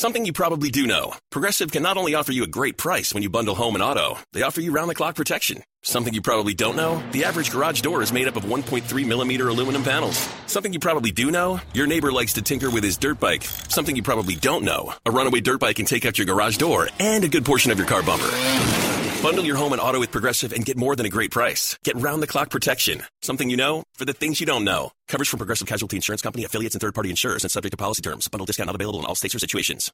Something 0.00 0.24
you 0.24 0.32
probably 0.32 0.70
do 0.70 0.86
know. 0.86 1.12
Progressive 1.28 1.70
can 1.70 1.82
not 1.82 1.98
only 1.98 2.14
offer 2.14 2.32
you 2.32 2.42
a 2.42 2.46
great 2.46 2.78
price 2.78 3.12
when 3.12 3.22
you 3.22 3.28
bundle 3.28 3.54
home 3.54 3.74
and 3.74 3.84
auto, 3.84 4.16
they 4.32 4.40
offer 4.40 4.62
you 4.62 4.72
round 4.72 4.88
the 4.88 4.94
clock 4.94 5.14
protection. 5.14 5.62
Something 5.82 6.14
you 6.14 6.22
probably 6.22 6.54
don't 6.54 6.74
know? 6.74 7.02
The 7.12 7.24
average 7.24 7.50
garage 7.50 7.82
door 7.82 8.00
is 8.00 8.10
made 8.10 8.26
up 8.26 8.36
of 8.36 8.44
1.3 8.44 9.06
millimeter 9.06 9.48
aluminum 9.48 9.82
panels. 9.82 10.16
Something 10.46 10.72
you 10.72 10.80
probably 10.80 11.10
do 11.12 11.30
know? 11.30 11.60
Your 11.74 11.86
neighbor 11.86 12.10
likes 12.12 12.32
to 12.32 12.40
tinker 12.40 12.70
with 12.70 12.82
his 12.82 12.96
dirt 12.96 13.20
bike. 13.20 13.44
Something 13.68 13.94
you 13.94 14.02
probably 14.02 14.36
don't 14.36 14.64
know? 14.64 14.94
A 15.04 15.10
runaway 15.10 15.42
dirt 15.42 15.60
bike 15.60 15.76
can 15.76 15.84
take 15.84 16.06
out 16.06 16.16
your 16.16 16.26
garage 16.26 16.56
door 16.56 16.88
and 16.98 17.22
a 17.22 17.28
good 17.28 17.44
portion 17.44 17.70
of 17.70 17.76
your 17.76 17.86
car 17.86 18.02
bumper. 18.02 19.09
Bundle 19.22 19.44
your 19.44 19.56
home 19.56 19.72
and 19.74 19.82
auto 19.82 20.00
with 20.00 20.10
Progressive 20.10 20.54
and 20.54 20.64
get 20.64 20.78
more 20.78 20.96
than 20.96 21.04
a 21.04 21.10
great 21.10 21.30
price. 21.30 21.76
Get 21.84 21.94
round 21.96 22.22
the 22.22 22.26
clock 22.26 22.48
protection. 22.48 23.02
Something 23.20 23.50
you 23.50 23.56
know 23.56 23.82
for 23.92 24.06
the 24.06 24.14
things 24.14 24.40
you 24.40 24.46
don't 24.46 24.64
know. 24.64 24.92
Coverage 25.08 25.28
from 25.28 25.36
Progressive 25.36 25.68
Casualty 25.68 25.96
Insurance 25.96 26.22
Company, 26.22 26.44
affiliates, 26.44 26.74
and 26.74 26.80
third 26.80 26.94
party 26.94 27.10
insurers 27.10 27.44
and 27.44 27.50
subject 27.50 27.72
to 27.72 27.76
policy 27.76 28.00
terms. 28.00 28.28
Bundle 28.28 28.46
discount 28.46 28.68
not 28.68 28.76
available 28.76 28.98
in 28.98 29.04
all 29.04 29.14
states 29.14 29.34
or 29.34 29.38
situations. 29.38 29.92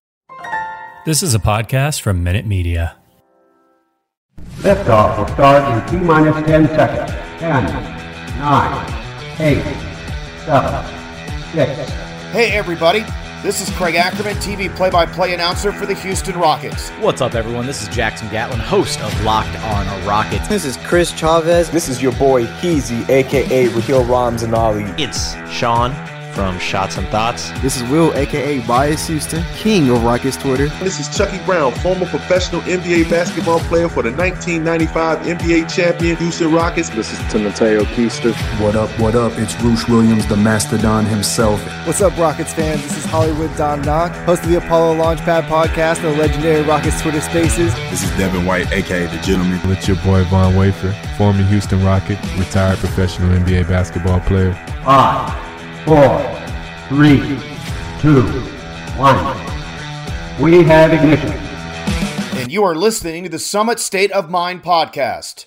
This 1.06 1.24
is 1.24 1.34
a 1.34 1.40
podcast 1.40 2.02
from 2.02 2.22
Minute 2.22 2.46
Media. 2.46 2.96
Liftoff 4.58 5.18
will 5.18 5.26
start 5.34 5.92
in 5.92 6.00
T 6.00 6.04
minus 6.04 6.46
10 6.46 6.68
seconds. 6.68 7.10
10, 7.40 7.64
9, 8.38 9.40
8, 9.40 9.62
7, 10.44 11.52
6. 11.52 11.90
Hey, 12.30 12.52
everybody. 12.52 13.04
This 13.46 13.60
is 13.60 13.70
Craig 13.76 13.94
Ackerman, 13.94 14.34
TV 14.38 14.68
play 14.74 14.90
by 14.90 15.06
play 15.06 15.32
announcer 15.32 15.70
for 15.70 15.86
the 15.86 15.94
Houston 15.94 16.36
Rockets. 16.36 16.90
What's 16.98 17.20
up, 17.20 17.36
everyone? 17.36 17.64
This 17.64 17.80
is 17.80 17.86
Jackson 17.86 18.28
Gatlin, 18.28 18.58
host 18.58 19.00
of 19.00 19.22
Locked 19.22 19.56
On 19.60 20.04
Rockets. 20.04 20.48
This 20.48 20.64
is 20.64 20.76
Chris 20.78 21.12
Chavez. 21.12 21.70
This 21.70 21.88
is 21.88 22.02
your 22.02 22.10
boy 22.14 22.44
Heezy, 22.44 23.08
aka 23.08 23.68
Raheel 23.68 24.02
Ramzanali. 24.02 24.92
It's 24.98 25.36
Sean 25.48 25.92
from 26.36 26.58
Shots 26.58 26.98
and 26.98 27.08
Thoughts. 27.08 27.50
This 27.62 27.80
is 27.80 27.82
Will, 27.88 28.14
aka 28.14 28.60
Bias 28.66 29.06
Houston, 29.06 29.42
king 29.54 29.88
of 29.88 30.04
Rockets 30.04 30.36
Twitter. 30.36 30.68
This 30.84 31.00
is 31.00 31.08
Chucky 31.16 31.42
Brown, 31.46 31.72
former 31.76 32.04
professional 32.04 32.60
NBA 32.62 33.08
basketball 33.08 33.58
player 33.60 33.88
for 33.88 34.02
the 34.02 34.12
1995 34.12 35.20
NBA 35.20 35.74
champion 35.74 36.14
Houston 36.18 36.52
Rockets. 36.52 36.90
This 36.90 37.10
is 37.10 37.32
Timoteo 37.32 37.84
Keister. 37.84 38.34
What 38.60 38.76
up, 38.76 38.90
what 39.00 39.14
up? 39.14 39.32
It's 39.36 39.58
Roosh 39.62 39.88
Williams, 39.88 40.26
the 40.26 40.36
Mastodon 40.36 41.06
himself. 41.06 41.58
What's 41.86 42.02
up, 42.02 42.14
Rockets 42.18 42.52
fans? 42.52 42.82
This 42.82 42.98
is 42.98 43.06
Hollywood 43.06 43.56
Don 43.56 43.80
Knock, 43.80 44.12
host 44.26 44.42
of 44.42 44.50
the 44.50 44.58
Apollo 44.58 44.96
Launchpad 44.96 45.48
podcast 45.48 46.04
and 46.04 46.14
the 46.14 46.18
legendary 46.18 46.62
Rockets 46.64 47.00
Twitter 47.00 47.22
Spaces. 47.22 47.74
This 47.88 48.04
is 48.04 48.10
Devin 48.18 48.44
White, 48.44 48.70
aka 48.72 49.06
The 49.06 49.22
Gentleman. 49.22 49.58
It's 49.72 49.88
your 49.88 49.96
boy 50.04 50.22
Von 50.24 50.54
Wafer, 50.54 50.92
former 51.16 51.44
Houston 51.44 51.82
Rocket, 51.82 52.18
retired 52.36 52.78
professional 52.78 53.30
NBA 53.30 53.68
basketball 53.68 54.20
player. 54.20 54.52
Five 54.84 55.45
four, 55.86 56.18
three, 56.88 57.18
two, 58.00 58.22
one. 58.98 59.16
We 60.42 60.64
have 60.64 60.92
ignition. 60.92 61.30
And 62.40 62.50
you 62.50 62.64
are 62.64 62.74
listening 62.74 63.22
to 63.22 63.28
the 63.28 63.38
Summit 63.38 63.78
State 63.78 64.10
of 64.10 64.28
Mind 64.28 64.64
podcast. 64.64 65.46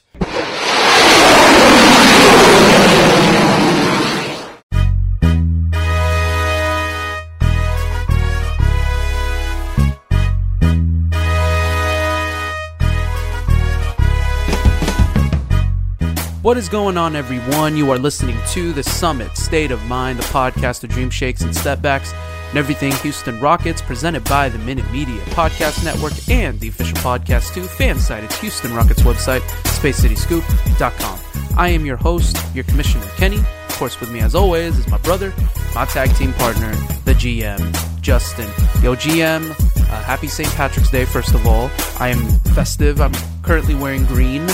What 16.50 16.58
is 16.58 16.68
going 16.68 16.98
on, 16.98 17.16
everyone? 17.16 17.78
You 17.78 17.92
are 17.92 18.00
listening 18.00 18.36
to 18.54 18.74
the 18.74 18.82
Summit 18.82 19.38
State 19.38 19.70
of 19.70 19.86
Mind, 19.86 20.18
the 20.18 20.24
podcast 20.24 20.84
of 20.84 20.90
dream 20.90 21.12
shakes 21.12 21.44
and 21.44 21.54
stepbacks 21.54 22.12
and 22.50 22.58
everything 22.58 22.92
Houston 23.04 23.40
Rockets, 23.40 23.84
presented 23.84 24.24
by 24.24 24.50
the 24.50 24.58
Minute 24.58 24.92
Media 24.92 25.22
Podcast 25.26 25.86
Network 25.86 26.14
and 26.28 26.60
the 26.60 26.70
official 26.70 26.98
podcast 26.98 27.54
to 27.54 27.62
fan 27.62 28.00
site. 28.00 28.24
It's 28.24 28.40
Houston 28.40 28.74
Rockets 28.74 29.04
website, 29.04 29.42
spacecityscoop.com. 29.78 31.20
I 31.56 31.70
am 31.70 31.86
your 31.86 31.98
host, 31.98 32.36
your 32.56 32.64
commissioner, 32.64 33.06
Kenny. 33.16 33.38
Of 33.38 33.76
course, 33.76 34.00
with 34.00 34.12
me, 34.12 34.20
as 34.22 34.34
always, 34.34 34.76
is 34.76 34.88
my 34.88 34.98
brother, 34.98 35.32
my 35.76 35.86
tag 35.86 36.16
team 36.16 36.34
partner, 36.34 36.72
the 37.06 37.14
GM, 37.14 38.02
Justin. 38.02 38.50
Yo, 38.82 38.96
GM, 38.96 39.52
uh, 39.52 40.02
happy 40.02 40.28
St. 40.28 40.50
Patrick's 40.56 40.90
Day, 40.90 41.06
first 41.06 41.36
of 41.36 41.46
all. 41.46 41.70
I 42.00 42.08
am 42.08 42.28
festive. 42.56 43.02
I'm 43.02 43.14
currently 43.44 43.76
wearing 43.76 44.06
green 44.06 44.48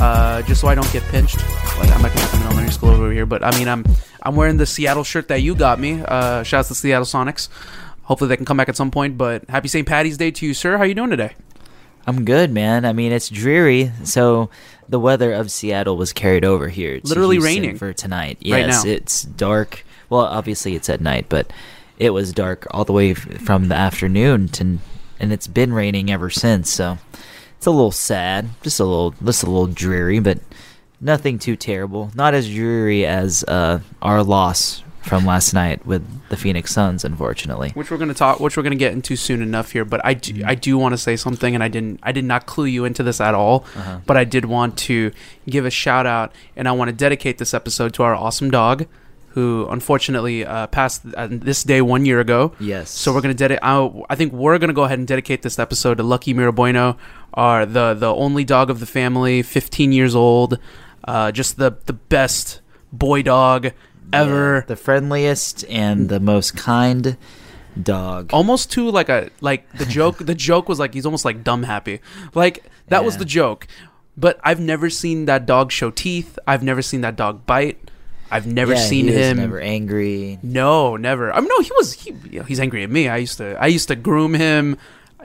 uh, 0.00 0.42
just 0.42 0.60
so 0.60 0.68
I 0.68 0.74
don't 0.74 0.90
get 0.92 1.02
pinched. 1.04 1.36
Like 1.78 1.90
I'm 1.90 2.02
not 2.02 2.14
gonna 2.14 2.26
come 2.28 2.40
in 2.40 2.46
elementary 2.46 2.72
school 2.72 2.90
over 2.90 3.12
here, 3.12 3.26
but 3.26 3.42
I 3.44 3.56
mean 3.58 3.68
I'm 3.68 3.84
I'm 4.22 4.36
wearing 4.36 4.56
the 4.56 4.66
Seattle 4.66 5.04
shirt 5.04 5.28
that 5.28 5.42
you 5.42 5.54
got 5.54 5.78
me. 5.80 6.02
Uh, 6.02 6.42
shouts 6.42 6.68
to 6.68 6.74
Seattle 6.74 7.06
Sonics. 7.06 7.48
Hopefully 8.02 8.28
they 8.28 8.36
can 8.36 8.46
come 8.46 8.56
back 8.56 8.68
at 8.68 8.76
some 8.76 8.90
point. 8.90 9.18
But 9.18 9.44
happy 9.48 9.68
St. 9.68 9.86
Patty's 9.86 10.16
Day 10.16 10.30
to 10.30 10.46
you, 10.46 10.54
sir. 10.54 10.78
How 10.78 10.84
you 10.84 10.94
doing 10.94 11.10
today? 11.10 11.34
I'm 12.06 12.24
good, 12.24 12.50
man. 12.50 12.84
I 12.84 12.92
mean 12.92 13.12
it's 13.12 13.28
dreary, 13.28 13.92
so 14.04 14.48
the 14.88 14.98
weather 14.98 15.32
of 15.32 15.50
Seattle 15.50 15.96
was 15.96 16.12
carried 16.12 16.44
over 16.44 16.68
here. 16.68 17.00
Literally 17.04 17.38
raining 17.38 17.76
for 17.76 17.92
tonight. 17.92 18.38
Right 18.44 18.66
Yes, 18.66 18.84
now. 18.84 18.90
it's 18.90 19.22
dark. 19.22 19.84
Well, 20.08 20.22
obviously 20.22 20.74
it's 20.74 20.88
at 20.88 21.02
night, 21.02 21.26
but 21.28 21.52
it 21.98 22.10
was 22.10 22.32
dark 22.32 22.66
all 22.70 22.86
the 22.86 22.94
way 22.94 23.12
from 23.12 23.68
the 23.68 23.74
afternoon 23.74 24.48
to, 24.48 24.78
and 25.20 25.32
it's 25.32 25.46
been 25.46 25.72
raining 25.74 26.10
ever 26.10 26.30
since. 26.30 26.70
So 26.70 26.96
it's 27.58 27.66
a 27.66 27.72
little 27.72 27.90
sad, 27.90 28.48
just 28.62 28.78
a 28.78 28.84
little, 28.84 29.10
just 29.24 29.42
a 29.42 29.46
little 29.46 29.66
dreary, 29.66 30.20
but 30.20 30.38
nothing 31.00 31.40
too 31.40 31.56
terrible. 31.56 32.12
Not 32.14 32.32
as 32.32 32.48
dreary 32.48 33.04
as 33.04 33.42
uh, 33.48 33.80
our 34.00 34.22
loss 34.22 34.84
from 35.02 35.26
last 35.26 35.54
night 35.54 35.84
with 35.84 36.06
the 36.28 36.36
Phoenix 36.36 36.72
Suns, 36.72 37.04
unfortunately. 37.04 37.70
Which 37.70 37.90
we're 37.90 37.96
gonna 37.96 38.14
talk, 38.14 38.38
which 38.38 38.56
we're 38.56 38.62
gonna 38.62 38.76
get 38.76 38.92
into 38.92 39.16
soon 39.16 39.42
enough 39.42 39.72
here. 39.72 39.84
But 39.84 40.00
I 40.04 40.14
do, 40.14 40.40
I 40.46 40.54
do 40.54 40.78
want 40.78 40.92
to 40.92 40.98
say 40.98 41.16
something, 41.16 41.52
and 41.52 41.64
I 41.64 41.66
didn't, 41.68 41.98
I 42.04 42.12
did 42.12 42.24
not 42.24 42.46
clue 42.46 42.66
you 42.66 42.84
into 42.84 43.02
this 43.02 43.20
at 43.20 43.34
all. 43.34 43.64
Uh-huh. 43.74 44.00
But 44.06 44.16
I 44.16 44.22
did 44.22 44.44
want 44.44 44.78
to 44.78 45.10
give 45.48 45.66
a 45.66 45.70
shout 45.70 46.06
out, 46.06 46.32
and 46.54 46.68
I 46.68 46.72
want 46.72 46.90
to 46.90 46.92
dedicate 46.94 47.38
this 47.38 47.54
episode 47.54 47.92
to 47.94 48.04
our 48.04 48.14
awesome 48.14 48.52
dog, 48.52 48.86
who 49.38 49.68
unfortunately 49.70 50.44
uh, 50.44 50.66
passed 50.66 51.02
uh, 51.16 51.28
this 51.30 51.62
day 51.62 51.80
one 51.80 52.04
year 52.04 52.18
ago. 52.18 52.52
Yes. 52.58 52.90
So 52.90 53.12
we're 53.14 53.20
gonna 53.20 53.34
dedicate. 53.34 53.62
I, 53.62 53.88
I 54.10 54.16
think 54.16 54.32
we're 54.32 54.58
gonna 54.58 54.72
go 54.72 54.82
ahead 54.82 54.98
and 54.98 55.06
dedicate 55.06 55.42
this 55.42 55.58
episode 55.60 55.98
to 55.98 56.02
Lucky 56.02 56.34
Mirabueno, 56.34 56.96
our 57.34 57.64
the 57.64 57.94
the 57.94 58.12
only 58.12 58.42
dog 58.42 58.68
of 58.68 58.80
the 58.80 58.86
family, 58.86 59.42
15 59.42 59.92
years 59.92 60.14
old, 60.16 60.58
uh, 61.04 61.30
just 61.30 61.56
the 61.56 61.70
the 61.86 61.92
best 61.92 62.60
boy 62.92 63.22
dog 63.22 63.70
ever. 64.12 64.64
the 64.66 64.74
friendliest 64.74 65.64
and 65.68 66.08
the 66.08 66.18
most 66.18 66.56
kind 66.56 67.16
dog. 67.80 68.30
almost 68.32 68.72
to 68.72 68.90
like 68.90 69.08
a 69.08 69.30
like 69.40 69.70
the 69.78 69.86
joke 69.86 70.18
the 70.32 70.34
joke 70.34 70.68
was 70.68 70.78
like 70.80 70.94
he's 70.94 71.06
almost 71.06 71.24
like 71.24 71.44
dumb 71.44 71.62
happy 71.62 72.00
like 72.34 72.64
that 72.88 73.04
was 73.04 73.18
the 73.18 73.24
joke 73.24 73.68
but 74.16 74.40
i've 74.42 74.58
never 74.58 74.88
seen 74.90 75.26
that 75.26 75.46
dog 75.46 75.70
show 75.70 75.90
teeth 75.90 76.38
i've 76.46 76.62
never 76.62 76.82
seen 76.82 77.02
that 77.02 77.14
dog 77.14 77.44
bite 77.46 77.78
i've 78.30 78.46
never 78.46 78.72
Yeah, 78.74 78.78
seen 78.78 79.06
he 79.08 79.12
him 79.14 79.36
never 79.38 79.60
angry. 79.60 80.38
no 80.42 80.96
never 80.96 81.32
i 81.32 81.40
mean 81.40 81.48
no 81.48 81.60
he 81.60 81.70
was 81.76 81.92
he, 81.94 82.10
you 82.30 82.38
know, 82.40 82.44
he's 82.44 82.60
angry 82.60 82.82
at 82.82 82.90
me 82.90 83.08
i 83.08 83.16
used 83.16 83.38
to 83.38 83.56
i 83.62 83.66
used 83.66 83.88
to 83.88 83.96
groom 83.96 84.34
him 84.34 84.76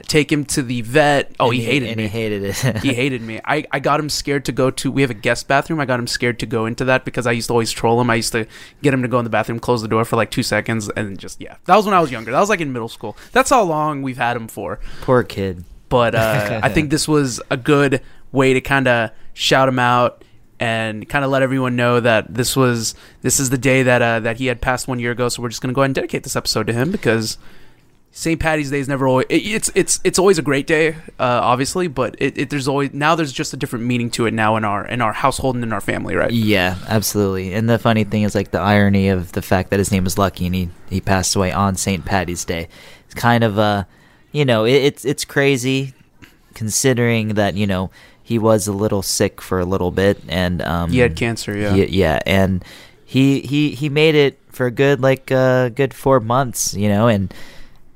take 0.08 0.30
him 0.30 0.44
to 0.44 0.60
the 0.60 0.80
vet 0.82 1.32
oh 1.38 1.46
And 1.50 1.54
he, 1.54 1.62
hated 1.64 1.88
and 1.90 1.96
me 1.98 2.02
he 2.04 2.08
hated 2.08 2.42
it. 2.42 2.56
he 2.82 2.92
hated 2.94 3.22
me. 3.22 3.40
I, 3.44 3.64
I 3.70 3.78
got 3.78 4.00
him 4.00 4.08
scared 4.08 4.44
to 4.46 4.52
go 4.52 4.68
to. 4.72 4.90
We 4.90 5.02
have 5.02 5.10
a 5.12 5.14
guest 5.14 5.46
bathroom. 5.46 5.78
I 5.78 5.84
got 5.84 6.00
him 6.00 6.08
scared 6.08 6.40
to 6.40 6.46
go 6.46 6.66
into 6.66 6.84
that 6.86 7.04
because 7.04 7.28
I 7.28 7.30
used 7.30 7.46
to 7.46 7.52
always 7.52 7.70
troll 7.70 8.00
him. 8.00 8.10
I 8.10 8.16
used 8.16 8.32
to 8.32 8.44
get 8.82 8.92
him 8.92 9.02
to 9.02 9.08
go 9.08 9.18
in 9.20 9.24
the 9.24 9.30
bathroom, 9.30 9.60
close 9.60 9.82
the 9.82 9.88
door 9.88 10.04
for 10.04 10.16
like 10.16 10.32
two 10.32 10.42
seconds, 10.42 10.88
and 10.96 11.16
just 11.16 11.40
yeah. 11.40 11.58
That 11.66 11.76
was 11.76 11.84
when 11.86 11.94
I 11.94 12.00
was 12.00 12.10
younger. 12.10 12.32
That 12.32 12.40
was 12.40 12.48
like 12.48 12.60
in 12.60 12.72
middle 12.72 12.88
school. 12.88 13.16
That's 13.30 13.50
how 13.50 13.62
long 13.62 14.02
we've 14.02 14.16
had 14.16 14.36
him 14.36 14.48
for. 14.48 14.80
Poor 15.02 15.22
kid. 15.22 15.62
But 15.88 16.16
uh, 16.16 16.58
I 16.64 16.70
think 16.70 16.90
this 16.90 17.06
was 17.06 17.40
a 17.48 17.56
good 17.56 18.00
way 18.32 18.52
to 18.52 18.60
kind 18.60 18.88
of 18.88 19.10
shout 19.32 19.68
him 19.68 19.78
out 19.78 20.23
and 20.60 21.08
kind 21.08 21.24
of 21.24 21.30
let 21.30 21.42
everyone 21.42 21.76
know 21.76 22.00
that 22.00 22.32
this 22.32 22.56
was 22.56 22.94
this 23.22 23.40
is 23.40 23.50
the 23.50 23.58
day 23.58 23.82
that 23.82 24.02
uh, 24.02 24.20
that 24.20 24.38
he 24.38 24.46
had 24.46 24.60
passed 24.60 24.88
one 24.88 24.98
year 24.98 25.12
ago. 25.12 25.28
So 25.28 25.42
we're 25.42 25.48
just 25.48 25.62
gonna 25.62 25.74
go 25.74 25.82
ahead 25.82 25.88
and 25.88 25.94
dedicate 25.94 26.22
this 26.22 26.36
episode 26.36 26.66
to 26.68 26.72
him 26.72 26.90
because. 26.90 27.38
St. 28.16 28.38
Patty's 28.38 28.70
Day 28.70 28.78
is 28.78 28.86
never 28.86 29.08
always. 29.08 29.26
It, 29.28 29.38
it's 29.38 29.72
it's 29.74 29.98
it's 30.04 30.20
always 30.20 30.38
a 30.38 30.42
great 30.42 30.68
day, 30.68 30.90
uh, 31.18 31.40
obviously, 31.42 31.88
but 31.88 32.14
it, 32.20 32.38
it 32.38 32.48
there's 32.48 32.68
always 32.68 32.94
now 32.94 33.16
there's 33.16 33.32
just 33.32 33.52
a 33.52 33.56
different 33.56 33.86
meaning 33.86 34.08
to 34.10 34.26
it 34.26 34.32
now 34.32 34.54
in 34.54 34.64
our 34.64 34.86
in 34.86 35.00
our 35.00 35.12
household 35.12 35.56
and 35.56 35.64
in 35.64 35.72
our 35.72 35.80
family, 35.80 36.14
right? 36.14 36.30
Yeah, 36.30 36.78
absolutely. 36.86 37.52
And 37.52 37.68
the 37.68 37.76
funny 37.76 38.04
thing 38.04 38.22
is 38.22 38.36
like 38.36 38.52
the 38.52 38.60
irony 38.60 39.08
of 39.08 39.32
the 39.32 39.42
fact 39.42 39.70
that 39.70 39.80
his 39.80 39.90
name 39.90 40.06
is 40.06 40.16
Lucky 40.16 40.46
and 40.46 40.54
he, 40.54 40.68
he 40.90 41.00
passed 41.00 41.34
away 41.34 41.50
on 41.50 41.74
St. 41.74 42.04
Patty's 42.04 42.44
Day. 42.44 42.68
It's 43.06 43.14
kind 43.14 43.42
of 43.42 43.58
uh 43.58 43.82
you 44.30 44.44
know, 44.44 44.64
it, 44.64 44.74
it's 44.74 45.04
it's 45.04 45.24
crazy 45.24 45.92
considering 46.54 47.34
that, 47.34 47.56
you 47.56 47.66
know, 47.66 47.90
he 48.24 48.38
was 48.40 48.66
a 48.66 48.72
little 48.72 49.02
sick 49.02 49.40
for 49.44 49.60
a 49.60 49.64
little 49.68 49.90
bit 49.92 50.16
and 50.28 50.62
um 50.62 50.90
He 50.90 50.98
had 51.04 51.14
cancer, 51.14 51.54
yeah. 51.56 51.72
he- 51.76 51.92
yeah, 52.00 52.18
and 52.26 52.64
he 53.04 53.40
he 53.44 53.70
he 53.76 53.88
made 53.88 54.14
it 54.16 54.40
for 54.50 54.66
a 54.66 54.70
good 54.72 55.00
like 55.00 55.30
uh 55.30 55.68
good 55.68 55.92
4 55.94 56.18
months, 56.20 56.72
you 56.74 56.88
know, 56.88 57.06
and 57.06 57.32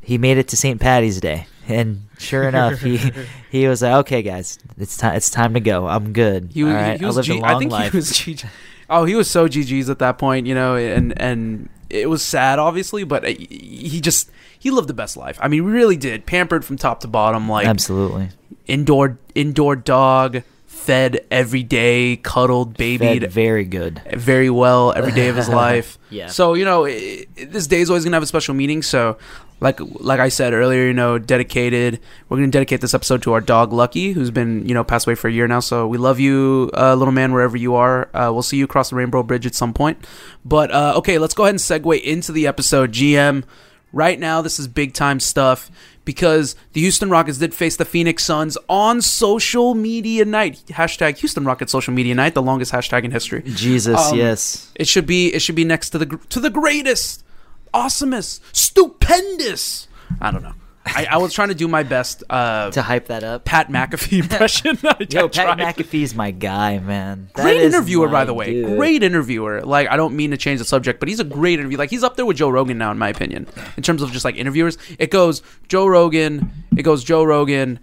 he 0.00 0.18
made 0.18 0.36
it 0.38 0.46
to 0.48 0.56
St. 0.56 0.78
Patty's 0.80 1.18
Day. 1.20 1.46
And 1.68 2.08
sure 2.16 2.48
enough, 2.48 2.80
he 2.80 2.96
he 3.52 3.68
was 3.68 3.82
like, 3.82 3.92
"Okay, 4.08 4.22
guys, 4.24 4.56
it's 4.80 4.96
time. 4.96 5.16
It's 5.16 5.28
time 5.28 5.52
to 5.52 5.60
go. 5.60 5.84
I'm 5.86 6.12
good. 6.16 6.48
He, 6.54 6.64
was- 6.64 6.72
All 6.72 6.80
right, 6.80 6.96
he 6.98 7.04
I 7.04 7.06
was 7.08 7.16
lived 7.16 7.28
a 7.28 7.32
G- 7.36 7.40
long 7.40 7.50
I 7.50 7.58
think 7.58 7.72
life." 7.72 7.92
he 7.92 7.96
was 8.00 8.08
GG. 8.12 8.44
Oh, 8.88 9.04
he 9.04 9.14
was 9.14 9.28
so 9.28 9.44
GG's 9.48 9.90
at 9.92 9.98
that 10.00 10.16
point, 10.16 10.46
you 10.48 10.54
know, 10.56 10.76
and 10.80 11.12
and 11.20 11.68
it 11.90 12.08
was 12.08 12.22
sad, 12.22 12.58
obviously, 12.58 13.04
but 13.04 13.24
uh, 13.24 13.28
he 13.28 14.00
just 14.00 14.30
he 14.58 14.70
lived 14.70 14.88
the 14.88 14.94
best 14.94 15.16
life. 15.16 15.38
I 15.40 15.48
mean, 15.48 15.62
he 15.64 15.70
really 15.70 15.96
did. 15.96 16.26
Pampered 16.26 16.64
from 16.64 16.76
top 16.76 17.00
to 17.00 17.08
bottom, 17.08 17.48
like 17.48 17.66
Absolutely. 17.66 18.28
indoor 18.66 19.18
indoor 19.34 19.76
dog, 19.76 20.42
fed 20.66 21.24
every 21.30 21.62
day, 21.62 22.16
cuddled, 22.16 22.76
babied 22.76 23.22
Fed 23.22 23.32
very 23.32 23.64
good. 23.64 24.02
very 24.14 24.50
well 24.50 24.92
every 24.96 25.12
day 25.12 25.28
of 25.28 25.36
his 25.36 25.48
life. 25.66 25.98
Yeah. 26.10 26.26
So 26.28 26.54
you 26.54 26.64
know, 26.64 26.86
i 26.86 26.90
i- 27.38 27.44
this 27.44 27.66
day 27.66 27.80
is 27.80 27.90
always 27.90 28.04
gonna 28.04 28.16
have 28.16 28.22
a 28.22 28.26
special 28.26 28.54
meaning. 28.54 28.82
So, 28.82 29.16
like 29.60 29.80
like 29.80 30.20
I 30.20 30.28
said 30.28 30.52
earlier, 30.52 30.86
you 30.86 30.94
know, 30.94 31.18
dedicated. 31.18 32.00
We're 32.28 32.36
gonna 32.38 32.48
dedicate 32.48 32.80
this 32.80 32.94
episode 32.94 33.22
to 33.22 33.32
our 33.32 33.40
dog 33.40 33.72
Lucky, 33.72 34.12
who's 34.12 34.30
been 34.30 34.68
you 34.68 34.74
know 34.74 34.84
passed 34.84 35.06
away 35.06 35.14
for 35.14 35.28
a 35.28 35.32
year 35.32 35.48
now. 35.48 35.60
So 35.60 35.86
we 35.86 35.98
love 35.98 36.20
you, 36.20 36.70
uh, 36.74 36.94
little 36.94 37.12
man, 37.12 37.32
wherever 37.32 37.56
you 37.56 37.74
are. 37.74 38.08
Uh, 38.14 38.30
we'll 38.32 38.42
see 38.42 38.56
you 38.56 38.64
across 38.64 38.90
the 38.90 38.96
Rainbow 38.96 39.22
Bridge 39.22 39.46
at 39.46 39.54
some 39.54 39.72
point. 39.74 40.06
But 40.44 40.70
uh, 40.70 40.94
okay, 40.98 41.18
let's 41.18 41.34
go 41.34 41.44
ahead 41.44 41.54
and 41.54 41.60
segue 41.60 42.00
into 42.02 42.32
the 42.32 42.46
episode. 42.46 42.92
GM, 42.92 43.44
right 43.92 44.18
now 44.18 44.42
this 44.42 44.58
is 44.58 44.68
big 44.68 44.94
time 44.94 45.20
stuff. 45.20 45.70
Because 46.04 46.56
the 46.72 46.80
Houston 46.80 47.10
Rockets 47.10 47.36
did 47.36 47.52
face 47.52 47.76
the 47.76 47.84
Phoenix 47.84 48.24
Suns 48.24 48.56
on 48.66 49.02
social 49.02 49.74
media 49.74 50.24
night. 50.24 50.62
Hashtag 50.68 51.18
Houston 51.18 51.44
Rockets 51.44 51.70
social 51.70 51.92
media 51.92 52.14
night, 52.14 52.32
the 52.32 52.40
longest 52.40 52.72
hashtag 52.72 53.04
in 53.04 53.10
history. 53.10 53.42
Jesus, 53.42 54.00
Um, 54.12 54.16
yes. 54.16 54.72
It 54.74 54.88
should 54.88 55.04
be 55.04 55.34
it 55.34 55.40
should 55.42 55.54
be 55.54 55.64
next 55.64 55.90
to 55.90 55.98
the 55.98 56.06
to 56.30 56.40
the 56.40 56.48
greatest, 56.48 57.24
awesomest, 57.74 58.40
stupendous. 58.52 59.88
I 60.20 60.30
don't 60.30 60.42
know. 60.42 60.54
I, 60.86 61.06
I 61.10 61.16
was 61.18 61.34
trying 61.34 61.48
to 61.48 61.54
do 61.54 61.68
my 61.68 61.82
best 61.82 62.24
uh, 62.30 62.70
to 62.70 62.80
hype 62.80 63.08
that 63.08 63.22
up. 63.22 63.44
Pat 63.44 63.68
McAfee 63.68 64.20
impression. 64.22 64.78
I 64.84 65.06
Yo, 65.10 65.28
Pat 65.28 65.58
tried. 65.58 65.58
McAfee's 65.58 66.14
my 66.14 66.30
guy, 66.30 66.78
man. 66.78 67.28
That 67.34 67.42
Great 67.42 67.60
interviewer, 67.60 68.08
by 68.08 68.24
the 68.24 68.32
way. 68.32 68.54
dude. 68.54 68.76
Great 68.78 69.02
interviewer. 69.02 69.60
Like, 69.60 69.88
I 69.90 69.96
don't 69.96 70.16
mean 70.16 70.30
to 70.30 70.38
change 70.38 70.60
the 70.60 70.64
subject, 70.64 70.98
but 70.98 71.10
he's 71.10 71.20
a 71.20 71.24
great 71.24 71.58
interview. 71.58 71.76
Like, 71.76 71.90
he's 71.90 72.02
up 72.02 72.16
there 72.16 72.24
with 72.24 72.38
Joe 72.38 72.48
Rogan 72.48 72.78
now, 72.78 72.90
in 72.90 72.96
my 72.96 73.10
opinion, 73.10 73.46
in 73.76 73.82
terms 73.82 74.00
of 74.00 74.12
just 74.12 74.24
like 74.24 74.36
interviewers. 74.36 74.78
It 74.98 75.10
goes 75.10 75.42
Joe 75.68 75.86
Rogan, 75.86 76.50
it 76.74 76.84
goes 76.84 77.04
Joe 77.04 77.22
Rogan, 77.22 77.80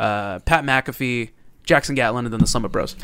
uh, 0.00 0.40
Pat 0.40 0.64
McAfee, 0.64 1.30
Jackson 1.62 1.94
Gatlin, 1.94 2.24
and 2.24 2.32
then 2.32 2.40
the 2.40 2.46
Summit 2.48 2.72
Bros. 2.72 2.96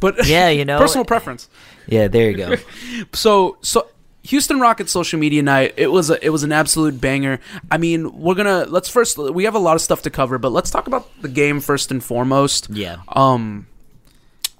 But 0.00 0.26
Yeah, 0.26 0.48
you 0.48 0.64
know, 0.64 0.78
personal 0.78 1.04
preference. 1.04 1.48
Yeah, 1.86 2.08
there 2.08 2.30
you 2.30 2.36
go. 2.36 2.56
so 3.12 3.58
so 3.60 3.86
Houston 4.24 4.58
Rockets 4.58 4.90
social 4.90 5.18
media 5.18 5.42
night. 5.42 5.74
It 5.76 5.88
was 5.88 6.10
a, 6.10 6.24
it 6.24 6.30
was 6.30 6.42
an 6.42 6.52
absolute 6.52 7.00
banger. 7.00 7.40
I 7.70 7.78
mean, 7.78 8.20
we're 8.20 8.34
gonna 8.34 8.64
let's 8.68 8.88
first 8.88 9.18
we 9.18 9.44
have 9.44 9.54
a 9.54 9.58
lot 9.58 9.76
of 9.76 9.82
stuff 9.82 10.02
to 10.02 10.10
cover, 10.10 10.38
but 10.38 10.50
let's 10.50 10.70
talk 10.70 10.86
about 10.86 11.08
the 11.20 11.28
game 11.28 11.60
first 11.60 11.90
and 11.90 12.02
foremost. 12.02 12.68
Yeah. 12.70 12.98
Um. 13.08 13.66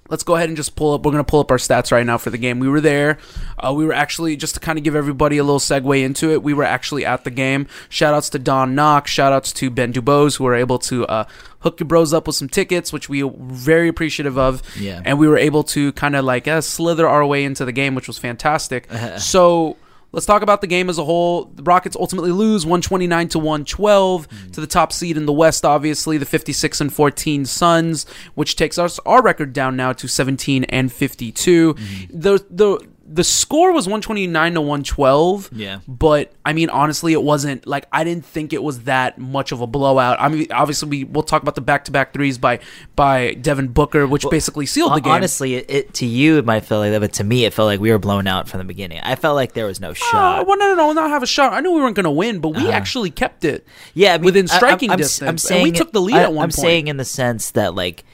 Let's 0.09 0.23
go 0.23 0.37
ahead 0.37 0.49
and 0.49 0.57
just 0.57 0.77
pull 0.77 0.95
up. 0.95 1.05
We're 1.05 1.13
gonna 1.13 1.25
pull 1.25 1.41
up 1.41 1.51
our 1.51 1.57
stats 1.57 1.91
right 1.91 2.05
now 2.05 2.19
for 2.19 2.31
the 2.31 2.39
game. 2.39 2.59
We 2.59 2.69
were 2.69 2.81
there. 2.81 3.19
Uh, 3.59 3.73
we 3.73 3.85
were 3.85 3.93
actually 3.93 4.37
just 4.37 4.55
to 4.55 4.61
kind 4.61 4.79
of 4.79 4.85
give 4.85 4.95
everybody 4.95 5.39
a 5.39 5.45
little 5.45 5.59
segue 5.59 6.03
into 6.03 6.31
it. 6.31 6.43
We 6.43 6.53
were 6.53 6.65
actually 6.65 7.07
at 7.07 7.25
the 7.25 7.31
game. 7.31 7.67
Shout 7.89 8.13
outs 8.15 8.29
to 8.31 8.39
Don 8.39 8.75
Knox. 8.75 9.11
Shout 9.11 9.33
outs 9.33 9.53
to 9.55 9.71
Ben 9.71 9.93
Dubose 9.93 10.37
who 10.37 10.45
were 10.45 10.55
able 10.55 10.79
to 10.81 11.07
uh, 11.07 11.25
hook 11.61 11.81
your 11.81 11.87
bros 11.87 12.13
up 12.13 12.27
with 12.27 12.37
some 12.37 12.49
tickets, 12.49 12.93
which 12.93 13.09
we 13.09 13.23
were 13.23 13.33
very 13.39 13.89
appreciative 13.89 14.39
of. 14.39 14.63
Yeah. 14.79 15.01
And 15.05 15.19
we 15.19 15.27
were 15.27 15.39
able 15.39 15.65
to 15.65 15.93
kind 15.93 16.15
of 16.15 16.25
like 16.25 16.47
uh, 16.47 16.61
slither 16.61 17.09
our 17.09 17.25
way 17.25 17.45
into 17.45 17.65
the 17.65 17.73
game, 17.73 17.95
which 17.95 18.07
was 18.07 18.19
fantastic. 18.19 18.87
so 19.19 19.77
let's 20.15 20.27
talk 20.27 20.43
about 20.43 20.61
the 20.61 20.67
game 20.67 20.89
as 20.89 20.99
a 20.99 21.05
whole. 21.05 21.47
The 21.47 21.63
Rockets 21.63 21.97
ultimately 21.97 22.31
lose 22.31 22.65
129 22.65 23.29
to 23.29 23.39
112 23.39 24.29
to 24.53 24.61
the 24.61 24.67
top 24.67 24.93
seed 24.93 25.17
in 25.17 25.27
the 25.27 25.33
West, 25.33 25.65
obviously, 25.65 26.17
the 26.17 26.27
56 26.27 26.81
and 26.81 26.93
14 26.93 27.45
Suns, 27.45 28.07
which 28.35 28.57
takes 28.57 28.79
us 28.79 28.99
our 29.05 29.23
record 29.23 29.53
down 29.53 29.77
now 29.77 29.93
to 29.93 30.09
17 30.09 30.65
and 30.65 30.93
52. 30.93 31.75
Mm-hmm. 31.75 32.19
The 32.19 32.47
the 32.49 32.94
the 33.15 33.23
score 33.25 33.73
was 33.73 33.87
129 33.87 34.55
to 34.55 34.61
112. 34.61 35.51
Yeah. 35.53 35.79
But 35.87 36.33
I 36.45 36.53
mean, 36.53 36.69
honestly, 36.69 37.13
it 37.13 37.23
wasn't 37.23 37.65
like 37.67 37.87
I 37.93 38.03
didn't 38.03 38.25
think 38.25 38.53
it 38.53 38.63
was 38.63 38.81
that 38.85 39.19
much 39.19 39.53
of 39.53 39.61
a 39.61 39.67
blowout. 39.69 40.17
I 40.21 40.29
mean, 40.29 40.49
obviously, 40.51 40.89
we 40.89 41.05
we'll 41.05 41.23
talk 41.23 41.41
about 41.43 41.55
the 41.55 41.61
back 41.61 41.85
to 41.85 41.93
back 41.93 42.13
threes 42.13 42.39
by 42.39 42.59
by 42.97 43.35
Devin 43.35 43.69
Booker, 43.69 44.07
which 44.07 44.25
basically 44.31 44.67
sealed 44.67 44.95
the 44.97 45.01
game. 45.01 45.13
Honestly, 45.13 45.55
it, 45.55 45.67
it 45.71 45.95
to 45.95 46.07
you 46.07 46.39
it 46.39 46.45
might 46.45 46.65
feel 46.65 46.79
like 46.79 46.91
that, 46.91 47.01
but 47.01 47.13
to 47.15 47.25
me 47.25 47.45
it 47.45 47.55
felt 47.55 47.67
like 47.67 47.79
we 47.81 47.91
were 47.91 47.99
blown 47.99 48.27
out 48.27 48.49
from 48.49 48.59
the 48.59 48.65
beginning. 48.65 48.99
I 49.03 49.15
felt 49.15 49.37
like 49.37 49.53
there 49.53 49.67
was 49.67 49.81
no 49.81 49.91
Uh, 49.91 49.95
shot. 49.95 50.47
well, 50.47 50.59
no, 50.59 50.75
no, 50.75 50.89
no, 50.89 50.93
not 50.93 51.11
have 51.11 51.23
a 51.23 51.27
shot. 51.27 51.53
I 51.53 51.61
knew 51.61 51.71
we 51.71 51.81
weren't 51.81 51.95
going 51.97 52.05
to 52.05 52.11
win, 52.11 52.41
but 52.41 52.49
we 52.51 52.63
Uh-huh. 52.63 52.71
actually 52.73 53.11
kept 53.11 53.45
it. 53.45 53.65
yeah, 53.95 54.15
I 54.15 54.19
mean, 54.19 54.25
within 54.25 54.49
I- 54.51 54.53
I'm- 54.55 54.59
striking 54.59 54.91
I'm, 54.91 54.99
distance. 54.99 55.29
I'm 55.29 55.39
saying 55.39 55.63
we 55.63 55.71
took 55.73 55.93
the 55.93 56.01
lead 56.01 56.17
I, 56.17 56.23
at 56.25 56.33
one 56.33 56.35
point. 56.35 56.43
I'm 56.43 56.49
point. 56.49 56.55
saying 56.55 56.87
in 56.89 56.97
the 56.97 57.05
sense 57.05 57.53
that 57.53 57.75
like 57.77 58.05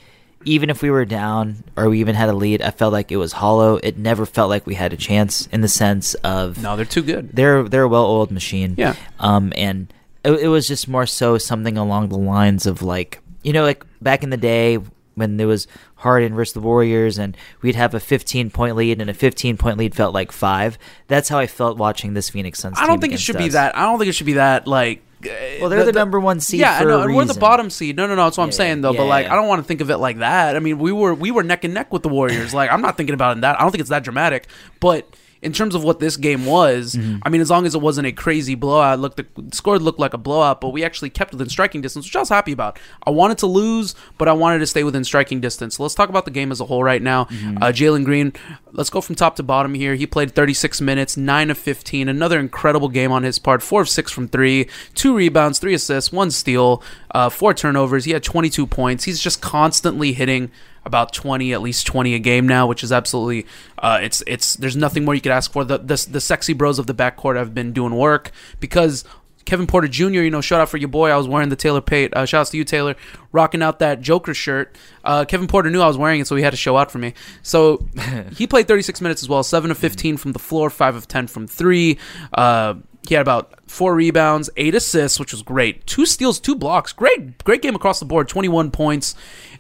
even 0.45 0.71
if 0.71 0.83
we 0.83 0.91
were 0.91 1.05
down 1.05 1.65
or 1.77 1.91
we 1.91 2.01
even 2.01 2.15
had 2.15 2.29
a 2.29 2.33
lead, 2.33 2.63
I 2.63 2.71
felt 2.71 2.93
like 2.93 3.13
it 3.13 3.17
was 3.17 3.33
hollow. 3.33 3.77
It 3.77 3.99
never 3.99 4.25
felt 4.25 4.49
like 4.49 4.67
we 4.67 4.75
had 4.75 4.93
a 4.93 4.97
chance 4.97 5.47
in 5.49 5.61
the 5.61 5.69
sense 5.69 6.15
of 6.15 6.63
no, 6.63 6.77
they're 6.77 6.85
too 6.85 7.03
good. 7.03 7.31
They're 7.33 7.63
they're 7.65 7.83
a 7.83 7.89
well-oiled 7.89 8.31
machine. 8.31 8.75
Yeah. 8.79 8.95
Um, 9.19 9.53
and 9.57 9.93
it, 10.25 10.33
it 10.33 10.49
was 10.49 10.67
just 10.67 10.89
more 10.89 11.07
so 11.07 11.39
something 11.39 11.77
along 11.77 12.09
the 12.09 12.19
lines 12.19 12.67
of 12.67 12.83
like 12.83 13.21
you 13.43 13.53
know 13.53 13.65
like 13.65 13.85
back 14.01 14.23
in 14.23 14.31
the 14.31 14.37
day 14.37 14.79
when 15.15 15.37
there 15.37 15.47
was 15.47 15.67
Harden 15.97 16.35
versus 16.35 16.55
the 16.55 16.61
Warriors 16.61 17.19
and 17.19 17.37
we'd 17.61 17.75
have 17.75 17.95
a 17.95 18.01
15 18.01 18.51
point 18.51 18.77
lead 18.77 19.01
and 19.01 19.11
a 19.11 19.15
15 19.15 19.57
point 19.59 19.77
lead 19.79 19.95
felt 19.95 20.15
like 20.15 20.33
five. 20.33 20.79
That's 21.09 21.29
how 21.29 21.39
I 21.39 21.47
felt 21.47 21.77
watching 21.77 22.15
this 22.15 22.31
Phoenix 22.31 22.59
Suns. 22.59 22.79
I 22.79 22.87
don't 22.87 23.01
think 23.01 23.13
it 23.13 23.21
should 23.21 23.37
be 23.37 23.49
that. 23.51 23.77
I 23.77 23.83
don't 23.83 23.99
think 23.99 24.09
it 24.09 24.15
should 24.15 24.27
be 24.27 24.35
that. 24.35 24.67
Like, 24.67 25.03
Uh, 25.25 25.61
well, 25.61 25.69
they're 25.69 25.85
the, 25.85 25.93
number 25.93 26.19
one 26.19 26.41
seed. 26.41 26.61
yeah, 26.61 26.79
I 26.79 26.85
know, 26.85 27.01
a 27.01 27.03
and 27.05 27.15
we're 27.15 27.25
the 27.27 27.35
bottom 27.35 27.69
seed. 27.69 27.97
No, 27.97 28.07
no, 28.07 28.15
no. 28.15 28.25
That's 28.25 28.39
what 28.39 28.45
I'm 28.45 28.53
saying 28.53 28.81
though. 28.81 28.93
yeah, 28.93 28.99
but 28.99 29.07
like, 29.07 29.27
yeah. 29.27 29.33
I 29.33 29.37
don't 29.37 29.49
want 29.49 29.63
to 29.63 29.69
think 29.69 29.81
of 29.81 29.91
it 29.91 29.99
like 29.99 30.19
that. 30.19 30.57
I 30.57 30.61
mean, 30.61 30.79
we 30.79 30.93
were 30.93 31.15
we 31.15 31.31
were 31.31 31.43
neck 31.43 31.65
and 31.65 31.75
neck 31.75 31.93
with 31.93 32.03
the 32.03 32.09
Warriors. 32.09 32.55
like, 32.55 32.71
I'm 32.71 32.81
not 32.81 32.97
thinking 32.97 33.15
about 33.15 33.33
it 33.33 33.35
in 33.37 33.41
that. 33.43 33.59
I 33.59 33.63
don't 33.63 33.71
think 33.71 33.81
it's 33.81 33.91
that 33.91 34.05
dramatic. 34.05 34.47
But 34.81 35.15
in 35.43 35.53
terms 35.53 35.75
of 35.75 35.83
what 35.83 36.01
this 36.01 36.17
game 36.17 36.47
was, 36.47 36.97
Mm-hmm. 37.01 37.19
I 37.23 37.29
mean, 37.29 37.41
as 37.41 37.51
long 37.51 37.67
as 37.67 37.75
it 37.75 37.81
wasn't 37.81 38.07
a 38.07 38.13
crazy 38.13 38.55
blowout, 38.55 38.99
look, 38.99 39.17
the 39.17 39.27
score 39.53 39.79
looked 39.79 39.99
like 39.99 40.15
a 40.15 40.19
blowout, 40.19 40.61
but 40.61 40.71
we 40.71 40.85
actually 40.85 41.11
kept 41.11 41.33
within 41.33 41.49
striking 41.49 41.81
distance, 41.81 42.07
which 42.07 42.17
I 42.17 42.21
was 42.21 42.29
happy 42.29 42.53
about. 42.53 42.79
I 43.05 43.11
wanted 43.11 43.39
to 43.39 43.47
lose, 43.47 43.95
but 44.19 44.29
I 44.29 44.33
wanted 44.33 44.59
to 44.61 44.67
stay 44.67 44.85
within 44.85 45.05
striking 45.05 45.41
distance. 45.41 45.77
So 45.77 45.83
let's 45.83 45.95
talk 45.95 46.09
about 46.09 46.25
the 46.25 46.31
game 46.31 46.53
as 46.53 46.61
a 46.61 46.65
whole 46.67 46.85
right 46.85 47.03
now. 47.03 47.25
Mm-hmm. 47.25 47.63
Uh, 47.63 47.67
Jalen 47.69 48.05
Green, 48.05 48.33
let's 48.73 48.91
go 48.91 49.01
from 49.01 49.15
top 49.15 49.37
to 49.37 49.43
bottom 49.43 49.75
here. 49.75 49.95
He 49.95 50.07
played 50.07 50.35
36 50.35 50.81
minutes, 50.81 51.17
9 51.17 51.51
of 51.51 51.59
15. 51.59 52.09
Another 52.09 52.39
incredible 52.39 52.89
game 52.89 53.13
on 53.13 53.23
his 53.23 53.39
part. 53.39 53.63
4 53.63 53.83
of 53.83 53.89
6 53.89 54.13
from 54.13 54.29
3, 54.29 54.69
2 54.95 55.15
rebounds, 55.15 55.59
3 55.59 55.75
assists, 55.75 56.13
1 56.13 56.31
steal, 56.31 56.83
uh, 57.13 57.29
4 57.29 57.55
turnovers. 57.55 58.05
He 58.05 58.13
had 58.13 58.23
22 58.23 58.67
points. 58.67 59.05
He's 59.05 59.21
just 59.21 59.41
constantly 59.41 60.13
hitting 60.13 60.51
about 60.85 61.13
20 61.13 61.53
at 61.53 61.61
least 61.61 61.87
20 61.87 62.15
a 62.15 62.19
game 62.19 62.49
now 62.49 62.67
which 62.67 62.83
is 62.83 62.91
absolutely 62.91 63.47
uh, 63.79 63.99
it's 64.03 64.23
it's 64.27 64.55
there's 64.57 64.77
nothing 64.77 65.05
more 65.05 65.15
you 65.15 65.21
could 65.21 65.33
ask 65.33 65.53
for 65.53 65.65
the, 65.65 65.79
the 65.79 66.07
the 66.11 66.21
sexy 66.21 66.53
bros 66.53 66.79
of 66.79 66.87
the 66.87 66.95
backcourt 66.95 67.37
have 67.37 67.55
been 67.55 67.73
doing 67.73 67.95
work 67.95 68.31
because 68.61 69.05
Kevin 69.45 69.67
Porter 69.67 69.89
Jr., 69.89 70.21
you 70.21 70.31
know, 70.31 70.41
shout 70.41 70.61
out 70.61 70.69
for 70.69 70.77
your 70.77 70.89
boy. 70.89 71.11
I 71.11 71.17
was 71.17 71.27
wearing 71.27 71.49
the 71.49 71.57
Taylor 71.57 71.81
Pate. 71.81 72.15
Uh, 72.15 72.25
shout 72.27 72.43
out 72.43 72.47
to 72.49 72.57
you, 72.57 72.65
Taylor, 72.65 72.95
rocking 73.33 73.63
out 73.63 73.79
that 73.81 74.01
Joker 74.01 74.35
shirt. 74.35 74.77
Uh, 75.03 75.25
Kevin 75.25 75.47
Porter 75.47 75.71
knew 75.71 75.81
I 75.81 75.89
was 75.89 75.99
wearing 75.99 76.21
it, 76.21 76.27
so 76.27 76.37
he 76.37 76.43
had 76.43 76.51
to 76.51 76.57
show 76.57 76.77
out 76.77 76.91
for 76.91 76.99
me. 76.99 77.15
So 77.43 77.85
he 78.37 78.47
played 78.47 78.69
36 78.69 79.01
minutes 79.01 79.23
as 79.23 79.29
well, 79.29 79.43
7 79.43 79.71
of 79.71 79.79
15 79.79 80.19
from 80.19 80.33
the 80.33 80.39
floor, 80.39 80.71
5 80.71 80.95
of 80.95 81.09
10 81.09 81.27
from 81.27 81.47
3. 81.47 81.99
Uh, 82.33 82.75
he 83.09 83.15
had 83.15 83.23
about 83.23 83.55
four 83.67 83.95
rebounds, 83.95 84.51
eight 84.57 84.75
assists, 84.75 85.19
which 85.19 85.33
was 85.33 85.43
great. 85.43 85.87
Two 85.87 86.07
steals, 86.07 86.39
two 86.39 86.55
blocks. 86.55 86.93
Great, 86.93 87.43
great 87.45 87.63
game 87.63 87.75
across 87.75 87.99
the 87.99 88.07
board. 88.07 88.29
21 88.29 88.71
points. 88.71 89.15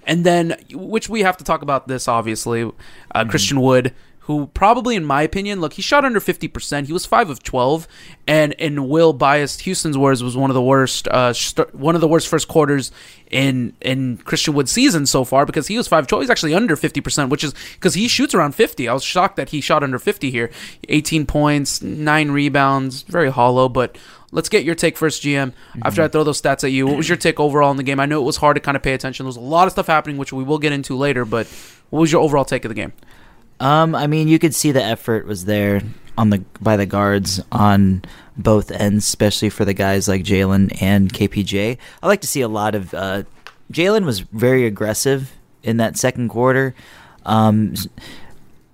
And 0.07 0.25
then, 0.25 0.57
which 0.73 1.09
we 1.09 1.23
have 1.23 1.37
to 1.39 1.45
talk 1.45 1.63
about 1.63 1.89
this, 1.89 2.09
obviously, 2.09 2.71
uh, 3.15 3.25
Christian 3.27 3.61
Wood 3.61 3.95
who 4.31 4.47
probably, 4.47 4.95
in 4.95 5.05
my 5.05 5.23
opinion, 5.23 5.61
look, 5.61 5.73
he 5.73 5.83
shot 5.83 6.05
under 6.05 6.21
50%. 6.21 6.87
He 6.87 6.93
was 6.93 7.05
5 7.05 7.31
of 7.31 7.43
12. 7.43 7.89
And 8.29 8.53
in 8.53 8.89
Will 8.89 9.13
biased 9.13 9.63
Houston's 9.63 9.99
words, 9.99 10.23
was 10.23 10.37
one 10.37 10.51
of 10.51 10.55
the 10.55 10.63
worst, 10.63 11.09
uh, 11.09 11.33
st- 11.33 11.75
one 11.75 11.97
of 11.97 12.01
the 12.01 12.07
worst 12.07 12.29
first 12.29 12.47
quarters 12.47 12.93
in 13.29 13.75
in 13.81 14.19
Christian 14.19 14.55
Wood's 14.55 14.71
season 14.71 15.07
so 15.07 15.25
far 15.25 15.47
because 15.47 15.67
he 15.67 15.77
was 15.77 15.89
5 15.89 16.05
of 16.05 16.07
12. 16.07 16.23
He's 16.23 16.31
actually 16.31 16.55
under 16.55 16.77
50%, 16.77 17.29
which 17.29 17.43
is 17.43 17.55
because 17.75 17.95
he 17.95 18.07
shoots 18.07 18.33
around 18.33 18.55
50. 18.55 18.89
I 18.89 18.93
was 18.95 19.03
shocked 19.03 19.35
that 19.35 19.49
he 19.49 19.61
shot 19.61 19.83
under 19.83 19.99
50 19.99 20.31
here. 20.31 20.49
18 20.89 21.27
points, 21.27 21.83
9 21.83 22.31
rebounds, 22.31 23.03
very 23.03 23.33
hollow, 23.33 23.69
but 23.69 23.99
let's 24.31 24.49
get 24.49 24.63
your 24.63 24.77
take 24.77 24.97
first, 24.97 25.25
GM. 25.25 25.53
After 25.83 26.03
I 26.03 26.09
throw 26.09 26.23
those 26.23 26.41
stats 26.41 26.63
at 26.63 26.71
you, 26.71 26.87
what 26.87 26.97
was 26.99 27.09
your 27.09 27.19
take 27.19 27.41
overall 27.41 27.73
in 27.73 27.79
the 27.79 27.83
game? 27.83 27.99
I 27.99 28.07
know 28.07 28.21
it 28.21 28.25
was 28.27 28.37
hard 28.37 28.55
to 28.55 28.61
kind 28.61 28.77
of 28.77 28.83
pay 28.85 28.95
attention. 28.95 29.25
There 29.25 29.29
was 29.29 29.37
a 29.37 29.41
lot 29.41 29.67
of 29.67 29.73
stuff 29.73 29.89
happening, 29.89 30.19
which 30.19 30.33
we 30.33 30.45
will 30.45 30.59
get 30.59 30.73
into 30.73 30.97
later, 30.97 31.25
but 31.25 31.49
what 31.91 31.99
was 31.99 32.13
your 32.13 32.23
overall 32.23 32.45
take 32.45 32.65
of 32.65 32.69
the 32.69 32.77
game? 32.77 32.93
Um, 33.61 33.95
I 33.95 34.07
mean, 34.07 34.27
you 34.29 34.39
could 34.39 34.55
see 34.55 34.73
the 34.73 34.83
effort 34.83 35.27
was 35.27 35.45
there 35.45 35.83
on 36.17 36.31
the 36.31 36.45
by 36.61 36.77
the 36.77 36.87
guards 36.87 37.41
on 37.53 38.03
both 38.37 38.71
ends, 38.71 39.05
especially 39.05 39.51
for 39.51 39.65
the 39.65 39.75
guys 39.75 40.09
like 40.09 40.23
Jalen 40.25 40.81
and 40.83 41.13
KPJ. 41.13 41.79
I 42.03 42.07
like 42.07 42.23
to 42.23 42.27
see 42.27 42.41
a 42.41 42.49
lot 42.49 42.75
of. 42.75 42.93
Uh, 42.95 43.23
Jalen 43.73 44.05
was 44.05 44.21
very 44.21 44.67
aggressive 44.67 45.33
in 45.63 45.77
that 45.77 45.97
second 45.97 46.29
quarter. 46.29 46.75
Um, 47.25 47.75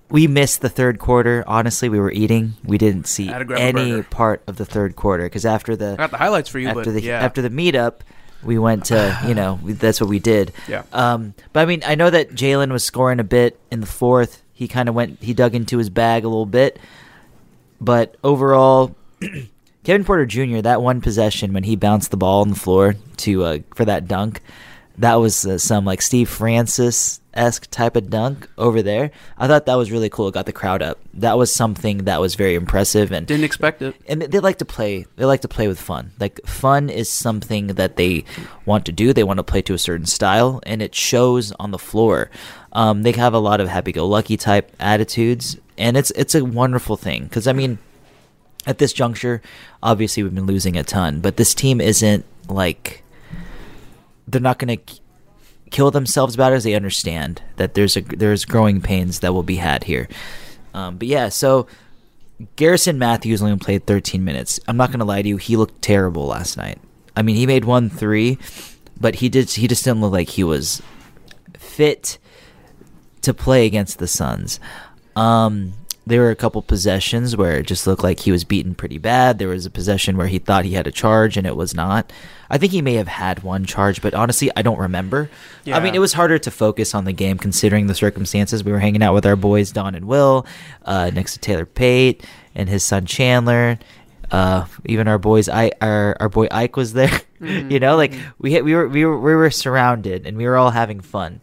we 0.09 0.27
missed 0.27 0.61
the 0.61 0.69
third 0.69 0.99
quarter. 0.99 1.45
Honestly, 1.47 1.89
we 1.89 1.99
were 1.99 2.13
eating. 2.13 2.55
We 2.65 2.79
didn't 2.79 3.07
see 3.07 3.29
I 3.29 3.33
had 3.33 3.39
to 3.41 3.45
grab 3.45 3.61
a 3.61 3.63
any 3.65 4.03
part 4.03 4.43
of 4.47 4.57
the 4.57 4.65
third 4.65 4.97
quarter 4.97 5.25
because 5.25 5.45
after 5.45 5.77
the 5.77 5.93
I 5.93 5.97
got 5.97 6.11
the 6.11 6.17
highlights 6.19 6.49
for 6.49 6.59
you, 6.59 6.69
after 6.69 6.85
but 6.85 6.95
the 6.95 7.03
yeah. 7.03 7.21
after 7.21 7.43
the 7.43 7.51
meetup, 7.51 8.01
we 8.43 8.59
went 8.59 8.87
to 8.87 9.19
you 9.27 9.35
know 9.35 9.59
that's 9.65 10.01
what 10.01 10.09
we 10.09 10.19
did. 10.19 10.53
Yeah. 10.69 10.85
Um, 10.93 11.35
but 11.53 11.61
I 11.61 11.67
mean, 11.67 11.83
I 11.85 11.97
know 11.97 12.11
that 12.11 12.31
Jalen 12.31 12.71
was 12.71 12.85
scoring 12.85 13.21
a 13.21 13.25
bit 13.25 13.59
in 13.71 13.81
the 13.81 13.87
fourth. 13.87 14.43
He 14.57 14.67
kind 14.67 14.89
of 14.89 14.95
went, 14.97 15.23
he 15.23 15.35
dug 15.35 15.55
into 15.55 15.79
his 15.79 15.91
bag 15.91 16.25
a 16.25 16.29
little 16.29 16.47
bit. 16.47 16.81
but 17.81 18.17
overall, 18.25 18.97
Kevin 19.85 20.05
Porter 20.05 20.27
Jr. 20.27 20.63
That 20.63 20.83
one 20.83 21.01
possession 21.01 21.53
when 21.53 21.63
he 21.63 21.77
bounced 21.77 22.11
the 22.11 22.17
ball 22.17 22.41
on 22.41 22.49
the 22.49 22.57
floor 22.57 22.97
to 23.19 23.45
uh, 23.45 23.59
for 23.75 23.85
that 23.85 24.09
dunk, 24.09 24.41
that 24.99 25.15
was 25.17 25.47
uh, 25.47 25.59
some 25.59 25.85
like 25.85 26.03
Steve 26.03 26.29
Francis 26.29 27.21
esque 27.35 27.71
type 27.71 27.97
of 27.97 28.09
dunk 28.09 28.49
over 28.57 28.81
there. 28.81 29.11
I 29.37 29.47
thought 29.47 29.67
that 29.67 29.75
was 29.75 29.93
really 29.93 30.09
cool. 30.09 30.29
It 30.29 30.35
got 30.35 30.47
the 30.47 30.55
crowd 30.55 30.81
up. 30.81 30.99
That 31.13 31.37
was 31.37 31.55
something 31.55 31.99
that 32.05 32.19
was 32.19 32.35
very 32.35 32.55
impressive 32.55 33.13
and 33.13 33.27
didn't 33.27 33.45
expect 33.45 33.83
it. 33.83 33.95
And 34.09 34.23
they 34.23 34.41
like 34.41 34.57
to 34.59 34.65
play. 34.65 35.05
They 35.17 35.27
like 35.27 35.43
to 35.43 35.49
play 35.49 35.69
with 35.69 35.79
fun. 35.79 36.13
Like 36.19 36.41
fun 36.47 36.89
is 36.89 37.11
something 37.11 37.69
that 37.69 37.97
they 37.97 38.25
want 38.65 38.87
to 38.87 38.93
do. 38.93 39.13
They 39.13 39.23
want 39.23 39.37
to 39.37 39.45
play 39.45 39.61
to 39.63 39.75
a 39.75 39.79
certain 39.79 40.07
style, 40.07 40.61
and 40.65 40.81
it 40.81 40.95
shows 40.95 41.53
on 41.61 41.73
the 41.73 41.79
floor. 41.79 42.31
Um, 42.73 43.03
they 43.03 43.13
have 43.13 43.35
a 43.35 43.39
lot 43.39 43.61
of 43.61 43.69
happy-go-lucky 43.69 44.37
type 44.37 44.75
attitudes, 44.79 45.57
and 45.79 45.97
it's 45.97 46.11
it's 46.13 46.35
a 46.35 46.45
wonderful 46.45 46.97
thing 46.97 47.25
because 47.25 47.47
I 47.47 47.53
mean, 47.53 47.79
at 48.67 48.79
this 48.79 48.93
juncture, 48.93 49.41
obviously 49.83 50.23
we've 50.23 50.35
been 50.35 50.47
losing 50.47 50.77
a 50.77 50.83
ton, 50.83 51.21
but 51.21 51.37
this 51.37 51.55
team 51.55 51.81
isn't 51.81 52.25
like 52.49 53.03
they're 54.29 54.41
not 54.41 54.59
going 54.59 54.77
to 54.77 54.95
kill 55.71 55.91
themselves 55.91 56.35
about 56.35 56.53
it 56.53 56.57
as 56.57 56.65
they 56.65 56.75
understand 56.75 57.43
that 57.57 57.75
there's 57.75 57.97
a 57.97 58.01
there's 58.01 58.45
growing 58.45 58.81
pains 58.81 59.21
that 59.21 59.33
will 59.33 59.43
be 59.43 59.57
had 59.57 59.85
here. 59.85 60.09
Um, 60.75 60.99
but 60.99 61.09
yeah, 61.09 61.29
so 61.29 61.67
Garrison 62.57 62.99
Mathews 62.99 63.43
only 63.43 63.57
played 63.57 63.87
13 63.87 64.25
minutes. 64.25 64.61
I'm 64.69 64.77
not 64.77 64.91
gonna 64.91 65.05
lie 65.05 65.23
to 65.23 65.29
you, 65.29 65.37
he 65.37 65.57
looked 65.57 65.83
terrible 65.83 66.27
last 66.27 66.57
night. 66.57 66.79
I 67.17 67.23
mean, 67.23 67.37
he 67.37 67.47
made 67.47 67.65
one 67.65 67.89
three, 67.89 68.39
but 69.01 69.17
he 69.17 69.29
did 69.29 69.51
he 69.51 69.69
just 69.69 69.85
didn't 69.85 70.01
look 70.01 70.13
like 70.13 70.29
he 70.31 70.45
was 70.45 70.83
fit 71.55 72.19
to 73.23 73.35
play 73.35 73.67
against 73.67 73.99
the 73.99 74.07
Suns. 74.07 74.61
Um, 75.15 75.73
there 76.07 76.21
were 76.21 76.31
a 76.31 76.37
couple 76.37 76.63
possessions 76.63 77.37
where 77.37 77.59
it 77.59 77.67
just 77.67 77.87
looked 77.87 78.05
like 78.05 78.21
he 78.21 78.31
was 78.31 78.45
beaten 78.45 78.77
pretty 78.77 78.99
bad. 78.99 79.39
There 79.39 79.49
was 79.49 79.67
a 79.67 79.71
possession 79.71 80.17
where 80.17 80.29
he 80.29 80.39
thought 80.39 80.65
he 80.65 80.75
had 80.75 80.87
a 80.87 80.93
charge 80.93 81.37
and 81.37 81.47
it 81.47 81.57
was 81.57 81.75
not. 81.75 82.13
I 82.49 82.59
think 82.59 82.71
he 82.71 82.81
may 82.81 82.95
have 82.95 83.09
had 83.09 83.43
one 83.43 83.65
charge, 83.65 84.01
but 84.01 84.15
honestly, 84.15 84.51
I 84.55 84.63
don't 84.63 84.79
remember. 84.79 85.29
Yeah. 85.65 85.77
I 85.77 85.81
mean, 85.81 85.97
it 85.97 85.99
was 85.99 86.13
harder 86.13 86.39
to 86.39 86.51
focus 86.53 86.95
on 86.95 87.07
the 87.07 87.13
game 87.13 87.39
considering 87.39 87.89
the 87.89 87.95
circumstances. 87.95 88.63
We 88.63 88.71
were 88.71 88.79
hanging 88.79 89.03
out 89.03 89.15
with 89.15 89.27
our 89.27 89.35
boys 89.35 89.73
Don 89.73 89.97
and 89.97 90.07
Will, 90.07 90.47
uh, 90.85 91.11
next 91.13 91.33
to 91.35 91.39
Taylor 91.41 91.67
Pate 91.67 92.25
and 92.55 92.69
his 92.69 92.85
son 92.85 93.05
Chandler. 93.07 93.77
Uh, 94.31 94.67
even 94.85 95.09
our 95.09 95.19
boys, 95.19 95.49
I 95.49 95.73
our 95.81 96.17
our 96.21 96.29
boy 96.29 96.49
Ike 96.51 96.77
was 96.77 96.93
there. 96.93 97.21
Mm-hmm. 97.41 97.71
you 97.71 97.81
know, 97.81 97.97
like 97.97 98.13
we 98.39 98.61
we 98.63 98.75
were 98.75 98.89
we 98.89 99.05
were 99.05 99.19
we 99.19 99.35
were 99.35 99.51
surrounded 99.51 100.27
and 100.27 100.37
we 100.37 100.47
were 100.47 100.57
all 100.57 100.71
having 100.71 101.01
fun. 101.01 101.41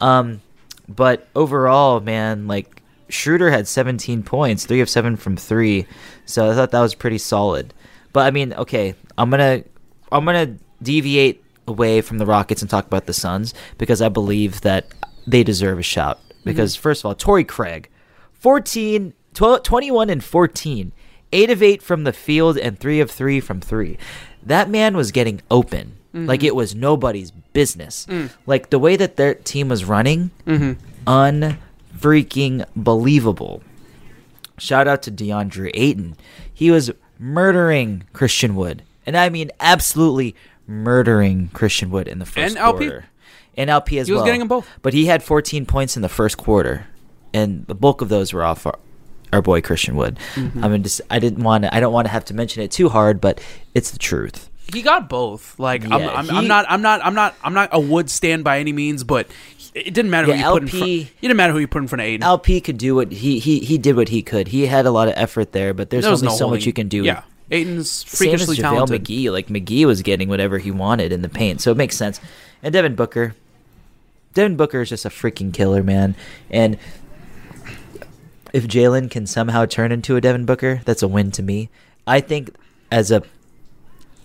Um, 0.00 0.42
but 0.88 1.28
overall, 1.34 2.00
man, 2.00 2.46
like 2.46 2.82
Schroeder 3.08 3.50
had 3.50 3.68
17 3.68 4.22
points, 4.22 4.66
three 4.66 4.80
of 4.80 4.88
seven 4.88 5.16
from 5.16 5.36
three, 5.36 5.86
so 6.24 6.50
I 6.50 6.54
thought 6.54 6.70
that 6.70 6.80
was 6.80 6.94
pretty 6.94 7.18
solid. 7.18 7.72
But 8.12 8.26
I 8.26 8.30
mean, 8.30 8.52
okay, 8.54 8.94
I'm 9.18 9.30
gonna 9.30 9.64
I'm 10.10 10.24
gonna 10.24 10.56
deviate 10.82 11.42
away 11.68 12.00
from 12.00 12.18
the 12.18 12.26
Rockets 12.26 12.62
and 12.62 12.70
talk 12.70 12.86
about 12.86 13.06
the 13.06 13.12
Suns 13.12 13.54
because 13.78 14.00
I 14.00 14.08
believe 14.08 14.60
that 14.62 14.86
they 15.26 15.42
deserve 15.42 15.78
a 15.78 15.82
shout. 15.82 16.20
Because 16.44 16.74
mm-hmm. 16.74 16.82
first 16.82 17.02
of 17.02 17.06
all, 17.06 17.14
Torrey 17.14 17.44
Craig, 17.44 17.90
14, 18.34 19.12
12, 19.34 19.62
21 19.62 20.10
and 20.10 20.22
14, 20.22 20.92
eight 21.32 21.50
of 21.50 21.62
eight 21.62 21.82
from 21.82 22.04
the 22.04 22.12
field 22.12 22.56
and 22.56 22.78
three 22.78 23.00
of 23.00 23.10
three 23.10 23.40
from 23.40 23.60
three. 23.60 23.98
That 24.42 24.70
man 24.70 24.96
was 24.96 25.10
getting 25.10 25.42
open. 25.50 25.96
Mm-hmm. 26.16 26.26
Like 26.26 26.42
it 26.42 26.56
was 26.56 26.74
nobody's 26.74 27.30
business. 27.30 28.06
Mm. 28.08 28.30
Like 28.46 28.70
the 28.70 28.78
way 28.78 28.96
that 28.96 29.16
their 29.16 29.34
team 29.34 29.68
was 29.68 29.84
running, 29.84 30.30
mm-hmm. 30.46 30.72
un 31.06 31.58
freaking 31.94 32.64
believable. 32.74 33.62
Shout 34.58 34.88
out 34.88 35.02
to 35.02 35.12
DeAndre 35.12 35.70
Ayton. 35.74 36.16
He 36.52 36.70
was 36.70 36.90
murdering 37.18 38.04
Christian 38.14 38.54
Wood. 38.54 38.82
And 39.04 39.14
I 39.14 39.28
mean 39.28 39.50
absolutely 39.60 40.34
murdering 40.66 41.50
Christian 41.52 41.90
Wood 41.90 42.08
in 42.08 42.18
the 42.18 42.24
first 42.24 42.38
and 42.38 42.56
LP. 42.56 42.86
quarter. 42.86 43.04
And 43.58 43.68
LP 43.68 43.98
as 43.98 44.06
he 44.06 44.12
well. 44.12 44.20
He 44.20 44.22
was 44.22 44.28
getting 44.28 44.38
them 44.40 44.48
both. 44.48 44.66
But 44.80 44.94
he 44.94 45.06
had 45.06 45.22
14 45.22 45.66
points 45.66 45.96
in 45.96 46.02
the 46.02 46.08
first 46.08 46.38
quarter. 46.38 46.86
And 47.34 47.66
the 47.66 47.74
bulk 47.74 48.00
of 48.00 48.08
those 48.08 48.32
were 48.32 48.42
off 48.42 48.64
our, 48.64 48.78
our 49.34 49.42
boy 49.42 49.60
Christian 49.60 49.96
Wood. 49.96 50.18
Mm-hmm. 50.34 50.64
I 50.64 50.68
mean 50.68 50.82
just 50.82 51.02
I 51.10 51.18
didn't 51.18 51.44
want 51.44 51.64
to 51.64 51.74
I 51.74 51.80
don't 51.80 51.92
want 51.92 52.06
to 52.06 52.12
have 52.12 52.24
to 52.26 52.34
mention 52.34 52.62
it 52.62 52.70
too 52.70 52.88
hard, 52.88 53.20
but 53.20 53.38
it's 53.74 53.90
the 53.90 53.98
truth. 53.98 54.48
He 54.72 54.82
got 54.82 55.08
both. 55.08 55.58
Like 55.58 55.84
yeah, 55.84 55.94
I'm, 55.94 56.02
I'm, 56.02 56.24
he, 56.24 56.36
I'm, 56.36 56.48
not 56.48 56.66
I'm 56.68 56.82
not 56.82 57.04
I'm 57.04 57.14
not 57.14 57.34
I'm 57.42 57.54
not 57.54 57.68
a 57.72 57.80
Wood 57.80 58.10
stand 58.10 58.44
by 58.44 58.58
any 58.58 58.72
means, 58.72 59.04
but 59.04 59.28
it 59.74 59.94
didn't 59.94 60.10
matter 60.10 60.28
yeah, 60.28 60.34
who 60.34 60.40
you 60.40 60.46
LP, 60.46 60.54
put 60.54 60.62
in 60.62 60.68
front. 60.68 60.90
It 60.90 61.20
didn't 61.20 61.36
matter 61.36 61.52
who 61.52 61.58
you 61.58 61.68
put 61.68 61.82
in 61.82 61.88
front 61.88 62.00
of 62.00 62.06
Ayton. 62.06 62.22
LP 62.22 62.60
could 62.60 62.78
do 62.78 62.94
what 62.94 63.12
he 63.12 63.38
he 63.38 63.60
he 63.60 63.78
did 63.78 63.96
what 63.96 64.08
he 64.08 64.22
could. 64.22 64.48
He 64.48 64.66
had 64.66 64.86
a 64.86 64.90
lot 64.90 65.08
of 65.08 65.14
effort 65.16 65.52
there, 65.52 65.74
but 65.74 65.90
there's 65.90 66.04
there 66.04 66.12
only 66.12 66.26
no 66.26 66.32
so 66.32 66.44
holding. 66.46 66.58
much 66.58 66.66
you 66.66 66.72
can 66.72 66.88
do. 66.88 67.04
Yeah, 67.04 67.22
Ayton's 67.50 68.02
freakishly 68.02 68.56
Same 68.56 68.64
as 68.64 68.70
talented. 68.72 69.04
McGee, 69.04 69.30
like 69.30 69.48
McGee 69.48 69.84
was 69.84 70.02
getting 70.02 70.28
whatever 70.28 70.58
he 70.58 70.70
wanted 70.70 71.12
in 71.12 71.22
the 71.22 71.28
paint, 71.28 71.60
so 71.60 71.70
it 71.70 71.76
makes 71.76 71.96
sense. 71.96 72.20
And 72.62 72.72
Devin 72.72 72.96
Booker, 72.96 73.34
Devin 74.34 74.56
Booker 74.56 74.80
is 74.80 74.88
just 74.88 75.04
a 75.04 75.10
freaking 75.10 75.52
killer, 75.52 75.82
man. 75.82 76.16
And 76.50 76.78
if 78.52 78.66
Jalen 78.66 79.10
can 79.10 79.26
somehow 79.26 79.66
turn 79.66 79.92
into 79.92 80.16
a 80.16 80.20
Devin 80.20 80.46
Booker, 80.46 80.80
that's 80.84 81.02
a 81.02 81.08
win 81.08 81.30
to 81.32 81.42
me. 81.42 81.68
I 82.06 82.20
think 82.20 82.54
as 82.90 83.10
a 83.10 83.22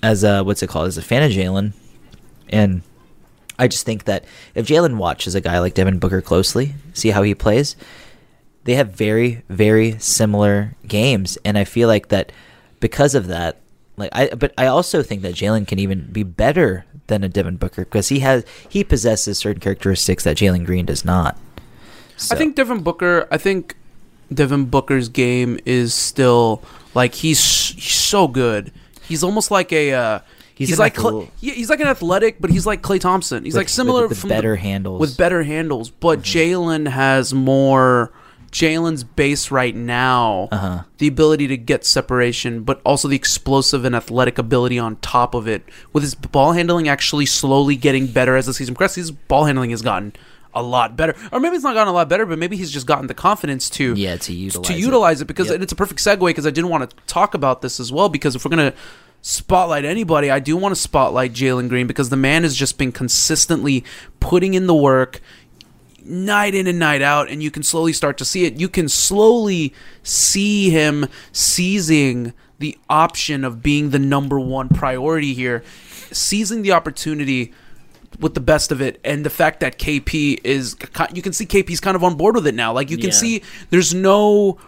as 0.04 0.24
a 0.24 0.44
what's 0.44 0.64
it 0.64 0.70
called 0.70 0.88
as 0.88 0.98
a 0.98 1.02
fan 1.02 1.24
of 1.24 1.32
Jalen, 1.32 1.74
and 2.50 2.82
I 3.60 3.68
just 3.68 3.86
think 3.86 4.06
that 4.06 4.26
if 4.56 4.68
Jalen 4.68 4.98
watches 4.98 5.36
a 5.36 5.42
guy 5.42 5.60
like 5.60 5.74
Devin 5.74 6.00
Booker 6.00 6.22
closely, 6.22 6.74
see 6.94 7.10
how 7.10 7.24
he 7.24 7.36
plays, 7.36 7.76
they 8.64 8.76
have 8.76 8.92
very, 8.92 9.44
very 9.50 9.98
similar 10.00 10.76
games, 10.88 11.38
and 11.46 11.58
I 11.58 11.64
feel 11.64 11.88
like 11.88 12.10
that 12.10 12.32
because 12.80 13.16
of 13.16 13.28
that, 13.28 13.58
like 13.98 14.10
I, 14.14 14.30
but 14.30 14.54
I 14.58 14.68
also 14.68 15.04
think 15.04 15.22
that 15.22 15.36
Jalen 15.36 15.68
can 15.68 15.80
even 15.80 16.12
be 16.12 16.24
better 16.24 16.86
than 17.08 17.24
a 17.24 17.30
Devin 17.30 17.58
Booker 17.58 17.86
because 17.86 18.08
he 18.08 18.20
has 18.20 18.46
he 18.68 18.84
possesses 18.84 19.38
certain 19.38 19.60
characteristics 19.60 20.24
that 20.24 20.38
Jalen 20.38 20.66
Green 20.66 20.86
does 20.86 21.06
not. 21.06 21.38
So. 22.18 22.36
I 22.36 22.38
think 22.38 22.56
Devin 22.56 22.82
Booker. 22.82 23.28
I 23.32 23.38
think 23.38 23.76
Devin 24.34 24.66
Booker's 24.66 25.10
game 25.10 25.60
is 25.66 25.94
still 25.94 26.64
like 26.94 27.16
he's 27.16 27.70
he's 27.70 27.94
so 27.94 28.28
good. 28.28 28.72
He's 29.12 29.24
almost 29.24 29.52
like 29.52 29.72
a. 29.72 29.94
Uh, 29.94 30.20
He's, 30.54 30.70
he's 30.70 30.80
like 30.80 30.96
Cl- 30.96 31.28
he's 31.40 31.72
like 31.72 31.80
an 31.80 31.88
athletic, 31.88 32.40
but 32.40 32.52
he's 32.52 32.68
like 32.68 32.84
Klay 32.84 33.00
Thompson. 33.00 33.46
He's 33.46 33.54
with, 33.54 33.62
like 33.62 33.70
similar 33.70 34.08
with, 34.08 34.22
with 34.22 34.30
better 34.30 34.52
the, 34.52 34.62
handles 34.62 35.00
with 35.00 35.18
better 35.18 35.42
handles. 35.42 35.90
But 35.90 36.20
mm-hmm. 36.20 36.38
Jalen 36.38 36.88
has 36.88 37.34
more. 37.34 38.12
Jalen's 38.52 39.06
base 39.06 39.50
right 39.50 39.74
now, 39.74 40.50
uh-huh. 40.52 40.84
the 40.98 41.08
ability 41.08 41.48
to 41.48 41.58
get 41.58 41.86
separation, 41.86 42.64
but 42.64 42.82
also 42.86 43.08
the 43.08 43.16
explosive 43.16 43.86
and 43.86 43.96
athletic 43.96 44.38
ability 44.38 44.78
on 44.78 44.98
top 44.98 45.34
of 45.34 45.48
it. 45.48 45.64
With 45.94 46.04
his 46.04 46.16
ball 46.16 46.52
handling 46.52 46.90
actually 46.90 47.26
slowly 47.26 47.78
getting 47.78 48.08
better 48.08 48.36
as 48.36 48.48
the 48.48 48.54
season 48.54 48.76
progresses, 48.76 49.08
his 49.08 49.12
ball 49.12 49.46
handling 49.46 49.70
has 49.70 49.82
gotten 49.82 50.14
a 50.54 50.62
lot 50.62 50.96
better, 50.96 51.16
or 51.32 51.40
maybe 51.40 51.56
it's 51.56 51.64
not 51.64 51.74
gotten 51.74 51.88
a 51.88 51.94
lot 51.94 52.10
better, 52.10 52.26
but 52.26 52.40
maybe 52.40 52.58
he's 52.58 52.72
just 52.72 52.88
gotten 52.88 53.08
the 53.08 53.14
confidence 53.14 53.70
to 53.72 53.94
yeah 53.96 54.18
to 54.18 54.34
utilize 54.34 54.68
to 54.68 54.74
utilize 54.74 55.22
it, 55.22 55.26
it 55.26 55.28
because 55.28 55.50
yep. 55.50 55.62
it's 55.62 55.72
a 55.72 55.76
perfect 55.76 56.00
segue 56.00 56.26
because 56.28 56.48
I 56.48 56.52
didn't 56.52 56.70
want 56.70 56.90
to 56.90 56.96
talk 57.08 57.34
about 57.34 57.62
this 57.62 57.80
as 57.80 57.92
well 57.92 58.10
because 58.10 58.36
if 58.36 58.46
we're 58.46 58.50
gonna 58.50 58.74
spotlight 59.22 59.86
anybody, 59.86 60.30
I 60.30 60.40
do 60.40 60.58
want 60.58 60.76
to 60.76 60.82
spotlight 60.82 61.34
Jalen 61.34 61.70
Green 61.70 61.88
because 61.88 62.10
the 62.10 62.18
man 62.18 62.44
has 62.44 62.56
just 62.56 62.78
been 62.78 62.92
consistently 62.92 63.84
putting 64.20 64.54
in 64.54 64.68
the 64.68 64.76
work 64.76 65.22
night 66.04 66.56
in 66.56 66.68
and 66.68 66.80
night 66.80 67.02
out, 67.02 67.30
and 67.30 67.42
you 67.44 67.52
can 67.52 67.64
slowly 67.64 67.94
start 67.94 68.18
to 68.18 68.26
see 68.26 68.46
it. 68.46 68.56
You 68.56 68.70
can 68.70 68.90
slowly 68.90 69.74
see 70.04 70.70
him 70.70 71.08
seizing 71.32 72.34
the 72.60 72.78
option 72.90 73.44
of 73.44 73.62
being 73.62 73.90
the 73.90 74.00
number 74.00 74.40
one 74.40 74.70
priority 74.70 75.34
here, 75.34 75.64
seizing 76.12 76.62
the 76.62 76.72
opportunity 76.72 77.54
with 78.20 78.34
the 78.34 78.40
best 78.40 78.72
of 78.72 78.82
it 78.82 79.00
and 79.04 79.26
the 79.26 79.30
fact 79.30 79.62
that 79.62 79.80
KP 79.80 80.40
is 80.44 80.76
you 81.14 81.22
can 81.22 81.34
see 81.34 81.46
KP's 81.46 81.80
kind 81.80 81.96
of 81.96 82.04
on 82.04 82.16
board 82.16 82.36
with 82.36 82.46
it 82.46 82.56
now 82.56 82.74
like 82.74 82.90
you 82.90 82.98
can 82.98 83.08
yeah. 83.08 83.16
see 83.16 83.44
there's 83.70 83.94
no 83.94 84.60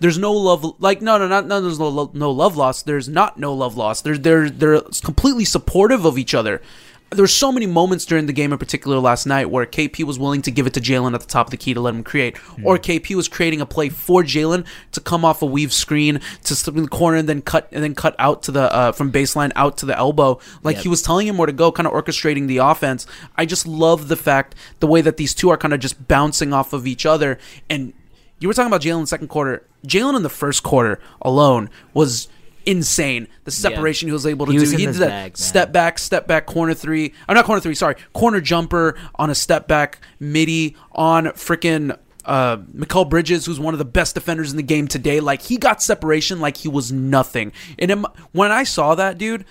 there's 0.00 0.18
no 0.18 0.32
love 0.32 0.64
like 0.80 1.00
no 1.00 1.18
no 1.18 1.28
not 1.28 1.46
no 1.46 1.60
there's 1.60 1.78
no 1.78 2.10
no 2.12 2.30
love 2.30 2.56
loss. 2.56 2.82
there's 2.82 3.08
not 3.08 3.38
no 3.38 3.54
love 3.54 3.76
loss. 3.76 4.02
they're 4.02 4.18
they're 4.18 4.50
they're 4.50 4.80
completely 5.04 5.44
supportive 5.44 6.04
of 6.04 6.18
each 6.18 6.34
other 6.34 6.60
there 7.10 7.24
were 7.24 7.28
so 7.28 7.50
many 7.50 7.66
moments 7.66 8.04
during 8.04 8.26
the 8.26 8.32
game 8.32 8.52
in 8.52 8.58
particular 8.58 8.98
last 8.98 9.26
night 9.26 9.50
where 9.50 9.66
KP 9.66 10.04
was 10.04 10.18
willing 10.18 10.42
to 10.42 10.50
give 10.50 10.66
it 10.66 10.74
to 10.74 10.80
Jalen 10.80 11.14
at 11.14 11.20
the 11.20 11.26
top 11.26 11.48
of 11.48 11.50
the 11.50 11.56
key 11.56 11.74
to 11.74 11.80
let 11.80 11.94
him 11.94 12.04
create, 12.04 12.36
mm. 12.36 12.64
or 12.64 12.78
KP 12.78 13.16
was 13.16 13.26
creating 13.26 13.60
a 13.60 13.66
play 13.66 13.88
for 13.88 14.22
Jalen 14.22 14.64
to 14.92 15.00
come 15.00 15.24
off 15.24 15.42
a 15.42 15.46
weave 15.46 15.72
screen 15.72 16.20
to 16.44 16.54
slip 16.54 16.76
in 16.76 16.84
the 16.84 16.88
corner 16.88 17.16
and 17.16 17.28
then 17.28 17.42
cut 17.42 17.68
and 17.72 17.82
then 17.82 17.94
cut 17.94 18.14
out 18.18 18.42
to 18.44 18.52
the 18.52 18.72
uh, 18.72 18.92
from 18.92 19.10
baseline 19.10 19.50
out 19.56 19.76
to 19.78 19.86
the 19.86 19.96
elbow. 19.96 20.38
Like 20.62 20.76
yep. 20.76 20.82
he 20.84 20.88
was 20.88 21.02
telling 21.02 21.26
him 21.26 21.36
where 21.36 21.46
to 21.46 21.52
go, 21.52 21.72
kind 21.72 21.86
of 21.86 21.92
orchestrating 21.92 22.46
the 22.46 22.58
offense. 22.58 23.06
I 23.36 23.44
just 23.44 23.66
love 23.66 24.06
the 24.08 24.16
fact 24.16 24.54
the 24.78 24.86
way 24.86 25.00
that 25.00 25.16
these 25.16 25.34
two 25.34 25.50
are 25.50 25.56
kind 25.56 25.74
of 25.74 25.80
just 25.80 26.06
bouncing 26.06 26.52
off 26.52 26.72
of 26.72 26.86
each 26.86 27.04
other 27.04 27.38
and 27.68 27.92
you 28.38 28.48
were 28.48 28.54
talking 28.54 28.68
about 28.68 28.80
Jalen 28.80 29.06
second 29.06 29.28
quarter. 29.28 29.66
Jalen 29.86 30.16
in 30.16 30.22
the 30.22 30.30
first 30.30 30.62
quarter 30.62 30.98
alone 31.20 31.68
was 31.92 32.28
insane. 32.66 33.28
The 33.44 33.50
separation 33.50 34.08
yeah. 34.08 34.10
he 34.10 34.12
was 34.12 34.26
able 34.26 34.46
to 34.46 34.52
he 34.52 34.58
do. 34.58 34.76
he 34.76 34.86
did 34.86 34.94
that 34.96 35.08
bag, 35.08 35.38
step 35.38 35.72
back, 35.72 35.98
step 35.98 36.26
back, 36.26 36.46
corner 36.46 36.74
three. 36.74 37.12
I'm 37.28 37.34
not 37.34 37.44
corner 37.44 37.60
three. 37.60 37.74
Sorry, 37.74 37.96
corner 38.12 38.40
jumper 38.40 38.98
on 39.14 39.30
a 39.30 39.34
step 39.34 39.68
back 39.68 39.98
midi 40.18 40.76
on 40.92 41.26
freaking 41.26 41.96
uh, 42.24 42.56
Bridges, 42.56 43.46
who's 43.46 43.60
one 43.60 43.74
of 43.74 43.78
the 43.78 43.84
best 43.84 44.14
defenders 44.14 44.50
in 44.50 44.56
the 44.56 44.62
game 44.62 44.88
today. 44.88 45.20
Like 45.20 45.42
he 45.42 45.56
got 45.56 45.82
separation 45.82 46.40
like 46.40 46.58
he 46.58 46.68
was 46.68 46.92
nothing. 46.92 47.52
And 47.78 47.90
in, 47.90 48.06
when 48.32 48.52
I 48.52 48.64
saw 48.64 48.94
that 48.94 49.18
dude, 49.18 49.44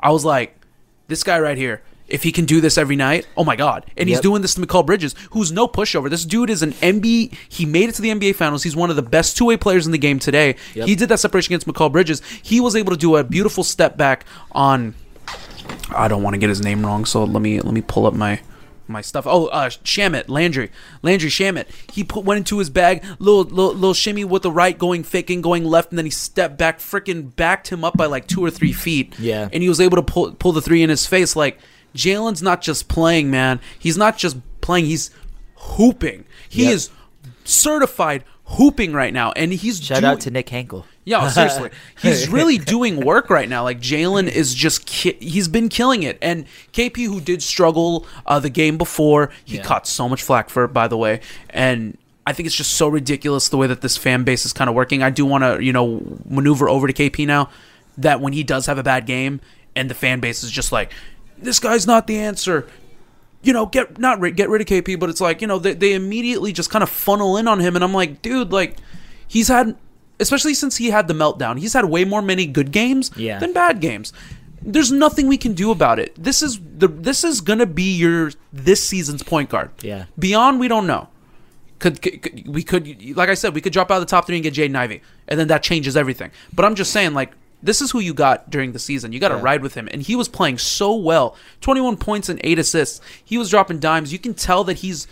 I 0.00 0.10
was 0.10 0.24
like, 0.24 0.56
this 1.08 1.22
guy 1.22 1.38
right 1.38 1.58
here. 1.58 1.82
If 2.14 2.22
he 2.22 2.32
can 2.32 2.44
do 2.44 2.60
this 2.60 2.78
every 2.78 2.96
night, 2.96 3.26
oh 3.36 3.44
my 3.44 3.56
god! 3.56 3.86
And 3.96 4.08
he's 4.08 4.20
doing 4.20 4.40
this 4.40 4.54
to 4.54 4.60
Mikal 4.60 4.86
Bridges, 4.86 5.14
who's 5.32 5.50
no 5.50 5.66
pushover. 5.66 6.08
This 6.08 6.24
dude 6.24 6.48
is 6.48 6.62
an 6.62 6.72
NBA. 6.74 7.34
He 7.48 7.66
made 7.66 7.88
it 7.88 7.96
to 7.96 8.02
the 8.02 8.10
NBA 8.10 8.36
Finals. 8.36 8.62
He's 8.62 8.76
one 8.76 8.88
of 8.90 8.96
the 8.96 9.02
best 9.02 9.36
two 9.36 9.46
way 9.46 9.56
players 9.56 9.84
in 9.86 9.92
the 9.92 9.98
game 9.98 10.18
today. 10.18 10.56
Yep. 10.74 10.86
He 10.86 10.94
did 10.94 11.08
that 11.08 11.18
separation 11.18 11.52
against 11.52 11.66
Mikal 11.66 11.90
Bridges. 11.90 12.22
He 12.42 12.60
was 12.60 12.76
able 12.76 12.92
to 12.92 12.98
do 12.98 13.16
a 13.16 13.24
beautiful 13.24 13.64
step 13.64 13.96
back 13.96 14.24
on 14.52 14.94
I 15.90 16.08
don't 16.08 16.22
want 16.22 16.34
to 16.34 16.38
get 16.38 16.48
his 16.48 16.62
name 16.62 16.84
wrong, 16.84 17.04
so 17.04 17.24
let 17.24 17.42
me 17.42 17.60
let 17.60 17.72
me 17.74 17.82
pull 17.82 18.06
up 18.06 18.14
my 18.14 18.40
my 18.86 19.00
stuff. 19.00 19.26
Oh, 19.26 19.46
uh, 19.46 19.68
Shamet 19.70 20.28
Landry, 20.28 20.70
Landry 21.02 21.30
Shamet. 21.30 21.66
He 21.92 22.04
put 22.04 22.24
went 22.24 22.38
into 22.38 22.58
his 22.58 22.70
bag, 22.70 23.04
little 23.18 23.44
little, 23.44 23.74
little 23.74 23.94
shimmy 23.94 24.24
with 24.24 24.42
the 24.42 24.52
right, 24.52 24.76
going 24.76 25.02
faking, 25.02 25.40
going 25.40 25.64
left, 25.64 25.90
and 25.90 25.98
then 25.98 26.04
he 26.04 26.10
stepped 26.10 26.58
back, 26.58 26.78
freaking 26.78 27.34
backed 27.34 27.68
him 27.68 27.84
up 27.84 27.96
by 27.96 28.06
like 28.06 28.26
two 28.26 28.44
or 28.44 28.50
three 28.50 28.72
feet. 28.72 29.18
Yeah. 29.18 29.48
and 29.52 29.62
he 29.62 29.68
was 29.68 29.80
able 29.80 29.96
to 29.96 30.02
pull 30.02 30.32
pull 30.32 30.52
the 30.52 30.62
three 30.62 30.82
in 30.82 30.90
his 30.90 31.06
face. 31.06 31.34
Like 31.34 31.58
Jalen's 31.96 32.42
not 32.42 32.60
just 32.62 32.88
playing, 32.88 33.30
man. 33.30 33.60
He's 33.78 33.96
not 33.96 34.18
just 34.18 34.36
playing. 34.60 34.86
He's 34.86 35.10
hooping. 35.56 36.24
He 36.48 36.64
Yep. 36.64 36.72
is 36.74 36.90
certified 37.44 38.24
hooping 38.44 38.92
right 38.92 39.12
now, 39.12 39.32
and 39.32 39.52
he's 39.52 39.82
Shout 39.82 40.00
doing- 40.00 40.12
out 40.12 40.20
to 40.20 40.30
Nick 40.30 40.48
Hankel. 40.48 40.84
yeah, 41.04 41.28
seriously, 41.30 41.70
he's 42.02 42.28
really 42.28 42.58
doing 42.58 42.96
work 43.04 43.30
right 43.30 43.48
now. 43.48 43.62
Like 43.62 43.80
Jalen 43.80 44.28
is 44.28 44.54
just 44.54 44.84
ki- 44.86 45.16
he's 45.20 45.48
been 45.48 45.68
killing 45.68 46.02
it, 46.02 46.18
and 46.20 46.44
KP 46.72 47.06
who 47.06 47.20
did 47.20 47.42
struggle 47.42 48.06
uh, 48.26 48.38
the 48.40 48.50
game 48.50 48.76
before, 48.76 49.30
he 49.44 49.56
Yeah. 49.56 49.62
caught 49.62 49.86
so 49.86 50.08
much 50.08 50.22
flack 50.22 50.50
for 50.50 50.64
it, 50.64 50.72
by 50.72 50.88
the 50.88 50.96
way, 50.96 51.20
and. 51.50 51.96
I 52.26 52.32
think 52.32 52.46
it's 52.46 52.56
just 52.56 52.70
so 52.70 52.88
ridiculous 52.88 53.50
the 53.50 53.58
way 53.58 53.66
that 53.66 53.82
this 53.82 53.98
fan 53.98 54.24
base 54.24 54.46
is 54.46 54.54
kind 54.54 54.70
of 54.70 54.74
working. 54.74 55.02
I 55.02 55.10
do 55.10 55.26
want 55.26 55.44
to, 55.44 55.62
you 55.62 55.74
know, 55.74 56.00
maneuver 56.26 56.70
over 56.70 56.86
to 56.86 56.92
KP 56.94 57.26
now. 57.26 57.50
That 57.98 58.18
when 58.22 58.32
he 58.32 58.42
does 58.42 58.64
have 58.64 58.78
a 58.78 58.82
bad 58.82 59.04
game, 59.04 59.42
and 59.76 59.90
the 59.90 59.94
fan 59.94 60.20
base 60.20 60.42
is 60.42 60.50
just 60.50 60.72
like, 60.72 60.90
"This 61.38 61.58
guy's 61.58 61.86
not 61.86 62.06
the 62.06 62.18
answer," 62.18 62.66
you 63.42 63.52
know, 63.52 63.66
get 63.66 63.98
not 63.98 64.20
get 64.36 64.48
rid 64.48 64.60
of 64.62 64.66
KP, 64.66 64.98
but 64.98 65.10
it's 65.10 65.20
like 65.20 65.40
you 65.40 65.46
know 65.46 65.58
they 65.58 65.74
they 65.74 65.92
immediately 65.94 66.52
just 66.52 66.70
kind 66.70 66.82
of 66.82 66.88
funnel 66.90 67.36
in 67.36 67.46
on 67.48 67.60
him, 67.60 67.74
and 67.76 67.84
I'm 67.84 67.92
like, 67.94 68.22
dude, 68.22 68.52
like 68.52 68.76
he's 69.28 69.48
had, 69.48 69.76
especially 70.20 70.54
since 70.54 70.76
he 70.76 70.90
had 70.90 71.08
the 71.08 71.14
meltdown, 71.14 71.58
he's 71.58 71.72
had 71.72 71.84
way 71.86 72.04
more 72.04 72.22
many 72.22 72.46
good 72.46 72.70
games 72.72 73.10
Yeah. 73.16 73.38
than 73.38 73.52
bad 73.52 73.80
games. 73.80 74.12
There's 74.66 74.90
nothing 74.90 75.26
we 75.28 75.36
can 75.36 75.52
do 75.52 75.70
about 75.70 75.98
it. 75.98 76.14
This 76.16 76.40
is 76.42 76.58
the 76.78 76.88
this 76.88 77.22
is 77.22 77.40
gonna 77.42 77.66
be 77.66 77.94
your 77.96 78.32
this 78.52 78.82
season's 78.82 79.22
point 79.22 79.50
guard. 79.50 79.70
Yeah. 79.82 80.04
Beyond, 80.18 80.58
we 80.58 80.68
don't 80.68 80.86
know. 80.86 81.08
Could, 81.80 82.00
could 82.00 82.48
we 82.48 82.62
could 82.62 83.14
like 83.14 83.28
I 83.28 83.34
said, 83.34 83.54
we 83.54 83.60
could 83.60 83.74
drop 83.74 83.90
out 83.90 83.96
of 83.96 84.00
the 84.00 84.06
top 84.06 84.26
three 84.26 84.36
and 84.36 84.42
get 84.42 84.54
Jaden 84.54 84.74
Ivey, 84.74 85.02
and 85.28 85.38
then 85.38 85.48
that 85.48 85.62
changes 85.62 85.98
everything. 85.98 86.30
But 86.54 86.64
I'm 86.64 86.74
just 86.76 86.92
saying, 86.92 87.12
like 87.12 87.32
this 87.64 87.80
is 87.80 87.90
who 87.90 87.98
you 88.00 88.14
got 88.14 88.50
during 88.50 88.72
the 88.72 88.78
season. 88.78 89.12
You 89.12 89.18
got 89.18 89.30
to 89.30 89.36
Yeah. 89.36 89.42
ride 89.42 89.62
with 89.62 89.74
him, 89.74 89.88
and 89.90 90.02
he 90.02 90.14
was 90.14 90.28
playing 90.28 90.58
so 90.58 90.94
well. 90.94 91.34
21 91.62 91.96
points 91.96 92.28
and 92.28 92.38
eight 92.44 92.58
assists. 92.58 93.00
He 93.24 93.38
was 93.38 93.50
dropping 93.50 93.80
dimes. 93.80 94.12
You 94.12 94.18
can 94.18 94.34
tell 94.34 94.62
that 94.64 94.78
he's 94.78 95.06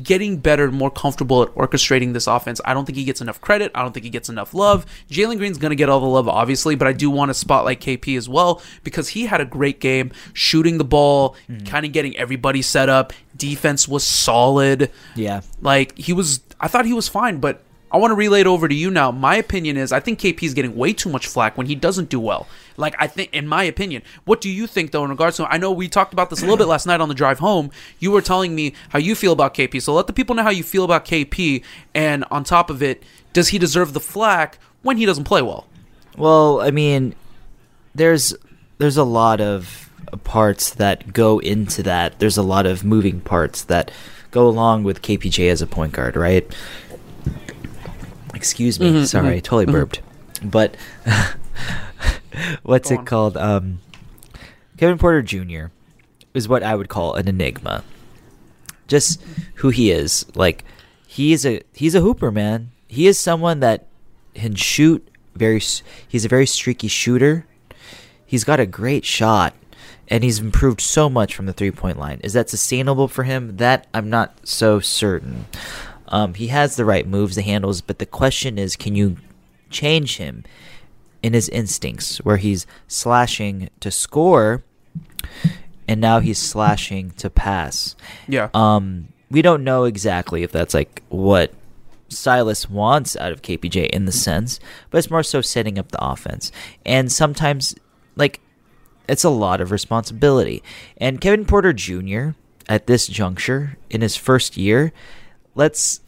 getting 0.00 0.36
better, 0.36 0.70
more 0.70 0.92
comfortable 0.92 1.42
at 1.42 1.48
orchestrating 1.56 2.12
this 2.12 2.28
offense. 2.28 2.60
I 2.64 2.72
don't 2.72 2.84
think 2.84 2.96
he 2.96 3.02
gets 3.02 3.20
enough 3.20 3.40
credit. 3.40 3.72
I 3.74 3.82
don't 3.82 3.92
think 3.92 4.04
he 4.04 4.10
gets 4.10 4.28
enough 4.28 4.54
love. 4.54 4.86
Jalen 5.10 5.38
Green's 5.38 5.58
going 5.58 5.70
to 5.70 5.76
get 5.76 5.88
all 5.88 5.98
the 5.98 6.06
love, 6.06 6.28
obviously, 6.28 6.76
but 6.76 6.86
I 6.86 6.92
do 6.92 7.10
want 7.10 7.30
to 7.30 7.34
spotlight 7.34 7.80
KP 7.80 8.16
as 8.16 8.28
well 8.28 8.62
because 8.84 9.08
he 9.08 9.26
had 9.26 9.40
a 9.40 9.44
great 9.44 9.80
game 9.80 10.12
shooting 10.32 10.78
the 10.78 10.84
ball, 10.84 11.34
hmm. 11.48 11.58
kind 11.64 11.84
of 11.84 11.90
getting 11.92 12.16
everybody 12.16 12.62
set 12.62 12.88
up. 12.88 13.12
Defense 13.36 13.88
was 13.88 14.04
solid. 14.04 14.90
Yeah. 15.16 15.40
Like 15.60 15.98
he 15.98 16.12
was, 16.12 16.42
I 16.60 16.68
thought 16.68 16.86
he 16.86 16.92
was 16.92 17.08
fine, 17.08 17.38
but 17.38 17.62
I 17.90 17.96
want 17.96 18.10
to 18.10 18.14
relay 18.14 18.40
it 18.40 18.46
over 18.46 18.68
to 18.68 18.74
you 18.74 18.90
now. 18.90 19.10
My 19.10 19.36
opinion 19.36 19.76
is 19.76 19.92
I 19.92 20.00
think 20.00 20.18
KP 20.18 20.42
is 20.42 20.54
getting 20.54 20.76
way 20.76 20.92
too 20.92 21.08
much 21.08 21.26
flack 21.26 21.56
when 21.56 21.66
he 21.66 21.74
doesn't 21.74 22.08
do 22.10 22.20
well. 22.20 22.46
Like 22.76 22.94
I 22.98 23.06
think, 23.06 23.32
in 23.32 23.48
my 23.48 23.64
opinion, 23.64 24.02
what 24.24 24.40
do 24.40 24.50
you 24.50 24.66
think 24.66 24.92
though 24.92 25.04
in 25.04 25.10
regards 25.10 25.36
to? 25.38 25.46
I 25.46 25.56
know 25.56 25.72
we 25.72 25.88
talked 25.88 26.12
about 26.12 26.30
this 26.30 26.40
a 26.40 26.42
little 26.42 26.58
bit 26.58 26.66
last 26.66 26.86
night 26.86 27.00
on 27.00 27.08
the 27.08 27.14
drive 27.14 27.38
home. 27.38 27.70
You 27.98 28.10
were 28.10 28.20
telling 28.20 28.54
me 28.54 28.74
how 28.90 28.98
you 28.98 29.14
feel 29.14 29.32
about 29.32 29.54
KP, 29.54 29.80
so 29.80 29.94
let 29.94 30.06
the 30.06 30.12
people 30.12 30.34
know 30.34 30.42
how 30.42 30.50
you 30.50 30.62
feel 30.62 30.84
about 30.84 31.04
KP. 31.04 31.62
And 31.94 32.24
on 32.30 32.44
top 32.44 32.70
of 32.70 32.82
it, 32.82 33.02
does 33.32 33.48
he 33.48 33.58
deserve 33.58 33.94
the 33.94 34.00
flack 34.00 34.58
when 34.82 34.96
he 34.96 35.06
doesn't 35.06 35.24
play 35.24 35.42
well? 35.42 35.66
Well, 36.16 36.60
I 36.60 36.70
mean, 36.70 37.14
there's 37.94 38.34
there's 38.78 38.96
a 38.96 39.04
lot 39.04 39.40
of 39.40 39.90
parts 40.24 40.70
that 40.74 41.12
go 41.12 41.38
into 41.38 41.82
that. 41.82 42.18
There's 42.18 42.36
a 42.36 42.42
lot 42.42 42.66
of 42.66 42.84
moving 42.84 43.20
parts 43.20 43.64
that 43.64 43.90
go 44.30 44.46
along 44.46 44.84
with 44.84 45.02
KPJ 45.02 45.50
as 45.50 45.62
a 45.62 45.66
point 45.66 45.92
guard, 45.92 46.16
right? 46.16 46.54
Excuse 48.34 48.78
me, 48.80 48.92
Mhm, 48.92 49.06
sorry, 49.06 49.26
mhm, 49.28 49.36
I 49.36 49.40
totally 49.40 49.66
mhm. 49.66 49.72
burped. 49.72 50.00
But 50.44 50.76
what's 52.62 52.88
Go 52.88 52.94
it 52.94 52.98
on. 52.98 53.04
called? 53.04 53.36
Um, 53.36 53.80
Kevin 54.76 54.98
Porter 54.98 55.22
Jr. 55.22 55.66
is 56.34 56.48
what 56.48 56.62
I 56.62 56.74
would 56.74 56.88
call 56.88 57.14
an 57.14 57.26
enigma. 57.28 57.82
Just 58.86 59.20
who 59.56 59.70
he 59.70 59.90
is, 59.90 60.24
like 60.34 60.64
he 61.06 61.32
is 61.32 61.44
a 61.44 61.60
he's 61.74 61.94
a 61.94 62.00
hooper, 62.00 62.30
man. 62.30 62.70
He 62.86 63.06
is 63.06 63.18
someone 63.18 63.60
that 63.60 63.86
can 64.34 64.54
shoot 64.54 65.06
very. 65.34 65.60
He's 66.06 66.24
a 66.24 66.28
very 66.28 66.46
streaky 66.46 66.88
shooter. 66.88 67.46
He's 68.24 68.44
got 68.44 68.60
a 68.60 68.66
great 68.66 69.04
shot, 69.04 69.54
and 70.08 70.22
he's 70.24 70.38
improved 70.38 70.80
so 70.80 71.10
much 71.10 71.34
from 71.34 71.46
the 71.46 71.52
three 71.52 71.70
point 71.70 71.98
line. 71.98 72.20
Is 72.22 72.32
that 72.34 72.48
sustainable 72.48 73.08
for 73.08 73.24
him? 73.24 73.56
That 73.58 73.86
I'm 73.92 74.08
not 74.08 74.38
so 74.46 74.80
certain. 74.80 75.46
Um, 76.08 76.34
he 76.34 76.48
has 76.48 76.76
the 76.76 76.84
right 76.84 77.06
moves, 77.06 77.36
the 77.36 77.42
handles, 77.42 77.80
but 77.80 77.98
the 77.98 78.06
question 78.06 78.58
is, 78.58 78.76
can 78.76 78.94
you 78.94 79.16
change 79.70 80.16
him 80.16 80.44
in 81.22 81.32
his 81.32 81.48
instincts, 81.48 82.18
where 82.18 82.36
he's 82.36 82.66
slashing 82.86 83.68
to 83.80 83.90
score, 83.90 84.62
and 85.86 86.00
now 86.00 86.20
he's 86.20 86.38
slashing 86.38 87.10
to 87.12 87.28
pass? 87.28 87.94
Yeah. 88.26 88.50
Um, 88.54 89.08
we 89.30 89.42
don't 89.42 89.64
know 89.64 89.84
exactly 89.84 90.42
if 90.42 90.52
that's 90.52 90.74
like 90.74 91.02
what 91.08 91.52
Silas 92.08 92.70
wants 92.70 93.16
out 93.16 93.32
of 93.32 93.42
KPJ 93.42 93.90
in 93.90 94.06
the 94.06 94.12
sense, 94.12 94.58
but 94.90 94.98
it's 94.98 95.10
more 95.10 95.22
so 95.22 95.40
setting 95.40 95.78
up 95.78 95.92
the 95.92 96.04
offense. 96.04 96.50
And 96.86 97.12
sometimes, 97.12 97.74
like, 98.16 98.40
it's 99.08 99.24
a 99.24 99.30
lot 99.30 99.60
of 99.60 99.70
responsibility. 99.70 100.62
And 100.96 101.20
Kevin 101.20 101.44
Porter 101.44 101.72
Jr., 101.72 102.30
at 102.68 102.86
this 102.86 103.06
juncture, 103.06 103.78
in 103.88 104.02
his 104.02 104.14
first 104.14 104.58
year, 104.58 104.92
let's 105.58 106.00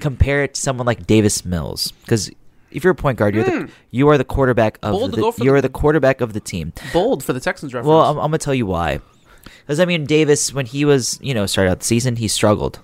compare 0.00 0.42
it 0.44 0.54
to 0.54 0.60
someone 0.60 0.86
like 0.86 1.06
Davis 1.06 1.44
Mills. 1.44 1.92
Because 2.00 2.30
if 2.70 2.82
you're 2.82 2.92
a 2.92 2.96
point 2.96 3.18
guard, 3.18 3.34
you're 3.34 3.44
the, 3.44 3.50
Hmm. 3.60 3.66
you 3.90 4.08
are 4.08 4.16
the 4.16 4.24
quarterback 4.24 4.78
of 4.82 4.92
Bold 4.92 5.12
the, 5.12 5.44
you 5.44 5.52
are 5.54 5.60
the 5.60 5.68
quarterback 5.68 6.20
of 6.22 6.32
the 6.32 6.40
team. 6.40 6.72
Bold 6.92 7.22
for 7.22 7.32
the 7.32 7.40
Texans 7.40 7.74
reference. 7.74 7.88
Well, 7.88 8.00
I'm, 8.00 8.16
I'm 8.16 8.24
gonna 8.24 8.38
tell 8.38 8.54
you 8.54 8.66
why. 8.66 9.00
Because 9.60 9.78
I 9.80 9.84
mean, 9.84 10.06
Davis, 10.06 10.54
when 10.54 10.64
he 10.66 10.84
was, 10.84 11.18
you 11.22 11.34
know, 11.34 11.44
started 11.46 11.70
out 11.70 11.80
the 11.80 11.84
season, 11.84 12.16
he 12.16 12.28
struggled 12.28 12.80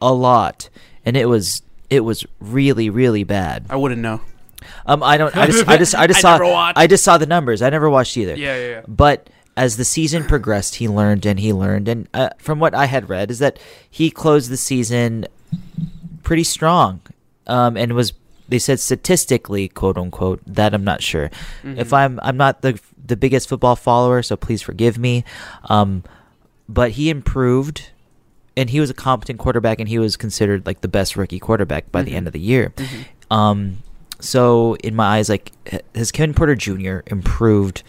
a 0.00 0.12
lot, 0.12 0.68
and 1.04 1.16
it 1.16 1.26
was 1.28 1.62
it 1.90 2.00
was 2.00 2.24
really 2.40 2.88
really 2.88 3.24
bad. 3.24 3.66
I 3.68 3.76
wouldn't 3.76 4.00
know. 4.00 4.20
Um, 4.86 5.02
I 5.02 5.16
don't. 5.18 5.36
I 5.36 5.46
just 5.46 5.68
I 5.68 5.76
just 5.76 5.94
I 5.94 6.06
just 6.12 6.24
I 6.24 6.38
saw. 6.38 6.72
I 6.76 6.86
just 6.86 7.02
saw 7.04 7.18
the 7.18 7.26
numbers. 7.26 7.62
I 7.62 7.70
never 7.70 7.90
watched 7.90 8.16
either. 8.16 8.34
Yeah, 8.36 8.56
yeah, 8.56 8.68
yeah. 8.68 8.82
But 8.88 9.28
as 9.56 9.76
the 9.76 9.84
season 9.84 10.24
progressed, 10.24 10.76
he 10.76 10.88
learned 10.88 11.26
and 11.26 11.38
he 11.40 11.52
learned, 11.52 11.88
and 11.88 12.08
uh, 12.14 12.30
from 12.38 12.58
what 12.58 12.74
I 12.74 12.86
had 12.86 13.08
read, 13.08 13.30
is 13.30 13.38
that 13.40 13.58
he 13.90 14.10
closed 14.10 14.50
the 14.50 14.56
season 14.56 15.26
pretty 16.22 16.44
strong, 16.44 17.00
um, 17.46 17.76
and 17.76 17.92
was 17.94 18.12
they 18.48 18.58
said 18.58 18.80
statistically, 18.80 19.68
quote 19.68 19.96
unquote, 19.96 20.40
that 20.46 20.74
I'm 20.74 20.84
not 20.84 21.02
sure. 21.02 21.30
If 21.64 21.90
Mhm. 21.90 21.92
I'm 21.96 22.20
I'm 22.22 22.36
not 22.36 22.62
the 22.62 22.78
the 23.04 23.16
biggest 23.16 23.48
football 23.48 23.76
follower, 23.76 24.22
so 24.22 24.36
please 24.36 24.62
forgive 24.62 24.96
me. 24.98 25.24
Um, 25.68 26.02
but 26.68 26.92
he 26.92 27.10
improved, 27.10 27.90
and 28.56 28.70
he 28.70 28.80
was 28.80 28.90
a 28.90 28.94
competent 28.94 29.38
quarterback, 29.38 29.80
and 29.80 29.88
he 29.88 29.98
was 29.98 30.16
considered 30.16 30.64
like 30.66 30.80
the 30.80 30.88
best 30.88 31.16
rookie 31.16 31.38
quarterback 31.40 31.90
by 31.92 32.02
the 32.02 32.12
Mhm. 32.12 32.16
end 32.16 32.26
of 32.28 32.32
the 32.32 32.40
year. 32.40 32.72
Mhm. 32.76 33.04
Um, 33.36 33.78
so 34.20 34.76
in 34.84 34.94
my 34.94 35.16
eyes, 35.18 35.28
like 35.28 35.52
has 35.94 36.10
Kevin 36.12 36.32
Porter 36.34 36.54
Jr. 36.54 37.00
improved 37.06 37.82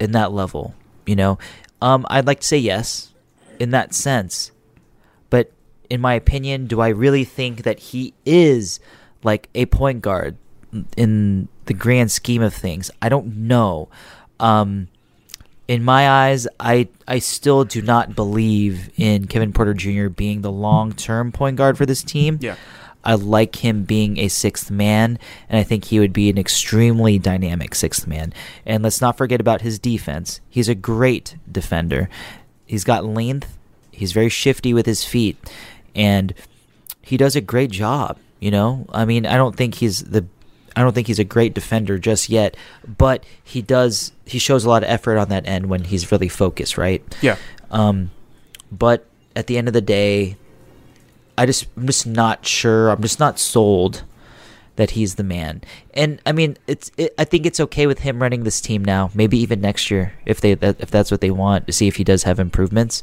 in 0.00 0.12
that 0.12 0.32
level? 0.32 0.74
You 1.08 1.16
know, 1.16 1.38
um, 1.80 2.04
I'd 2.10 2.26
like 2.26 2.40
to 2.40 2.46
say 2.46 2.58
yes, 2.58 3.14
in 3.58 3.70
that 3.70 3.94
sense. 3.94 4.52
But 5.30 5.50
in 5.88 6.02
my 6.02 6.12
opinion, 6.12 6.66
do 6.66 6.80
I 6.80 6.88
really 6.88 7.24
think 7.24 7.62
that 7.62 7.78
he 7.78 8.12
is 8.26 8.78
like 9.22 9.48
a 9.54 9.64
point 9.66 10.02
guard 10.02 10.36
in 10.98 11.48
the 11.64 11.72
grand 11.72 12.12
scheme 12.12 12.42
of 12.42 12.52
things? 12.52 12.90
I 13.00 13.08
don't 13.08 13.34
know. 13.36 13.88
Um, 14.38 14.88
in 15.66 15.82
my 15.82 16.08
eyes, 16.08 16.46
I 16.60 16.88
I 17.06 17.20
still 17.20 17.64
do 17.64 17.80
not 17.80 18.14
believe 18.14 18.90
in 18.98 19.26
Kevin 19.26 19.54
Porter 19.54 19.72
Jr. 19.72 20.08
being 20.08 20.42
the 20.42 20.52
long 20.52 20.92
term 20.92 21.32
point 21.32 21.56
guard 21.56 21.78
for 21.78 21.86
this 21.86 22.02
team. 22.02 22.38
Yeah. 22.42 22.56
I 23.08 23.14
like 23.14 23.64
him 23.64 23.84
being 23.84 24.18
a 24.18 24.28
sixth 24.28 24.70
man, 24.70 25.18
and 25.48 25.58
I 25.58 25.62
think 25.62 25.86
he 25.86 25.98
would 25.98 26.12
be 26.12 26.28
an 26.28 26.36
extremely 26.36 27.18
dynamic 27.18 27.74
sixth 27.74 28.06
man. 28.06 28.34
And 28.66 28.82
let's 28.82 29.00
not 29.00 29.16
forget 29.16 29.40
about 29.40 29.62
his 29.62 29.78
defense. 29.78 30.42
He's 30.50 30.68
a 30.68 30.74
great 30.74 31.36
defender. 31.50 32.10
He's 32.66 32.84
got 32.84 33.06
length. 33.06 33.56
He's 33.90 34.12
very 34.12 34.28
shifty 34.28 34.74
with 34.74 34.84
his 34.84 35.04
feet, 35.04 35.38
and 35.94 36.34
he 37.00 37.16
does 37.16 37.34
a 37.34 37.40
great 37.40 37.70
job. 37.70 38.18
You 38.40 38.50
know, 38.50 38.84
I 38.90 39.06
mean, 39.06 39.24
I 39.24 39.38
don't 39.38 39.56
think 39.56 39.76
he's 39.76 40.04
the 40.04 40.26
I 40.76 40.82
don't 40.82 40.92
think 40.92 41.06
he's 41.06 41.18
a 41.18 41.24
great 41.24 41.54
defender 41.54 41.98
just 41.98 42.28
yet, 42.28 42.58
but 42.86 43.24
he 43.42 43.62
does 43.62 44.12
he 44.26 44.38
shows 44.38 44.66
a 44.66 44.68
lot 44.68 44.82
of 44.82 44.90
effort 44.90 45.16
on 45.16 45.30
that 45.30 45.48
end 45.48 45.70
when 45.70 45.84
he's 45.84 46.12
really 46.12 46.28
focused, 46.28 46.76
right? 46.76 47.02
Yeah. 47.22 47.36
Um 47.70 48.10
but 48.70 49.06
at 49.34 49.46
the 49.46 49.56
end 49.56 49.66
of 49.66 49.72
the 49.72 49.80
day, 49.80 50.36
I 51.38 51.46
just 51.46 51.66
I'm 51.76 51.86
just 51.86 52.06
not 52.06 52.44
sure. 52.44 52.90
I'm 52.90 53.00
just 53.02 53.18
not 53.20 53.38
sold 53.38 54.02
that 54.76 54.90
he's 54.92 55.14
the 55.16 55.24
man. 55.24 55.62
And 55.94 56.20
I 56.26 56.32
mean, 56.32 56.56
it's 56.66 56.90
it, 56.96 57.14
I 57.18 57.24
think 57.24 57.46
it's 57.46 57.60
okay 57.60 57.86
with 57.86 58.00
him 58.00 58.20
running 58.20 58.44
this 58.44 58.60
team 58.60 58.84
now. 58.84 59.10
Maybe 59.14 59.38
even 59.38 59.60
next 59.60 59.90
year 59.90 60.12
if 60.26 60.40
they 60.40 60.54
that, 60.54 60.76
if 60.80 60.90
that's 60.90 61.10
what 61.10 61.20
they 61.20 61.30
want 61.30 61.66
to 61.66 61.72
see 61.72 61.88
if 61.88 61.96
he 61.96 62.04
does 62.04 62.24
have 62.24 62.38
improvements. 62.38 63.02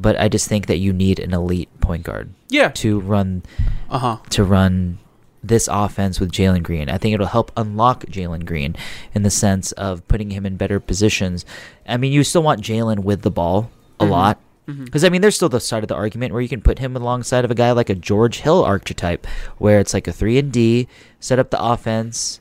But 0.00 0.18
I 0.18 0.28
just 0.28 0.48
think 0.48 0.66
that 0.66 0.78
you 0.78 0.92
need 0.92 1.18
an 1.20 1.32
elite 1.32 1.68
point 1.80 2.02
guard. 2.02 2.32
Yeah. 2.48 2.68
To 2.70 2.98
run. 3.00 3.42
Uh 3.90 3.98
huh. 3.98 4.16
To 4.30 4.42
run 4.44 4.98
this 5.42 5.68
offense 5.70 6.18
with 6.18 6.32
Jalen 6.32 6.62
Green. 6.62 6.88
I 6.88 6.96
think 6.98 7.14
it'll 7.14 7.26
help 7.26 7.52
unlock 7.56 8.06
Jalen 8.06 8.46
Green 8.46 8.74
in 9.14 9.22
the 9.24 9.30
sense 9.30 9.72
of 9.72 10.06
putting 10.08 10.30
him 10.30 10.46
in 10.46 10.56
better 10.56 10.80
positions. 10.80 11.44
I 11.86 11.96
mean, 11.98 12.12
you 12.12 12.24
still 12.24 12.42
want 12.42 12.62
Jalen 12.62 13.00
with 13.04 13.20
the 13.22 13.30
ball 13.30 13.70
a 14.00 14.04
Mhm. 14.06 14.10
lot. 14.10 14.40
Mhm. 14.68 14.84
Because 14.86 15.04
I 15.04 15.08
mean, 15.10 15.20
there's 15.20 15.36
still 15.36 15.48
the 15.48 15.60
side 15.60 15.82
of 15.84 15.88
the 15.88 15.94
argument 15.94 16.32
where 16.32 16.40
you 16.42 16.48
can 16.48 16.62
put 16.62 16.78
him 16.78 16.96
alongside 16.96 17.44
of 17.44 17.50
a 17.50 17.54
guy 17.54 17.72
like 17.72 17.90
a 17.90 17.94
George 17.94 18.38
Hill 18.40 18.64
archetype, 18.64 19.26
where 19.58 19.78
it's 19.78 19.92
like 19.92 20.08
a 20.08 20.12
three 20.12 20.38
and 20.38 20.50
D, 20.50 20.88
set 21.20 21.38
up 21.38 21.50
the 21.50 21.62
offense, 21.62 22.40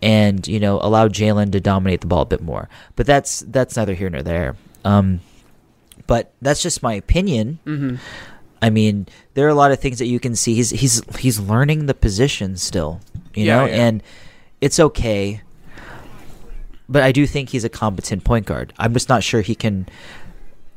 and 0.00 0.46
you 0.46 0.60
know 0.60 0.78
allow 0.80 1.08
Jalen 1.08 1.50
to 1.52 1.60
dominate 1.60 2.02
the 2.02 2.06
ball 2.06 2.22
a 2.22 2.26
bit 2.26 2.40
more. 2.42 2.68
But 2.94 3.06
that's 3.06 3.40
that's 3.48 3.76
neither 3.76 3.94
here 3.94 4.10
nor 4.10 4.22
there. 4.22 4.54
Um, 4.84 5.20
but 6.06 6.32
that's 6.40 6.62
just 6.62 6.82
my 6.84 6.94
opinion. 6.94 7.58
Mhm. 7.66 7.98
I 8.62 8.70
mean, 8.70 9.06
there 9.34 9.44
are 9.46 9.50
a 9.50 9.54
lot 9.54 9.72
of 9.72 9.80
things 9.80 9.98
that 9.98 10.06
you 10.06 10.20
can 10.20 10.36
see. 10.36 10.54
He's 10.54 10.70
he's 10.70 11.02
he's 11.18 11.40
learning 11.40 11.86
the 11.86 11.94
position 11.94 12.56
still, 12.56 13.00
you 13.34 13.44
Yeah, 13.46 13.56
know, 13.58 13.64
yeah. 13.66 13.86
and 13.86 14.02
it's 14.60 14.78
okay. 14.78 15.42
But 16.88 17.02
I 17.02 17.10
do 17.10 17.26
think 17.26 17.48
he's 17.50 17.64
a 17.64 17.68
competent 17.68 18.22
point 18.22 18.46
guard. 18.46 18.72
I'm 18.78 18.92
just 18.92 19.08
not 19.08 19.24
sure 19.24 19.40
he 19.40 19.56
can. 19.56 19.86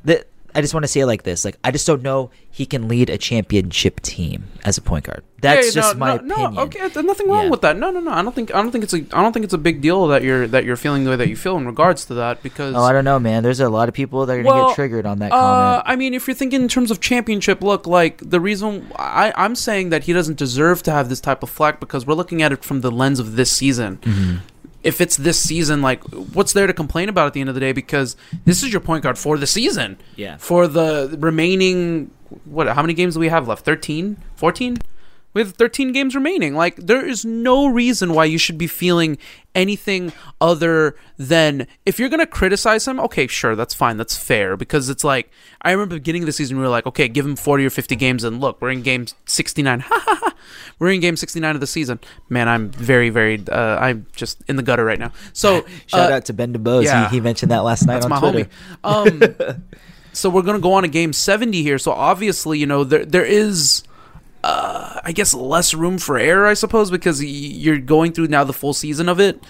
The, 0.03 0.25
I 0.59 0.61
just 0.61 0.73
want 0.73 0.83
to 0.83 0.87
say 0.87 0.99
it 0.99 1.05
like 1.07 1.23
this: 1.23 1.45
like 1.45 1.57
I 1.63 1.71
just 1.71 1.87
don't 1.87 2.03
know 2.03 2.29
he 2.51 2.65
can 2.65 2.87
lead 2.87 3.09
a 3.09 3.17
championship 3.17 4.01
team 4.01 4.43
as 4.65 4.77
a 4.77 4.81
point 4.81 5.05
guard. 5.05 5.23
That's 5.41 5.67
Yeah, 5.67 5.81
just 5.81 5.95
no, 5.95 5.99
my 5.99 6.07
no, 6.09 6.15
opinion. 6.15 6.53
No, 6.55 6.61
okay, 6.63 6.87
there's 6.89 7.05
nothing 7.05 7.29
wrong 7.29 7.45
Yeah. 7.45 7.49
with 7.51 7.61
that. 7.61 7.77
No, 7.77 7.91
no, 7.91 8.01
no. 8.01 8.11
I 8.11 8.21
don't 8.21 8.35
think 8.35 8.53
I 8.53 8.61
don't 8.61 8.71
think 8.71 8.83
it's 8.83 8.93
a 8.93 8.97
I 9.13 9.21
don't 9.23 9.31
think 9.31 9.45
it's 9.45 9.53
a 9.53 9.57
big 9.57 9.81
deal 9.81 10.07
that 10.07 10.21
you're 10.21 10.47
that 10.47 10.65
you're 10.65 10.75
feeling 10.75 11.05
the 11.05 11.11
way 11.11 11.15
that 11.15 11.29
you 11.29 11.37
feel 11.37 11.55
in 11.57 11.65
regards 11.65 12.03
to 12.05 12.13
that 12.15 12.43
because 12.43 12.75
Oh, 12.75 12.83
I 12.83 12.91
don't 12.91 13.05
know, 13.05 13.19
man. 13.19 13.41
There's 13.43 13.61
a 13.61 13.69
lot 13.69 13.87
of 13.87 13.95
people 13.95 14.25
that 14.25 14.33
are 14.37 14.43
gonna 14.43 14.53
Well, 14.55 14.67
get 14.69 14.75
triggered 14.75 15.05
on 15.05 15.19
that 15.19 15.31
uh, 15.31 15.39
comment. 15.39 15.83
I 15.85 15.95
mean, 15.95 16.13
if 16.13 16.27
you're 16.27 16.35
thinking 16.35 16.61
in 16.61 16.67
terms 16.67 16.91
of 16.91 16.99
championship, 16.99 17.61
look, 17.63 17.87
like 17.87 18.17
the 18.29 18.41
reason 18.41 18.91
I, 18.97 19.31
I'm 19.37 19.55
saying 19.55 19.89
that 19.91 20.03
he 20.03 20.11
doesn't 20.13 20.37
deserve 20.37 20.83
to 20.83 20.91
have 20.91 21.07
this 21.07 21.21
type 21.21 21.41
of 21.41 21.49
flack 21.49 21.79
because 21.79 22.05
we're 22.05 22.15
looking 22.15 22.41
at 22.41 22.51
it 22.51 22.65
from 22.65 22.81
the 22.81 22.91
lens 22.91 23.19
of 23.19 23.35
this 23.37 23.49
season. 23.51 23.97
Mm-hmm. 24.01 24.35
If 24.83 25.01
it's 25.01 25.17
this 25.17 25.39
season, 25.39 25.81
like, 25.81 26.03
what's 26.33 26.53
there 26.53 26.67
to 26.67 26.73
complain 26.73 27.09
about 27.09 27.27
at 27.27 27.33
the 27.33 27.41
end 27.41 27.49
of 27.49 27.55
the 27.55 27.61
day? 27.61 27.73
Because 27.73 28.15
this 28.45 28.63
is 28.63 28.71
your 28.71 28.79
point 28.79 29.03
guard 29.03 29.17
for 29.17 29.37
the 29.37 29.47
season. 29.47 29.97
Yeah. 30.15 30.37
For 30.37 30.67
the 30.67 31.17
remaining, 31.19 32.11
what? 32.45 32.67
How 32.67 32.81
many 32.81 32.93
games 32.93 33.15
do 33.15 33.19
we 33.19 33.27
have 33.29 33.47
left? 33.47 33.65
13? 33.65 34.17
14? 34.35 34.77
Have 35.35 35.53
13 35.53 35.93
games 35.93 36.15
remaining. 36.15 36.55
Like, 36.55 36.75
there 36.75 37.05
is 37.05 37.23
no 37.23 37.67
reason 37.67 38.13
why 38.13 38.25
you 38.25 38.37
should 38.37 38.57
be 38.57 38.67
feeling 38.67 39.17
anything 39.55 40.11
other 40.41 40.95
than 41.17 41.65
if 41.85 41.97
you're 41.99 42.09
going 42.09 42.19
to 42.19 42.27
criticize 42.27 42.87
him, 42.87 42.99
okay, 42.99 43.25
sure, 43.27 43.55
that's 43.55 43.73
fine. 43.73 43.97
That's 43.97 44.17
fair. 44.17 44.57
Because 44.57 44.89
it's 44.89 45.03
like, 45.03 45.31
I 45.61 45.71
remember 45.71 45.95
beginning 45.95 46.23
of 46.23 46.25
the 46.25 46.33
season, 46.33 46.57
we 46.57 46.63
were 46.63 46.69
like, 46.69 46.85
okay, 46.87 47.07
give 47.07 47.25
him 47.25 47.35
40 47.35 47.65
or 47.65 47.69
50 47.69 47.95
games, 47.95 48.23
and 48.23 48.41
look, 48.41 48.61
we're 48.61 48.71
in 48.71 48.81
game 48.81 49.05
69. 49.25 49.79
Ha 49.89 50.03
ha 50.05 50.19
ha. 50.21 50.35
We're 50.79 50.91
in 50.91 51.01
game 51.01 51.15
69 51.15 51.55
of 51.55 51.61
the 51.61 51.67
season. 51.67 51.99
Man, 52.29 52.47
I'm 52.47 52.69
very, 52.71 53.09
very, 53.09 53.43
uh, 53.51 53.77
I'm 53.77 54.07
just 54.15 54.41
in 54.47 54.55
the 54.55 54.63
gutter 54.63 54.83
right 54.85 54.97
now. 54.99 55.11
So, 55.33 55.65
Shout 55.87 56.11
uh, 56.11 56.15
out 56.15 56.25
to 56.25 56.33
Ben 56.33 56.53
Dubose. 56.53 56.85
yeah. 56.85 57.09
He, 57.09 57.17
he 57.17 57.21
mentioned 57.21 57.51
that 57.51 57.59
last 57.59 57.85
night 57.85 58.01
That's 58.01 58.05
on 58.05 58.11
my 58.11 58.19
Twitter. 58.19 58.49
homie. 58.83 59.51
Um, 59.51 59.63
so 60.13 60.29
we're 60.29 60.41
gonna 60.41 60.59
go 60.59 60.73
on 60.73 60.83
a 60.85 60.87
game 60.87 61.13
seventy 61.13 61.63
here. 61.63 61.77
So 61.77 61.91
obviously, 61.91 62.59
you 62.59 62.65
know, 62.65 62.83
there 62.83 63.05
there 63.05 63.25
is, 63.25 63.83
uh, 64.43 64.99
I 65.03 65.11
guess, 65.11 65.33
less 65.33 65.73
room 65.73 65.97
for 65.97 66.17
error, 66.17 66.47
I 66.47 66.53
suppose, 66.53 66.91
because 66.91 67.23
you're 67.23 67.79
going 67.79 68.13
through 68.13 68.27
now 68.27 68.43
the 68.43 68.53
full 68.53 68.73
season 68.73 69.09
of 69.09 69.19
it. 69.19 69.43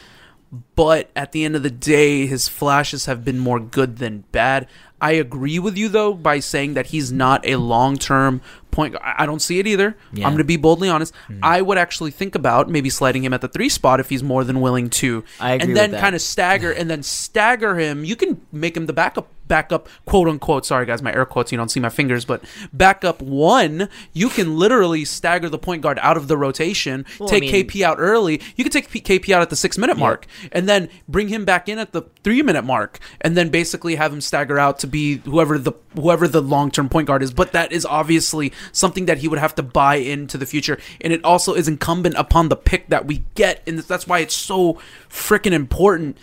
But 0.75 1.11
at 1.15 1.31
the 1.31 1.45
end 1.45 1.55
of 1.55 1.61
the 1.61 1.69
day, 1.69 2.25
his 2.25 2.47
flashes 2.47 3.05
have 3.05 3.23
been 3.23 3.37
more 3.37 3.59
good 3.59 3.97
than 3.97 4.23
bad. 4.31 4.67
I 5.01 5.11
agree 5.13 5.59
with 5.59 5.77
you 5.77 5.87
though 5.89 6.13
by 6.13 6.39
saying 6.39 6.73
that 6.73 6.87
he's 6.87 7.11
not 7.11 7.47
a 7.47 7.55
long 7.55 7.97
term 7.97 8.41
point. 8.71 8.95
I 9.01 9.15
I 9.19 9.25
don't 9.25 9.41
see 9.41 9.59
it 9.59 9.67
either. 9.67 9.95
Yeah. 10.11 10.25
I'm 10.25 10.33
going 10.33 10.39
to 10.39 10.43
be 10.43 10.57
boldly 10.57 10.89
honest. 10.89 11.13
I 11.43 11.61
would 11.61 11.77
actually 11.77 12.11
think 12.11 12.35
about 12.35 12.69
maybe 12.69 12.89
sliding 12.89 13.23
him 13.23 13.33
at 13.33 13.41
the 13.41 13.47
three 13.47 13.69
spot 13.69 13.99
if 13.99 14.09
he's 14.09 14.23
more 14.23 14.43
than 14.43 14.59
willing 14.61 14.89
to, 14.91 15.23
I 15.39 15.53
agree 15.53 15.67
and 15.67 15.77
then 15.77 15.91
kind 15.91 16.15
of 16.15 16.21
stagger 16.21 16.71
and 16.71 16.89
then 16.89 17.03
stagger 17.03 17.77
him. 17.77 18.03
You 18.03 18.15
can 18.15 18.41
make 18.51 18.75
him 18.75 18.87
the 18.87 18.93
backup, 18.93 19.27
backup, 19.49 19.89
quote 20.05 20.29
unquote. 20.29 20.65
Sorry 20.65 20.85
guys, 20.85 21.01
my 21.01 21.13
air 21.13 21.25
quotes. 21.25 21.51
You 21.51 21.57
don't 21.57 21.67
see 21.67 21.81
my 21.81 21.89
fingers, 21.89 22.23
but 22.23 22.41
backup 22.71 23.21
one. 23.21 23.89
You 24.13 24.29
can 24.29 24.57
literally 24.57 25.03
stagger 25.03 25.49
the 25.49 25.57
point 25.57 25.81
guard 25.81 25.99
out 26.01 26.15
of 26.15 26.29
the 26.29 26.37
rotation. 26.37 27.05
Well, 27.19 27.27
I 27.27 27.31
take 27.33 27.41
mean- 27.51 27.65
KP 27.67 27.81
out 27.83 27.97
early. 27.99 28.41
You 28.55 28.63
can 28.63 28.71
take 28.71 28.89
KP 28.89 29.33
out 29.33 29.41
at 29.41 29.49
the 29.49 29.57
six 29.57 29.77
minute 29.77 29.97
mark, 29.97 30.25
and 30.53 30.69
then 30.69 30.87
bring 31.09 31.27
him 31.27 31.43
back 31.43 31.67
in 31.67 31.77
at 31.79 31.91
the 31.91 32.03
three 32.23 32.41
minute 32.41 32.63
mark, 32.63 32.99
and 33.19 33.35
then 33.35 33.49
basically 33.49 33.95
have 33.95 34.13
him 34.13 34.21
stagger 34.21 34.57
out 34.57 34.79
to 34.79 34.87
be 34.87 35.17
whoever 35.17 35.57
the 35.57 35.73
whoever 35.95 36.27
the 36.27 36.41
long 36.41 36.71
term 36.71 36.87
point 36.87 37.07
guard 37.07 37.21
is. 37.21 37.33
But 37.33 37.51
that 37.51 37.73
is 37.73 37.85
obviously 37.85 38.53
something 38.71 39.07
that 39.07 39.17
he 39.17 39.27
would 39.27 39.39
have 39.39 39.55
to 39.55 39.63
buy 39.63 39.95
into 39.95 40.37
the 40.37 40.45
future, 40.45 40.77
and 41.01 41.11
it 41.11 41.23
also 41.25 41.55
is 41.55 41.67
incumbent 41.67 42.15
upon 42.15 42.49
the 42.49 42.55
pick 42.55 42.87
that 42.89 43.05
we 43.05 43.23
get, 43.35 43.63
and 43.67 43.79
that's 43.79 44.07
why 44.07 44.19
it's 44.19 44.35
so 44.35 44.77
freaking 45.09 45.51
important 45.51 46.17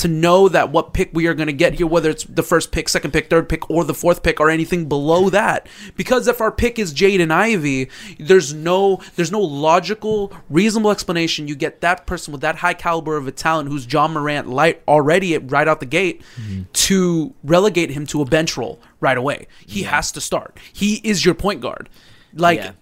to 0.00 0.08
know 0.08 0.48
that 0.48 0.70
what 0.70 0.94
pick 0.94 1.10
we 1.12 1.26
are 1.26 1.34
going 1.34 1.46
to 1.46 1.52
get 1.52 1.74
here, 1.74 1.86
whether 1.86 2.08
it's 2.08 2.24
the 2.24 2.42
first 2.42 2.72
pick, 2.72 2.88
second 2.88 3.12
pick, 3.12 3.28
third 3.28 3.48
pick, 3.48 3.68
or 3.68 3.84
the 3.84 3.94
fourth 3.94 4.22
pick, 4.22 4.40
or 4.40 4.48
anything 4.48 4.88
below 4.88 5.28
that. 5.28 5.66
Because 5.94 6.26
if 6.26 6.40
our 6.40 6.50
pick 6.50 6.78
is 6.78 6.94
Jaden 6.94 7.30
Ivey, 7.30 7.90
there's 8.18 8.54
no 8.54 9.00
there's 9.16 9.30
no 9.30 9.40
logical, 9.40 10.32
reasonable 10.48 10.90
explanation. 10.90 11.48
You 11.48 11.54
get 11.54 11.82
that 11.82 12.06
person 12.06 12.32
with 12.32 12.40
that 12.40 12.56
high 12.56 12.74
caliber 12.74 13.16
of 13.16 13.26
a 13.26 13.32
talent, 13.32 13.68
who's 13.68 13.90
Ja 13.90 14.08
Morant 14.08 14.48
light 14.48 14.82
already 14.88 15.34
at, 15.34 15.50
right 15.50 15.68
out 15.68 15.80
the 15.80 15.86
gate, 15.86 16.22
mm-hmm. 16.36 16.62
to 16.72 17.34
relegate 17.44 17.90
him 17.90 18.06
to 18.06 18.22
a 18.22 18.24
bench 18.24 18.56
role 18.56 18.80
right 19.00 19.18
away. 19.18 19.46
He 19.66 19.82
has 19.82 20.10
to 20.12 20.20
start. 20.20 20.58
He 20.72 20.94
is 21.04 21.24
your 21.24 21.34
point 21.34 21.60
guard. 21.60 21.90
Like 22.32 22.58
Yeah. 22.58 22.72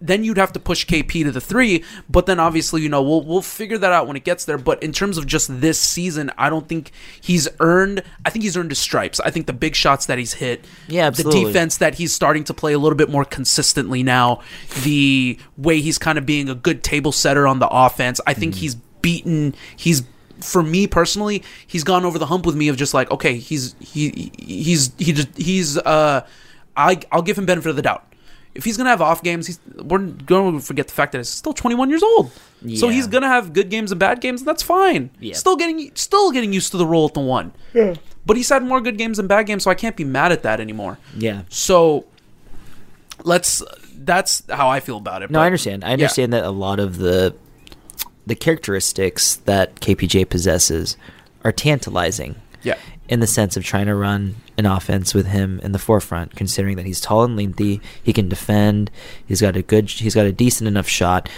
Then 0.00 0.22
you'd 0.22 0.36
have 0.38 0.52
to 0.52 0.60
push 0.60 0.86
KP 0.86 1.24
to 1.24 1.32
the 1.32 1.40
three, 1.40 1.82
but 2.08 2.26
then 2.26 2.38
obviously, 2.38 2.82
you 2.82 2.88
know, 2.88 3.02
we'll 3.02 3.22
we'll 3.24 3.42
figure 3.42 3.78
that 3.78 3.92
out 3.92 4.06
when 4.06 4.16
it 4.16 4.24
gets 4.24 4.44
there. 4.44 4.58
But 4.58 4.82
in 4.82 4.92
terms 4.92 5.18
of 5.18 5.26
just 5.26 5.60
this 5.60 5.80
season, 5.80 6.30
I 6.38 6.48
don't 6.50 6.68
think 6.68 6.92
he's 7.20 7.48
earned 7.60 8.02
I 8.24 8.30
think 8.30 8.44
he's 8.44 8.56
earned 8.56 8.70
his 8.70 8.78
stripes. 8.78 9.18
I 9.20 9.30
think 9.30 9.46
the 9.46 9.52
big 9.52 9.74
shots 9.74 10.06
that 10.06 10.18
he's 10.18 10.34
hit, 10.34 10.64
Yeah, 10.86 11.06
absolutely. 11.06 11.40
the 11.40 11.46
defense 11.48 11.76
that 11.78 11.96
he's 11.96 12.14
starting 12.14 12.44
to 12.44 12.54
play 12.54 12.72
a 12.74 12.78
little 12.78 12.96
bit 12.96 13.10
more 13.10 13.24
consistently 13.24 14.02
now, 14.02 14.40
the 14.84 15.38
way 15.56 15.80
he's 15.80 15.98
kind 15.98 16.16
of 16.18 16.24
being 16.24 16.48
a 16.48 16.54
good 16.54 16.82
table 16.84 17.10
setter 17.12 17.46
on 17.46 17.58
the 17.58 17.68
offense, 17.68 18.20
I 18.26 18.34
Mm-hmm. 18.34 18.40
think 18.40 18.54
he's 18.56 18.74
beaten 19.02 19.54
he's 19.76 20.02
for 20.40 20.62
me 20.62 20.86
personally, 20.86 21.42
he's 21.66 21.82
gone 21.82 22.04
over 22.04 22.18
the 22.18 22.26
hump 22.26 22.46
with 22.46 22.54
me 22.54 22.68
of 22.68 22.76
just 22.76 22.94
like, 22.94 23.10
okay, 23.10 23.36
he's 23.38 23.74
he 23.80 24.30
he's 24.38 24.92
he 24.98 25.12
just 25.12 25.36
he's 25.36 25.76
uh 25.78 26.24
I 26.76 27.00
I'll 27.10 27.22
give 27.22 27.36
him 27.36 27.46
benefit 27.46 27.70
of 27.70 27.74
the 27.76 27.82
doubt. 27.82 28.04
If 28.58 28.64
he's 28.64 28.76
gonna 28.76 28.90
have 28.90 29.00
off 29.00 29.22
games, 29.22 29.46
he's 29.46 29.60
we're 29.76 29.98
gonna 29.98 30.58
forget 30.58 30.88
the 30.88 30.92
fact 30.92 31.12
that 31.12 31.18
he's 31.18 31.28
still 31.28 31.52
21 31.52 31.90
years 31.90 32.02
old. 32.02 32.32
So 32.74 32.88
he's 32.88 33.06
gonna 33.06 33.28
have 33.28 33.52
good 33.52 33.70
games 33.70 33.92
and 33.92 34.00
bad 34.00 34.20
games. 34.20 34.40
And 34.40 34.48
that's 34.48 34.64
fine. 34.64 35.10
Yeah. 35.20 35.34
Still 35.34 35.54
getting 35.54 35.92
still 35.94 36.32
getting 36.32 36.52
used 36.52 36.72
to 36.72 36.76
the 36.76 36.84
role 36.84 37.06
at 37.06 37.14
the 37.14 37.20
one. 37.20 37.52
But 38.26 38.36
he's 38.36 38.48
had 38.48 38.64
more 38.64 38.80
good 38.80 38.98
games 38.98 39.18
than 39.18 39.28
bad 39.28 39.46
games, 39.46 39.62
so 39.62 39.70
I 39.70 39.74
can't 39.74 39.94
be 39.96 40.02
mad 40.02 40.32
at 40.32 40.42
that 40.42 40.60
anymore. 40.60 40.98
Yeah. 41.16 41.42
So 41.48 42.06
let's. 43.22 43.62
That's 43.94 44.42
how 44.50 44.68
I 44.68 44.80
feel 44.80 44.96
about 44.96 45.22
it. 45.22 45.30
No, 45.30 45.38
but- 45.38 45.42
I 45.42 45.46
understand. 45.46 45.84
I 45.84 45.88
yeah. 45.88 45.92
understand 45.94 46.32
that 46.32 46.44
a 46.44 46.50
lot 46.50 46.80
of 46.80 46.98
the 46.98 47.36
the 48.26 48.34
characteristics 48.34 49.36
that 49.36 49.76
KPJ 49.76 50.28
possesses 50.28 50.96
are 51.44 51.52
tantalizing. 51.52 52.34
Yeah. 52.64 52.76
In 53.08 53.20
the 53.20 53.26
sense 53.28 53.56
of 53.56 53.62
trying 53.64 53.86
to 53.86 53.94
run 53.94 54.34
an 54.58 54.66
offense 54.66 55.14
with 55.14 55.28
him 55.28 55.60
in 55.60 55.72
the 55.72 55.78
forefront, 55.78 56.34
considering 56.34 56.76
that 56.76 56.84
he's 56.84 57.00
tall 57.00 57.22
and 57.22 57.36
lengthy, 57.36 57.80
he 58.02 58.12
can 58.12 58.28
defend, 58.28 58.90
he's 59.24 59.40
got 59.40 59.56
a 59.56 59.62
good, 59.62 59.88
he's 59.88 60.16
got 60.16 60.26
a 60.26 60.32
decent 60.32 60.68
enough 60.68 60.88
shot. 60.88 61.28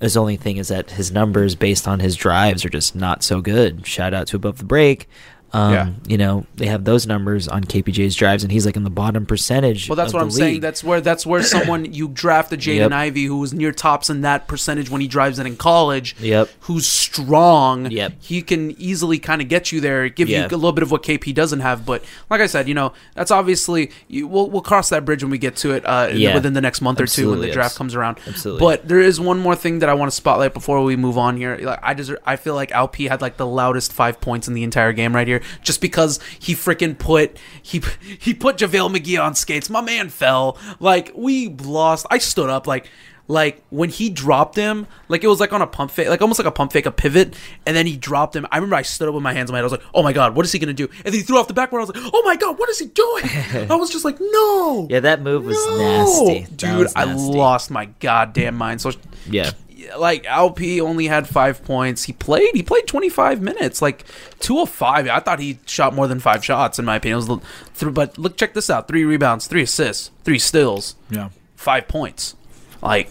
His 0.00 0.16
only 0.16 0.36
thing 0.36 0.58
is 0.58 0.68
that 0.68 0.92
his 0.92 1.10
numbers 1.10 1.56
based 1.56 1.88
on 1.88 1.98
his 1.98 2.14
drives 2.14 2.64
are 2.64 2.70
just 2.70 2.94
not 2.94 3.24
so 3.24 3.40
good. 3.40 3.84
Shout 3.84 4.14
out 4.14 4.28
to 4.28 4.36
above 4.36 4.58
the 4.58 4.64
break. 4.64 5.08
Um, 5.52 5.72
Yeah. 5.72 5.90
You 6.06 6.18
know, 6.18 6.46
they 6.56 6.66
have 6.66 6.84
those 6.84 7.06
numbers 7.06 7.48
on 7.48 7.64
KPJ's 7.64 8.14
drives, 8.14 8.42
and 8.42 8.52
he's 8.52 8.66
like 8.66 8.76
in 8.76 8.84
the 8.84 8.90
bottom 8.90 9.24
percentage. 9.26 9.88
Well, 9.88 9.96
that's 9.96 10.12
what 10.12 10.22
I'm 10.22 10.30
saying. 10.30 10.60
That's 10.60 10.84
where 10.84 11.00
that's 11.00 11.24
where 11.24 11.42
someone 11.54 11.92
you 11.92 12.08
draft 12.08 12.52
a 12.52 12.56
Jaden 12.56 12.76
Yep. 12.76 12.92
Ivey 12.92 13.24
who 13.24 13.38
was 13.38 13.52
near 13.54 13.72
tops 13.72 14.10
in 14.10 14.20
that 14.22 14.46
percentage 14.48 14.90
when 14.90 15.00
he 15.00 15.08
drives 15.08 15.38
it 15.38 15.46
in 15.46 15.56
college. 15.56 16.14
Yep. 16.20 16.50
Who's 16.60 16.86
strong. 16.86 17.90
Yep. 17.90 18.12
He 18.20 18.42
can 18.42 18.72
easily 18.80 19.18
kind 19.18 19.40
of 19.42 19.48
get 19.48 19.72
you 19.72 19.80
there, 19.80 20.08
give 20.08 20.28
Yeah. 20.28 20.40
you 20.42 20.46
a 20.46 20.56
little 20.56 20.72
bit 20.72 20.82
of 20.82 20.90
what 20.90 21.02
KP 21.02 21.34
doesn't 21.34 21.60
have. 21.60 21.84
But 21.86 22.04
like 22.30 22.40
I 22.40 22.46
said, 22.46 22.68
you 22.68 22.74
know, 22.74 22.92
that's 23.14 23.30
obviously 23.30 23.90
you, 24.08 24.26
we'll 24.28 24.48
we'll 24.50 24.62
cross 24.62 24.88
that 24.90 25.04
bridge 25.04 25.22
when 25.22 25.30
we 25.30 25.38
get 25.38 25.56
to 25.56 25.72
it 25.72 25.84
uh, 25.86 26.10
Yeah. 26.12 26.34
within 26.34 26.52
the 26.52 26.60
next 26.60 26.80
month 26.80 27.00
or 27.00 27.06
two 27.06 27.30
when 27.30 27.40
the 27.40 27.50
draft 27.50 27.76
comes 27.76 27.94
around. 27.94 28.18
absolutely. 28.26 28.60
But 28.60 28.86
there 28.88 29.00
is 29.00 29.20
one 29.20 29.38
more 29.38 29.56
thing 29.56 29.80
that 29.80 29.88
I 29.88 29.94
want 29.94 30.10
to 30.10 30.14
spotlight 30.16 30.54
before 30.54 30.82
we 30.82 30.96
move 30.96 31.18
on 31.18 31.36
here. 31.36 31.56
Like 31.60 31.80
I 31.82 31.94
deserve, 31.94 32.18
I 32.24 32.36
feel 32.36 32.54
like 32.54 32.70
LP 32.72 33.04
had 33.06 33.20
like 33.20 33.36
the 33.36 33.46
loudest 33.46 33.92
five 33.92 34.20
points 34.20 34.48
in 34.48 34.54
the 34.54 34.62
entire 34.62 34.92
game 34.92 35.14
right 35.14 35.26
here, 35.26 35.37
just 35.62 35.80
because 35.80 36.20
he 36.38 36.54
freaking 36.54 36.98
put 36.98 37.36
he 37.62 37.82
he 38.20 38.34
put 38.34 38.56
JaVale 38.56 38.96
McGee 38.96 39.22
on 39.22 39.34
skates. 39.34 39.68
My 39.70 39.80
man 39.80 40.08
fell. 40.08 40.58
Like 40.80 41.12
we 41.14 41.48
lost. 41.48 42.06
I 42.10 42.18
stood 42.18 42.50
up 42.50 42.66
like. 42.66 42.88
Like 43.30 43.62
when 43.68 43.90
he 43.90 44.08
dropped 44.08 44.56
him, 44.56 44.86
like 45.08 45.22
it 45.22 45.26
was 45.26 45.38
like 45.38 45.52
on 45.52 45.60
a 45.60 45.66
pump 45.66 45.90
fake, 45.90 46.08
like 46.08 46.22
almost 46.22 46.38
like 46.40 46.46
a 46.48 46.50
pump 46.50 46.72
fake, 46.72 46.86
a 46.86 46.90
pivot, 46.90 47.36
and 47.66 47.76
then 47.76 47.84
he 47.86 47.94
dropped 47.94 48.34
him. 48.34 48.46
I 48.50 48.56
remember 48.56 48.76
I 48.76 48.80
stood 48.80 49.06
up 49.06 49.12
with 49.12 49.22
my 49.22 49.34
hands 49.34 49.50
on 49.50 49.52
my 49.52 49.58
head. 49.58 49.64
I 49.64 49.66
was 49.66 49.72
like, 49.72 49.82
"Oh 49.92 50.02
my 50.02 50.14
god, 50.14 50.34
what 50.34 50.46
is 50.46 50.52
he 50.52 50.58
gonna 50.58 50.72
do?" 50.72 50.86
And 51.04 51.04
then 51.04 51.12
he 51.12 51.20
threw 51.20 51.36
off 51.38 51.46
the 51.46 51.52
backboard. 51.52 51.82
I 51.82 51.84
was 51.84 51.94
like, 51.94 52.10
"Oh 52.14 52.22
my 52.24 52.36
god, 52.36 52.58
what 52.58 52.70
is 52.70 52.78
he 52.78 52.86
doing?" 52.86 53.24
I 53.70 53.74
was 53.74 53.90
just 53.90 54.06
like, 54.06 54.16
"No, 54.18 54.86
yeah, 54.88 55.00
that 55.00 55.20
move 55.20 55.44
was 55.44 55.58
no. 55.66 55.76
nasty, 55.78 56.44
That 56.44 56.56
dude. 56.56 56.78
was 56.78 56.92
I 56.96 57.04
lost 57.04 57.70
my 57.70 57.84
goddamn 58.00 58.54
mind." 58.54 58.80
So 58.80 58.92
Yeah, 59.28 59.50
like 59.96 60.26
LP 60.26 60.80
only 60.80 61.06
had 61.06 61.28
five 61.28 61.64
points. 61.64 62.04
He 62.04 62.12
played. 62.12 62.50
He 62.54 62.62
played 62.62 62.86
twenty 62.86 63.08
five 63.08 63.40
minutes, 63.40 63.80
like 63.80 64.04
two 64.40 64.60
of 64.60 64.68
five. 64.68 65.08
I 65.08 65.20
thought 65.20 65.38
he 65.40 65.58
shot 65.66 65.94
more 65.94 66.06
than 66.08 66.20
five 66.20 66.44
shots 66.44 66.78
in 66.78 66.84
my 66.84 66.96
opinion. 66.96 67.22
It 67.22 67.28
was 67.28 67.90
but 67.92 68.18
look, 68.18 68.36
check 68.36 68.54
this 68.54 68.68
out: 68.70 68.88
three 68.88 69.04
rebounds, 69.04 69.46
three 69.46 69.62
assists, 69.62 70.10
three 70.24 70.38
steals, 70.38 70.94
Yeah. 71.10 71.28
five 71.56 71.88
points. 71.88 72.34
Like 72.82 73.10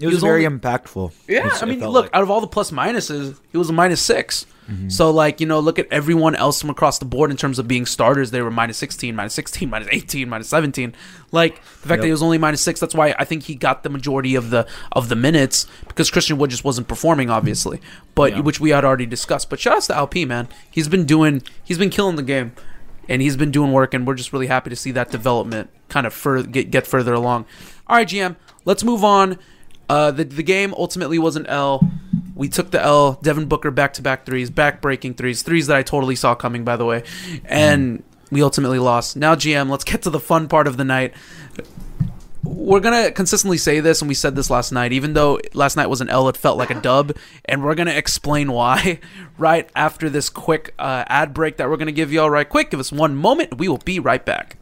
it 0.00 0.06
was, 0.06 0.20
very 0.20 0.44
impactful. 0.44 1.12
yeah, 1.28 1.48
I 1.60 1.64
mean, 1.66 1.80
look, 1.80 2.04
like. 2.06 2.14
out 2.14 2.22
of 2.22 2.30
all 2.30 2.40
the 2.40 2.46
plus 2.46 2.70
minuses, 2.70 3.38
he 3.52 3.58
was 3.58 3.68
a 3.70 3.72
minus 3.72 4.00
6 4.02 4.46
Mm-hmm. 4.70 4.88
So, 4.88 5.10
like, 5.10 5.40
you 5.40 5.46
know, 5.46 5.58
look 5.58 5.78
at 5.80 5.88
everyone 5.92 6.36
else 6.36 6.60
from 6.60 6.70
across 6.70 6.98
the 7.00 7.04
board 7.04 7.30
in 7.32 7.36
terms 7.36 7.58
of 7.58 7.66
being 7.66 7.86
starters. 7.86 8.30
They 8.30 8.40
were 8.40 8.52
minus 8.52 8.76
16, 8.78 9.16
minus 9.16 9.34
16, 9.34 9.68
minus 9.68 9.88
18, 9.90 10.28
minus 10.28 10.48
17. 10.48 10.94
Like, 11.32 11.56
the 11.82 11.88
fact 11.88 12.02
that 12.02 12.06
he 12.06 12.12
was 12.12 12.22
only 12.22 12.38
minus 12.38 12.60
six, 12.60 12.78
that's 12.78 12.94
why 12.94 13.14
I 13.18 13.24
think 13.24 13.44
he 13.44 13.56
got 13.56 13.82
the 13.82 13.88
majority 13.88 14.36
of 14.36 14.50
the 14.50 14.68
of 14.92 15.08
the 15.08 15.16
minutes 15.16 15.66
because 15.88 16.08
Christian 16.10 16.38
Wood 16.38 16.50
just 16.50 16.62
wasn't 16.64 16.86
performing, 16.86 17.30
obviously, 17.30 17.80
but 18.14 18.32
Yeah. 18.32 18.40
which 18.42 18.60
we 18.60 18.70
had 18.70 18.84
already 18.84 19.06
discussed. 19.06 19.50
But 19.50 19.58
shout 19.58 19.76
outs 19.76 19.88
to 19.88 19.96
LP, 19.96 20.24
man. 20.24 20.48
He's 20.70 20.86
been 20.86 21.04
doing, 21.04 21.42
he's 21.64 21.78
been 21.78 21.90
killing 21.90 22.16
the 22.16 22.22
game. 22.22 22.52
And 23.08 23.20
he's 23.20 23.36
been 23.36 23.50
doing 23.50 23.72
work, 23.72 23.92
and 23.92 24.06
we're 24.06 24.14
just 24.14 24.32
really 24.32 24.46
happy 24.46 24.70
to 24.70 24.76
see 24.76 24.92
that 24.92 25.10
development 25.10 25.68
kind 25.88 26.06
of 26.06 26.14
fur- 26.14 26.44
get, 26.44 26.70
get 26.70 26.86
further 26.86 27.12
along. 27.12 27.44
All 27.88 27.96
right, 27.96 28.06
GM, 28.06 28.36
let's 28.64 28.84
move 28.84 29.02
on. 29.02 29.36
Uh, 29.90 30.12
the 30.12 30.22
the 30.22 30.44
game 30.44 30.72
ultimately 30.78 31.18
was 31.18 31.34
an 31.34 31.46
L. 31.46 31.90
We 32.36 32.48
took 32.48 32.70
the 32.70 32.80
L. 32.80 33.18
Devin 33.22 33.46
Booker 33.46 33.72
back 33.72 33.92
to 33.94 34.02
back 34.02 34.24
threes, 34.24 34.48
back 34.48 34.80
breaking 34.80 35.14
threes, 35.14 35.42
threes 35.42 35.66
that 35.66 35.76
I 35.76 35.82
totally 35.82 36.14
saw 36.14 36.36
coming, 36.36 36.62
by 36.62 36.76
the 36.76 36.84
way, 36.84 37.02
and 37.44 38.04
we 38.30 38.40
ultimately 38.40 38.78
lost. 38.78 39.16
Now, 39.16 39.34
GM, 39.34 39.68
let's 39.68 39.82
get 39.82 40.02
to 40.02 40.10
the 40.10 40.20
fun 40.20 40.46
part 40.46 40.68
of 40.68 40.76
the 40.76 40.84
night. 40.84 41.12
We're 42.44 42.78
gonna 42.78 43.10
consistently 43.10 43.58
say 43.58 43.80
this, 43.80 44.00
and 44.00 44.08
we 44.08 44.14
said 44.14 44.36
this 44.36 44.48
last 44.48 44.70
night. 44.70 44.92
Even 44.92 45.14
though 45.14 45.40
last 45.54 45.76
night 45.76 45.88
was 45.88 46.00
an 46.00 46.08
L, 46.08 46.28
it 46.28 46.36
felt 46.36 46.56
like 46.56 46.70
a 46.70 46.80
dub, 46.80 47.16
and 47.46 47.64
we're 47.64 47.74
gonna 47.74 47.90
explain 47.90 48.52
why 48.52 49.00
right 49.38 49.68
after 49.74 50.08
this 50.08 50.30
quick 50.30 50.72
uh, 50.78 51.02
ad 51.08 51.34
break 51.34 51.56
that 51.56 51.68
we're 51.68 51.76
gonna 51.76 51.90
give 51.90 52.12
y'all. 52.12 52.30
Right 52.30 52.48
quick, 52.48 52.70
give 52.70 52.78
us 52.78 52.92
one 52.92 53.16
moment. 53.16 53.58
We 53.58 53.66
will 53.66 53.78
be 53.78 53.98
right 53.98 54.24
back. 54.24 54.56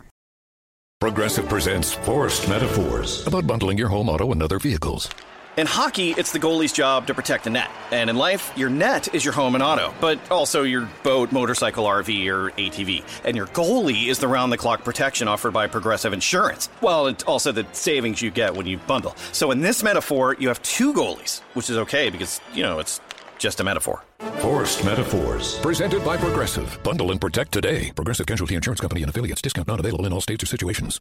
Progressive 1.00 1.48
presents 1.48 1.92
Forced 1.92 2.48
Metaphors 2.48 3.24
about 3.24 3.46
bundling 3.46 3.78
your 3.78 3.86
home 3.86 4.08
auto 4.08 4.32
and 4.32 4.42
other 4.42 4.58
vehicles. 4.58 5.08
In 5.56 5.64
hockey, 5.64 6.10
it's 6.10 6.32
the 6.32 6.40
goalie's 6.40 6.72
job 6.72 7.06
to 7.06 7.14
protect 7.14 7.44
the 7.44 7.50
net. 7.50 7.70
And 7.92 8.10
in 8.10 8.16
life, 8.16 8.52
your 8.56 8.68
net 8.68 9.14
is 9.14 9.24
your 9.24 9.32
home 9.32 9.54
and 9.54 9.62
auto, 9.62 9.94
but 10.00 10.18
also 10.28 10.64
your 10.64 10.88
boat, 11.04 11.30
motorcycle, 11.30 11.84
RV, 11.84 12.26
or 12.26 12.50
ATV. 12.50 13.04
And 13.24 13.36
your 13.36 13.46
goalie 13.46 14.08
is 14.08 14.18
the 14.18 14.26
round 14.26 14.50
the 14.50 14.56
clock 14.56 14.82
protection 14.82 15.28
offered 15.28 15.52
by 15.52 15.68
Progressive 15.68 16.12
Insurance. 16.12 16.68
Well, 16.80 17.06
it's 17.06 17.22
also 17.22 17.52
the 17.52 17.64
savings 17.70 18.20
you 18.20 18.32
get 18.32 18.56
when 18.56 18.66
you 18.66 18.78
bundle. 18.78 19.14
So 19.30 19.52
in 19.52 19.60
this 19.60 19.84
metaphor, 19.84 20.34
you 20.40 20.48
have 20.48 20.60
two 20.62 20.92
goalies, 20.92 21.42
which 21.54 21.70
is 21.70 21.76
okay 21.76 22.10
because, 22.10 22.40
you 22.54 22.64
know, 22.64 22.80
it's 22.80 23.00
just 23.38 23.60
a 23.60 23.64
metaphor. 23.64 24.04
Forced 24.38 24.84
Metaphors. 24.84 25.58
Presented 25.60 26.04
by 26.04 26.16
Progressive. 26.16 26.78
Bundle 26.82 27.10
and 27.10 27.20
protect 27.20 27.52
today. 27.52 27.92
Progressive 27.94 28.26
Casualty 28.26 28.54
Insurance 28.54 28.80
Company 28.80 29.02
and 29.02 29.10
affiliates. 29.10 29.42
Discount 29.42 29.68
not 29.68 29.80
available 29.80 30.06
in 30.06 30.12
all 30.12 30.20
states 30.20 30.42
or 30.42 30.46
situations. 30.46 31.00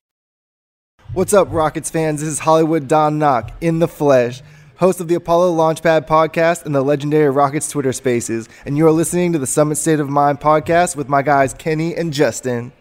What's 1.13 1.33
up, 1.33 1.47
Rockets 1.51 1.89
fans? 1.89 2.19
This 2.19 2.29
is 2.29 2.39
Hollywood 2.39 2.87
Don 2.87 3.17
Knock 3.17 3.51
in 3.61 3.79
the 3.79 3.87
flesh, 3.87 4.41
host 4.75 4.99
of 4.99 5.07
the 5.07 5.15
Apollo 5.15 5.55
Launchpad 5.55 6.05
podcast 6.05 6.65
and 6.65 6.75
the 6.75 6.81
legendary 6.81 7.29
Rockets 7.29 7.69
Twitter 7.69 7.93
Spaces, 7.93 8.49
and 8.65 8.77
you 8.77 8.85
are 8.85 8.91
listening 8.91 9.31
to 9.31 9.39
the 9.39 9.47
Summit 9.47 9.77
State 9.77 10.01
of 10.01 10.09
Mind 10.09 10.41
podcast 10.41 10.97
with 10.97 11.07
my 11.07 11.21
guys 11.21 11.53
Kenny 11.53 11.95
and 11.95 12.11
Justin. 12.11 12.73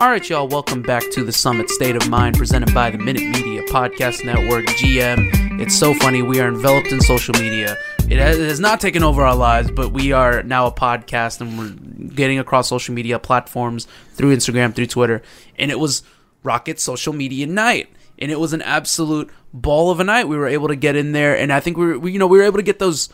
All 0.00 0.10
right, 0.10 0.28
y'all, 0.28 0.46
welcome 0.46 0.82
back 0.82 1.02
to 1.12 1.24
the 1.24 1.32
Summit 1.32 1.68
State 1.68 1.96
of 1.96 2.08
Mind 2.08 2.36
presented 2.36 2.72
by 2.72 2.90
the 2.90 2.98
Minute 2.98 3.22
Media 3.22 3.43
Podcast 3.68 4.24
Network, 4.24 4.64
GM. 4.66 5.60
It's 5.60 5.76
so 5.76 5.94
funny. 5.94 6.22
We 6.22 6.40
are 6.40 6.48
enveloped 6.48 6.88
in 6.88 7.00
social 7.00 7.34
media. 7.34 7.76
It 8.08 8.18
has, 8.18 8.60
not 8.60 8.80
taken 8.80 9.02
over 9.02 9.24
our 9.24 9.34
lives, 9.34 9.70
but 9.70 9.92
we 9.92 10.12
are 10.12 10.42
now 10.42 10.66
a 10.66 10.72
podcast 10.72 11.40
and 11.40 11.58
we're 11.58 12.08
getting 12.14 12.38
across 12.38 12.68
social 12.68 12.94
media 12.94 13.18
platforms 13.18 13.86
through 14.12 14.36
Instagram, 14.36 14.74
through 14.74 14.86
Twitter. 14.86 15.22
And 15.58 15.70
it 15.70 15.78
was 15.78 16.02
Rocket 16.42 16.80
Social 16.80 17.12
Media 17.12 17.46
Night. 17.46 17.88
And 18.18 18.30
it 18.30 18.38
was 18.38 18.52
an 18.52 18.62
absolute 18.62 19.30
ball 19.52 19.90
of 19.90 20.00
a 20.00 20.04
night. 20.04 20.28
We 20.28 20.36
were 20.36 20.48
able 20.48 20.68
to 20.68 20.76
get 20.76 20.96
in 20.96 21.12
there, 21.12 21.36
and 21.36 21.52
I 21.52 21.60
think 21.60 21.76
we 21.76 21.86
were, 21.86 21.98
we, 21.98 22.12
you 22.12 22.18
know, 22.18 22.26
we 22.26 22.38
were 22.38 22.44
able 22.44 22.58
to 22.58 22.62
get 22.62 22.78
those 22.78 23.08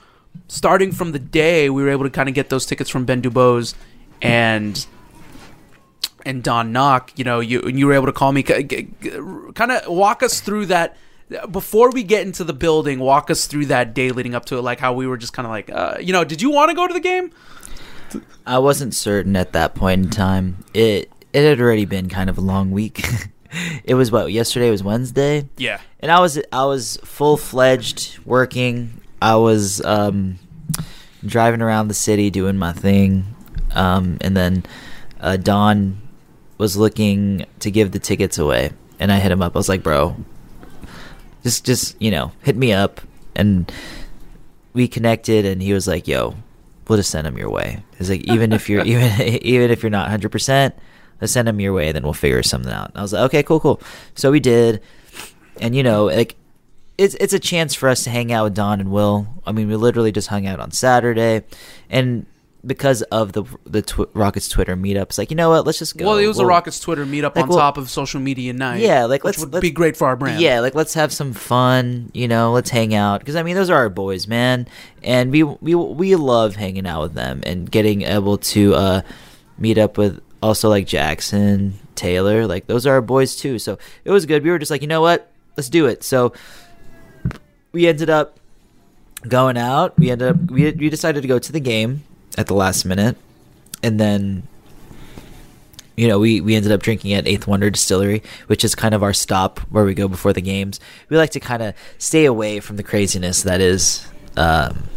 starting 0.49 0.93
from 0.93 1.13
the 1.13 1.19
day. 1.19 1.71
We 1.71 1.83
were 1.83 1.91
able 1.91 2.05
to 2.05 2.11
kind 2.11 2.29
of 2.29 2.35
get 2.35 2.51
those 2.51 2.67
tickets 2.67 2.91
from 2.91 3.05
Ben 3.05 3.23
Dubose 3.23 3.75
and 4.21 4.87
and 6.25 6.43
Don 6.43 6.73
Knock, 6.73 7.13
you 7.17 7.25
know, 7.25 7.41
you 7.41 7.63
you 7.69 7.87
were 7.87 7.95
able 7.95 8.07
to 8.07 8.13
call 8.13 8.33
me, 8.33 8.43
kind 8.43 9.73
of 9.73 9.87
walk 9.87 10.23
us 10.23 10.41
through 10.41 10.67
that 10.67 10.97
before 11.51 11.91
we 11.91 12.03
get 12.03 12.27
into 12.27 12.45
the 12.45 12.53
building. 12.53 12.99
Walk 12.99 13.31
us 13.31 13.47
through 13.47 13.67
that 13.67 13.95
day 13.95 14.11
leading 14.11 14.35
up 14.35 14.47
to 14.47 14.59
it, 14.59 14.63
like 14.63 14.81
how 14.81 14.93
we 14.93 15.07
were 15.07 15.17
just 15.17 15.33
kind 15.33 15.47
of 15.47 15.51
like, 15.51 15.71
uh, 15.71 15.99
you 16.01 16.13
know, 16.13 16.25
did 16.25 16.43
you 16.43 16.51
want 16.51 16.71
to 16.71 16.75
go 16.75 16.87
to 16.87 16.95
the 16.95 17.01
game? 17.01 17.31
I 18.47 18.59
wasn't 18.59 18.95
certain 18.95 19.37
at 19.37 19.53
that 19.53 19.75
point 19.75 20.05
in 20.05 20.11
time. 20.11 20.65
It 20.75 21.13
it 21.33 21.45
had 21.45 21.61
already 21.61 21.85
been 21.85 22.09
kind 22.09 22.29
of 22.29 22.39
a 22.39 22.41
long 22.41 22.71
week. 22.71 23.05
it 23.85 23.95
was 23.95 24.11
what 24.11 24.33
yesterday 24.33 24.71
was 24.71 24.83
Wednesday. 24.83 25.49
Yeah. 25.57 25.81
and 26.01 26.11
I 26.11 26.21
was 26.21 26.41
I 26.53 26.65
was 26.65 26.99
full 27.05 27.37
fledged 27.37 28.19
working. 28.25 29.01
I 29.23 29.37
was 29.37 29.85
um, 29.85 30.39
driving 31.25 31.63
around 31.63 31.89
the 31.89 31.95
city 31.95 32.31
doing 32.31 32.57
my 32.57 32.73
thing, 32.73 33.35
um, 33.73 34.19
and 34.23 34.37
then 34.37 34.65
uh, 35.21 35.37
Don 35.37 36.01
was 36.61 36.77
looking 36.77 37.47
to 37.61 37.71
give 37.71 37.91
the 37.91 37.99
tickets 37.99 38.37
away, 38.37 38.71
and 38.99 39.11
I 39.11 39.19
hit 39.19 39.33
him 39.33 39.41
up. 39.41 39.57
I 39.57 39.59
was 39.59 39.69
like, 39.69 39.83
"Bro, 39.83 40.15
just 41.43 41.65
just 41.65 41.97
you 42.01 42.11
know, 42.11 42.33
hit 42.43 42.55
me 42.55 42.73
up." 42.75 43.01
And 43.35 43.73
we 44.75 44.87
connected, 44.87 45.47
and 45.47 45.63
he 45.63 45.73
was 45.73 45.89
like, 45.89 46.07
"Yo, 46.07 46.37
we'll 46.87 46.99
just 46.99 47.11
send 47.11 47.27
them 47.27 47.39
your 47.39 47.51
way." 47.51 47.83
He's 47.97 48.11
like, 48.11 48.21
"Even 48.31 48.53
if 48.53 48.69
you're 48.69 48.85
even 48.85 49.11
even 49.43 49.71
if 49.71 49.83
you're 49.83 49.89
not 49.89 50.11
hundred 50.11 50.33
percent, 50.33 50.75
let's 51.23 51.33
send 51.33 51.49
them 51.49 51.61
your 51.61 51.73
way, 51.73 51.93
then 51.93 52.03
we'll 52.03 52.13
figure 52.13 52.43
something 52.43 52.71
out." 52.71 52.91
And 52.91 52.99
I 52.99 53.03
was 53.03 53.15
like, 53.15 53.23
"Okay, 53.25 53.43
cool, 53.43 53.59
cool." 53.59 53.81
So 54.15 54.31
we 54.31 54.39
did, 54.39 54.83
and 55.63 55.75
you 55.75 55.83
know, 55.83 56.05
like 56.05 56.37
it's 56.99 57.15
it's 57.15 57.33
a 57.33 57.41
chance 57.41 57.75
for 57.75 57.89
us 57.89 58.05
to 58.05 58.11
hang 58.11 58.33
out 58.33 58.45
with 58.45 58.55
Don 58.55 58.81
and 58.81 58.91
Will. 58.93 59.27
I 59.47 59.53
mean, 59.53 59.67
we 59.67 59.77
literally 59.77 60.13
just 60.13 60.29
hung 60.29 60.47
out 60.47 60.61
on 60.61 60.73
Saturday, 60.73 61.43
and 61.89 62.27
because 62.67 63.01
of 63.03 63.33
the 63.33 63.45
the 63.65 63.81
tw- 63.83 64.09
Rockets 64.15 64.49
Twitter 64.49 64.77
meetups, 64.77 65.17
like 65.17 65.31
you 65.31 65.37
know 65.37 65.49
what, 65.51 65.65
let's 65.65 65.79
just 65.79 65.97
go. 65.97 66.07
Well, 66.07 66.19
it 66.19 66.27
was 66.27 66.39
a 66.39 66.41
We'll- 66.43 66.49
Rockets 66.51 66.79
Twitter 66.81 67.07
meetup 67.07 67.35
like, 67.37 67.45
on 67.45 67.49
we'll- 67.49 67.59
top 67.59 67.79
of 67.79 67.89
social 67.89 68.21
media 68.21 68.53
night. 68.53 68.81
Yeah, 68.81 69.07
like 69.07 69.25
which 69.25 69.37
let's 69.37 69.41
would 69.45 69.53
let's- 69.55 69.63
be 69.63 69.71
great 69.71 69.97
for 69.97 70.07
our 70.09 70.17
brand. 70.17 70.41
Yeah, 70.41 70.61
like 70.61 70.75
let's 70.75 70.95
have 70.95 71.13
some 71.13 71.33
fun. 71.33 72.11
You 72.13 72.29
know, 72.29 72.53
let's 72.53 72.71
hang 72.71 72.95
out 72.95 73.21
because 73.21 73.37
I 73.37 73.43
mean 73.43 73.57
those 73.57 73.71
are 73.71 73.77
our 73.77 73.89
boys, 73.89 74.27
man, 74.27 74.67
and 75.03 75.31
we 75.33 75.43
we 75.43 75.75
we 75.75 76.17
love 76.17 76.57
hanging 76.57 76.87
out 76.87 77.03
with 77.03 77.15
them 77.15 77.41
and 77.45 77.71
getting 77.71 78.03
able 78.03 78.37
to 78.39 78.75
uh, 78.75 79.03
meet 79.59 79.79
up 79.79 79.97
with 79.97 80.21
also 80.43 80.69
like 80.69 80.87
Jackson 80.87 81.79
Taylor. 81.95 82.47
Like 82.47 82.67
those 82.67 82.87
are 82.87 82.93
our 82.93 83.03
boys 83.03 83.37
too. 83.37 83.59
So 83.59 83.79
it 84.05 84.11
was 84.11 84.27
good. 84.27 84.45
We 84.45 84.51
were 84.51 84.59
just 84.59 84.71
like, 84.71 84.83
you 84.83 84.89
know 84.89 85.01
what, 85.01 85.31
let's 85.57 85.69
do 85.71 85.87
it. 85.87 86.03
So 86.05 86.35
we 87.73 87.87
ended 87.87 88.11
up 88.11 88.37
going 89.29 89.57
out. 89.57 89.99
We 89.99 90.11
ended 90.11 90.29
up 90.29 90.51
we 90.51 90.71
we 90.73 90.91
decided 90.91 91.23
to 91.23 91.29
go 91.29 91.39
to 91.39 91.53
the 91.53 91.61
game 91.61 92.03
at 92.39 92.47
the 92.47 92.55
last 92.55 92.85
minute, 92.85 93.17
and 93.83 93.99
then 93.99 94.45
you 96.01 96.09
know, 96.09 96.19
we, 96.19 96.41
we 96.41 96.55
ended 96.55 96.73
up 96.73 96.81
drinking 96.81 97.13
at 97.13 97.29
Eighth 97.29 97.47
Wonder 97.47 97.69
Distillery, 97.69 98.23
which 98.47 98.65
is 98.65 98.75
kind 98.75 98.95
of 98.95 99.03
our 99.03 99.13
stop 99.13 99.59
where 99.69 99.85
we 99.85 99.93
go 99.93 100.09
before 100.09 100.33
the 100.33 100.41
games. 100.41 100.81
We 101.11 101.19
like 101.19 101.29
to 101.33 101.41
kind 101.41 101.63
of 101.63 101.75
stay 101.99 102.25
away 102.25 102.61
from 102.61 102.77
the 102.77 102.83
craziness 102.83 103.43
that 103.43 103.61
is 103.61 104.07
um, 104.35 104.89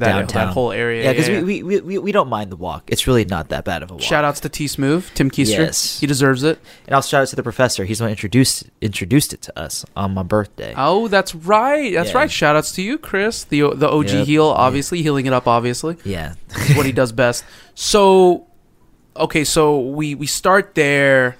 that 0.00 0.12
downtown. 0.12 0.46
that 0.48 0.52
whole 0.52 0.72
area. 0.72 1.04
Yeah, 1.04 1.12
because 1.12 1.28
yeah. 1.28 1.42
we, 1.42 1.62
we, 1.62 1.80
we 1.80 1.98
we 1.98 2.12
don't 2.12 2.28
mind 2.28 2.50
the 2.52 2.56
walk. 2.56 2.84
It's 2.88 3.06
really 3.06 3.24
not 3.24 3.48
that 3.50 3.64
bad 3.64 3.82
of 3.82 3.90
a 3.90 3.94
walk. 3.94 4.02
Shout 4.02 4.24
outs 4.24 4.40
to 4.40 4.48
T 4.48 4.66
Smooth, 4.66 5.06
Tim 5.14 5.30
Keister. 5.30 5.58
Yes. 5.58 6.00
He 6.00 6.06
deserves 6.06 6.42
it. 6.42 6.58
And 6.86 6.94
also 6.94 7.08
shout 7.08 7.22
out 7.22 7.28
to 7.28 7.36
the 7.36 7.42
professor. 7.42 7.84
He's 7.84 7.98
the 7.98 8.04
one 8.04 8.10
introduced 8.10 8.64
introduced 8.80 9.32
it 9.32 9.42
to 9.42 9.58
us 9.58 9.84
on 9.96 10.12
my 10.14 10.22
birthday. 10.22 10.74
Oh, 10.76 11.08
that's 11.08 11.34
right. 11.34 11.92
That's 11.94 12.10
Yeah. 12.10 12.18
right. 12.18 12.30
Shout 12.30 12.56
outs 12.56 12.72
to 12.72 12.82
you, 12.82 12.98
Chris, 12.98 13.44
the 13.44 13.70
the 13.74 13.88
OG 13.88 14.08
Yep. 14.08 14.26
heel, 14.26 14.46
obviously 14.46 15.02
healing 15.02 15.26
it 15.26 15.32
up. 15.32 15.46
Obviously, 15.46 15.96
Yeah. 16.04 16.34
what 16.74 16.86
he 16.86 16.92
does 16.92 17.12
best. 17.12 17.44
So, 17.74 18.46
okay, 19.16 19.42
so 19.44 19.80
we 19.80 20.14
we 20.14 20.26
start 20.26 20.74
there, 20.74 21.36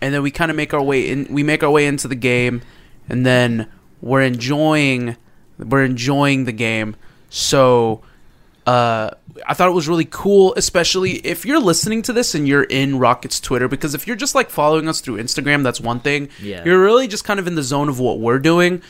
and 0.00 0.14
then 0.14 0.22
we 0.22 0.30
kind 0.30 0.50
of 0.52 0.56
make 0.56 0.72
our 0.72 0.82
way 0.82 1.08
in. 1.08 1.26
We 1.30 1.42
make 1.42 1.64
our 1.64 1.70
way 1.70 1.86
into 1.86 2.06
the 2.06 2.14
game, 2.14 2.62
and 3.08 3.26
then 3.26 3.66
we're 4.00 4.22
enjoying 4.22 5.16
we're 5.58 5.84
enjoying 5.84 6.44
the 6.44 6.52
game. 6.52 6.94
So, 7.30 8.02
uh, 8.66 9.10
I 9.46 9.54
thought 9.54 9.68
it 9.68 9.72
was 9.74 9.88
really 9.88 10.06
cool, 10.10 10.52
especially 10.56 11.12
if 11.26 11.46
you're 11.46 11.60
listening 11.60 12.02
to 12.02 12.12
this 12.12 12.34
and 12.34 12.46
you're 12.46 12.64
in 12.64 12.98
Rockets 12.98 13.40
Twitter, 13.40 13.68
because 13.68 13.94
if 13.94 14.06
you're 14.06 14.16
just 14.16 14.34
like 14.34 14.50
following 14.50 14.88
us 14.88 15.00
through 15.00 15.16
Instagram, 15.16 15.62
that's 15.62 15.80
one 15.80 16.00
thing. 16.00 16.28
Yeah. 16.42 16.64
You're 16.64 16.82
really 16.82 17.08
just 17.08 17.24
kind 17.24 17.40
of 17.40 17.46
in 17.46 17.54
the 17.54 17.62
zone 17.62 17.88
of 17.88 17.98
what 17.98 18.18
we're 18.18 18.38
doing, 18.40 18.82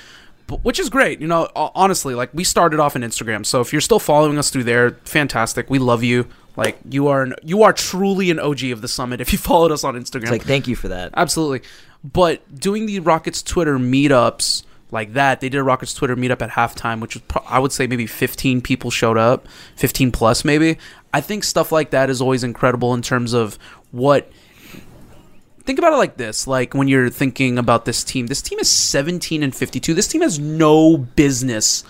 but- 0.49 0.65
which 0.65 0.81
is 0.81 0.91
great. 0.91 1.21
You 1.21 1.29
know, 1.29 1.49
honestly, 1.55 2.15
like 2.15 2.31
we 2.35 2.43
started 2.43 2.81
off 2.81 2.97
in 2.97 3.03
Instagram, 3.03 3.47
so 3.47 3.61
if 3.61 3.73
you're 3.73 3.81
still 3.81 4.01
following 4.01 4.39
us 4.39 4.51
through 4.51 4.65
there, 4.65 4.91
fantastic. 5.05 5.71
We 5.71 5.79
love 5.79 6.03
you. 6.03 6.27
Like 6.57 6.79
you 6.91 7.07
are, 7.09 7.23
an, 7.23 7.35
you 7.45 7.63
are 7.63 7.73
truly 7.73 8.31
an 8.31 8.41
OG 8.41 8.65
of 8.65 8.81
the 8.83 8.89
summit 8.89 9.21
if 9.21 9.33
you 9.33 9.39
followed 9.51 9.71
us 9.71 9.85
on 9.85 9.95
Instagram. 9.95 10.23
It's 10.23 10.31
like 10.33 10.43
thank 10.43 10.67
you 10.67 10.75
for 10.75 10.89
that. 10.89 11.13
Absolutely. 11.15 11.63
But 12.03 12.59
doing 12.59 12.87
the 12.87 12.99
Rockets 13.01 13.43
Twitter 13.43 13.79
meetups 13.79 14.65
like 14.93 15.13
that, 15.15 15.41
they 15.41 15.49
did 15.49 15.59
a 15.59 15.63
Rockets 15.63 15.95
Twitter 15.95 16.17
meetup 16.17 16.43
at 16.43 16.51
halftime, 16.51 17.01
which 17.01 17.15
was 17.15 17.23
pro- 17.23 17.45
I 17.47 17.59
would 17.59 17.73
say 17.73 17.87
maybe 17.87 18.07
15 18.07 18.61
people 18.61 18.91
showed 18.91 19.17
up, 19.17 19.47
15 19.77 20.13
plus 20.13 20.45
maybe. 20.45 20.79
I 21.13 21.21
think 21.21 21.45
stuff 21.45 21.73
like 21.73 21.91
that 21.91 22.11
is 22.11 22.21
always 22.21 22.45
incredible 22.45 22.95
in 22.95 23.03
terms 23.03 23.33
of 23.33 23.59
what. 23.91 24.31
Think 25.65 25.79
about 25.79 25.93
it 25.93 25.97
like 25.97 26.17
this: 26.17 26.47
like 26.47 26.75
when 26.75 26.89
you're 26.89 27.11
thinking 27.11 27.59
about 27.59 27.85
this 27.85 28.03
team, 28.03 28.27
this 28.27 28.43
team 28.43 28.59
is 28.59 28.69
17 28.69 29.43
and 29.43 29.55
52. 29.55 29.95
This 29.95 30.09
team 30.09 30.23
has 30.23 30.39
no 30.39 30.97
business 30.97 31.85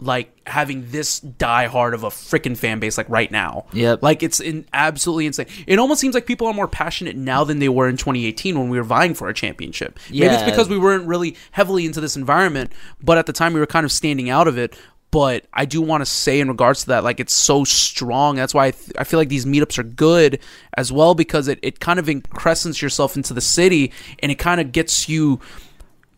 like 0.00 0.48
having 0.48 0.90
this 0.90 1.20
die 1.20 1.66
hard 1.66 1.92
of 1.92 2.04
a 2.04 2.08
freaking 2.08 2.56
fan 2.56 2.78
base 2.78 2.96
like 2.96 3.08
right 3.08 3.30
now. 3.30 3.66
Yep. 3.72 4.02
Like 4.02 4.22
it's 4.22 4.40
in 4.40 4.66
absolutely 4.72 5.26
insane. 5.26 5.46
It 5.66 5.78
almost 5.78 6.00
seems 6.00 6.14
like 6.14 6.26
people 6.26 6.46
are 6.46 6.54
more 6.54 6.68
passionate 6.68 7.16
now 7.16 7.44
than 7.44 7.58
they 7.58 7.68
were 7.68 7.88
in 7.88 7.96
2018 7.96 8.58
when 8.58 8.68
we 8.68 8.78
were 8.78 8.84
vying 8.84 9.14
for 9.14 9.28
a 9.28 9.34
championship. 9.34 9.98
Maybe 10.10 10.26
it's 10.26 10.42
because 10.42 10.68
we 10.68 10.78
weren't 10.78 11.06
really 11.06 11.36
heavily 11.50 11.84
into 11.84 12.00
this 12.00 12.16
environment, 12.16 12.72
but 13.02 13.18
at 13.18 13.26
the 13.26 13.32
time 13.32 13.52
we 13.52 13.60
were 13.60 13.66
kind 13.66 13.84
of 13.84 13.92
standing 13.92 14.30
out 14.30 14.48
of 14.48 14.56
it. 14.56 14.76
But 15.10 15.46
I 15.54 15.64
do 15.64 15.80
want 15.80 16.02
to 16.02 16.06
say 16.06 16.38
in 16.38 16.48
regards 16.48 16.82
to 16.82 16.88
that, 16.88 17.02
like 17.02 17.18
it's 17.18 17.32
so 17.32 17.64
strong. 17.64 18.36
That's 18.36 18.52
why 18.52 18.66
I, 18.66 18.70
th- 18.72 18.92
I 18.98 19.04
feel 19.04 19.18
like 19.18 19.30
these 19.30 19.46
meetups 19.46 19.78
are 19.78 19.82
good 19.82 20.38
as 20.76 20.92
well 20.92 21.14
because 21.14 21.48
it, 21.48 21.58
it 21.62 21.80
kind 21.80 21.98
of 21.98 22.10
increscents 22.10 22.82
yourself 22.82 23.16
into 23.16 23.32
the 23.32 23.40
city 23.40 23.90
and 24.18 24.30
it 24.30 24.34
kind 24.34 24.60
of 24.60 24.70
gets 24.70 25.08
you 25.08 25.40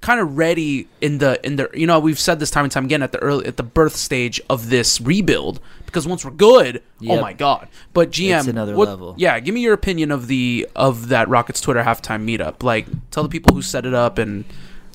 kind 0.01 0.19
of 0.21 0.39
ready 0.39 0.89
in 1.01 1.19
the 1.19 1.39
in 1.47 1.57
the 1.57 1.69
you 1.75 1.87
know 1.87 1.99
we've 2.01 2.19
said 2.19 2.39
this 2.41 2.51
time 2.51 2.65
and 2.65 2.73
time 2.73 2.85
again 2.87 3.03
at 3.03 3.13
the 3.13 3.19
early 3.19 3.47
at 3.47 3.57
the 3.57 3.63
birth 3.63 3.95
stage 3.95 4.41
of 4.49 4.71
this 4.71 5.01
rebuild 5.01 5.61
because 5.85 6.07
once 6.07 6.25
we're 6.25 6.31
good 6.31 6.83
oh 7.09 7.21
my 7.21 7.33
god 7.35 7.69
but 7.93 8.11
gm 8.11 8.39
It's 8.39 8.47
another 8.49 8.75
what- 8.75 8.89
level. 8.89 9.15
yeah 9.19 9.39
give 9.41 9.55
me 9.55 9.61
your 9.61 9.75
opinion 9.75 10.11
of 10.11 10.27
the 10.27 10.67
of 10.75 11.09
that 11.09 11.29
rockets 11.29 11.61
twitter 11.61 11.83
halftime 11.83 12.25
meetup 12.25 12.63
like 12.63 12.87
tell 13.11 13.23
the 13.23 13.29
people 13.29 13.55
who 13.55 13.61
set 13.61 13.85
it 13.85 13.93
up 13.93 14.17
and 14.17 14.45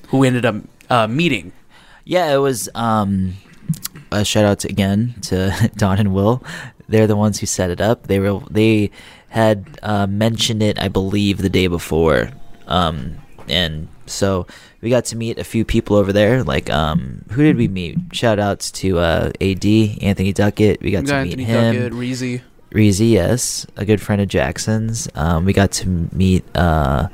who 0.08 0.24
ended 0.24 0.44
up 0.44 0.56
uh, 0.90 1.06
meeting 1.06 1.52
Yeah, 2.04 2.32
it 2.34 2.38
was 2.38 2.68
um 2.74 3.34
a 4.12 4.24
shout 4.24 4.44
out 4.44 4.60
to, 4.60 4.68
again 4.68 5.14
to 5.22 5.70
Don 5.76 5.98
and 5.98 6.14
Will. 6.14 6.42
They're 6.88 7.08
the 7.08 7.16
ones 7.16 7.40
who 7.40 7.46
set 7.46 7.70
it 7.70 7.80
up. 7.80 8.06
They 8.06 8.20
were 8.20 8.40
they 8.48 8.92
had 9.30 9.80
uh, 9.82 10.06
mentioned 10.06 10.62
it, 10.62 10.78
I 10.78 10.86
believe, 10.86 11.38
the 11.38 11.48
day 11.50 11.66
before. 11.66 12.30
Um 12.68 13.16
and 13.48 13.88
so 14.06 14.46
we 14.86 14.90
got 14.90 15.04
to 15.06 15.16
meet 15.16 15.36
a 15.36 15.42
few 15.42 15.64
people 15.64 15.96
over 15.96 16.12
there. 16.12 16.44
Like 16.44 16.70
um 16.70 17.24
who 17.32 17.42
did 17.42 17.56
we 17.56 17.66
meet? 17.66 17.98
Shout 18.12 18.38
outs 18.38 18.70
to 18.82 19.00
uh 19.00 19.32
AD, 19.40 19.64
Anthony 20.00 20.32
Duckett. 20.32 20.80
We 20.80 20.92
got 20.92 21.00
We 21.00 21.06
to 21.06 21.12
got 21.12 21.24
meet 21.26 21.40
Anthony 21.40 21.44
him. 21.44 21.74
Duckett, 21.74 21.92
Reezy. 21.92 22.42
Reezy, 22.70 23.10
yes, 23.10 23.66
a 23.76 23.84
good 23.84 24.00
friend 24.00 24.20
of 24.22 24.28
Jackson's. 24.28 25.08
Um, 25.16 25.44
we 25.44 25.52
got 25.52 25.72
to 25.72 25.88
meet, 26.12 26.44
uh, 26.54 27.08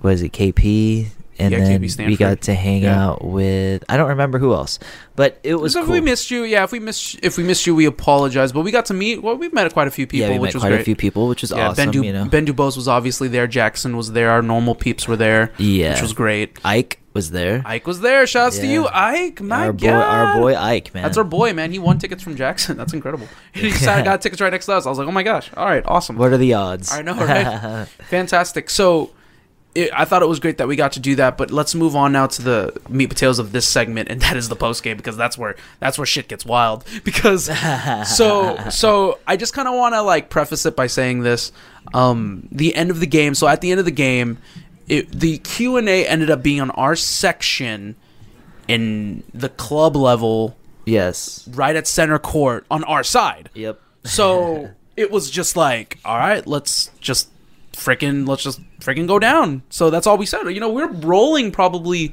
what 0.00 0.12
is 0.12 0.22
it, 0.22 0.32
KP, 0.32 1.08
and 1.38 1.52
Yeah, 1.52 1.78
then 1.78 2.06
we 2.08 2.16
got 2.16 2.42
to 2.42 2.54
hang 2.54 2.82
Yeah. 2.82 3.04
out 3.06 3.24
with. 3.24 3.84
I 3.88 3.96
don't 3.96 4.08
remember 4.08 4.38
who 4.38 4.52
else, 4.54 4.78
but 5.14 5.38
it 5.42 5.54
was 5.56 5.72
so 5.74 5.82
if 5.82 5.88
we 5.88 6.00
missed 6.00 6.30
you 6.30 6.44
yeah 6.44 6.64
if 6.64 6.72
we 6.72 6.78
missed 6.80 7.18
if 7.22 7.36
we 7.38 7.44
missed 7.44 7.66
you 7.66 7.74
we 7.74 7.86
apologize 7.86 8.52
but 8.52 8.62
we 8.62 8.70
got 8.70 8.86
to 8.86 8.94
meet 8.94 9.22
well 9.22 9.36
we 9.36 9.48
met 9.48 9.72
quite 9.72 9.88
a 9.88 9.90
few 9.90 10.06
people 10.06 10.28
yeah, 10.28 10.32
we 10.34 10.38
which 10.38 10.48
met 10.48 10.54
was 10.54 10.62
quite 10.62 10.68
great 10.70 10.80
a 10.80 10.84
few 10.84 10.96
people, 10.96 11.28
which 11.28 11.42
was 11.42 11.50
yeah, 11.50 11.68
awesome. 11.68 11.86
ben, 11.86 11.90
du- 11.92 12.04
you 12.06 12.12
know, 12.12 12.24
ben 12.26 12.46
dubose 12.46 12.76
was 12.76 12.88
obviously 12.88 13.28
there 13.28 13.46
jackson 13.46 13.96
was 13.96 14.12
there 14.12 14.30
our 14.30 14.42
normal 14.42 14.74
peeps 14.74 15.06
were 15.08 15.16
there 15.16 15.52
yeah, 15.58 15.92
which 15.92 16.02
was 16.02 16.12
great 16.12 16.58
Ike 16.64 17.00
was 17.14 17.30
there. 17.30 17.62
Ike 17.64 17.86
was 17.86 18.00
there. 18.02 18.26
Shouts 18.26 18.58
to 18.58 18.66
you, 18.66 18.86
Ike. 18.88 19.40
My 19.40 19.68
our 19.68 19.72
God, 19.72 19.80
boy, 19.80 19.88
our 19.88 20.34
boy 20.38 20.54
Ike, 20.54 20.92
man. 20.92 21.02
That's 21.02 21.16
our 21.16 21.24
boy, 21.24 21.54
man. 21.54 21.72
He 21.72 21.78
won 21.78 21.96
tickets 21.96 22.22
from 22.22 22.36
Jackson. 22.36 22.76
That's 22.80 22.92
incredible. 22.92 23.26
He 23.54 23.70
sat, 23.86 24.04
got 24.04 24.20
tickets 24.20 24.42
right 24.42 24.52
next 24.52 24.66
to 24.66 24.74
us. 24.74 24.84
I 24.84 24.90
was 24.90 24.98
like, 24.98 25.08
oh 25.08 25.12
my 25.12 25.22
gosh. 25.22 25.50
All 25.56 25.64
right, 25.64 25.82
awesome. 25.86 26.18
What 26.18 26.34
are 26.34 26.36
the 26.36 26.52
odds? 26.52 26.92
I 26.92 27.00
know, 27.00 27.14
right? 27.14 27.88
Fantastic. 28.10 28.68
So, 28.68 29.12
it, 29.76 29.90
I 29.92 30.04
thought 30.06 30.22
it 30.22 30.28
was 30.28 30.40
great 30.40 30.58
that 30.58 30.68
we 30.68 30.74
got 30.74 30.92
to 30.92 31.00
do 31.00 31.16
that. 31.16 31.36
But 31.36 31.50
let's 31.50 31.74
move 31.74 31.94
on 31.94 32.12
now 32.12 32.26
to 32.26 32.42
the 32.42 32.80
meat 32.88 33.04
and 33.04 33.10
potatoes 33.10 33.38
of 33.38 33.52
this 33.52 33.68
segment, 33.68 34.08
and 34.08 34.20
that 34.22 34.36
is 34.36 34.48
the 34.48 34.56
post 34.56 34.82
game 34.82 34.96
because 34.96 35.16
that's 35.16 35.36
where 35.36 35.56
that's 35.78 35.98
where 35.98 36.06
shit 36.06 36.28
gets 36.28 36.44
wild. 36.44 36.84
Because 37.04 37.44
so 38.16 38.56
so 38.70 39.18
I 39.26 39.36
just 39.36 39.52
kind 39.52 39.68
of 39.68 39.74
want 39.74 39.94
to 39.94 40.02
like 40.02 40.28
preface 40.28 40.66
it 40.66 40.74
by 40.74 40.86
saying 40.86 41.20
this: 41.20 41.52
um, 41.94 42.48
the 42.50 42.74
end 42.74 42.90
of 42.90 43.00
the 43.00 43.06
game. 43.06 43.34
So 43.34 43.46
at 43.46 43.60
the 43.60 43.70
end 43.70 43.78
of 43.78 43.84
the 43.84 43.92
game, 43.92 44.38
it, 44.88 45.10
the 45.12 45.38
Q 45.38 45.76
and 45.76 45.88
A 45.88 46.06
ended 46.06 46.30
up 46.30 46.42
being 46.42 46.60
on 46.60 46.70
our 46.70 46.96
section 46.96 47.96
in 48.66 49.22
the 49.34 49.48
club 49.48 49.94
level. 49.94 50.56
Yes. 50.84 51.46
Right 51.48 51.76
at 51.76 51.86
center 51.86 52.18
court 52.18 52.64
on 52.70 52.82
our 52.84 53.02
side. 53.02 53.50
Yep. 53.54 53.80
So 54.04 54.70
it 54.96 55.10
was 55.10 55.30
just 55.30 55.56
like, 55.56 55.98
all 56.04 56.16
right, 56.16 56.46
let's 56.46 56.90
just 57.00 57.28
freaking 57.76 58.26
let's 58.26 58.42
just 58.42 58.60
freaking 58.80 59.06
go 59.06 59.18
down. 59.18 59.62
So 59.70 59.90
that's 59.90 60.06
all 60.06 60.16
we 60.16 60.26
said. 60.26 60.44
You 60.48 60.60
know, 60.60 60.72
we're 60.72 60.90
rolling 60.90 61.52
probably 61.52 62.12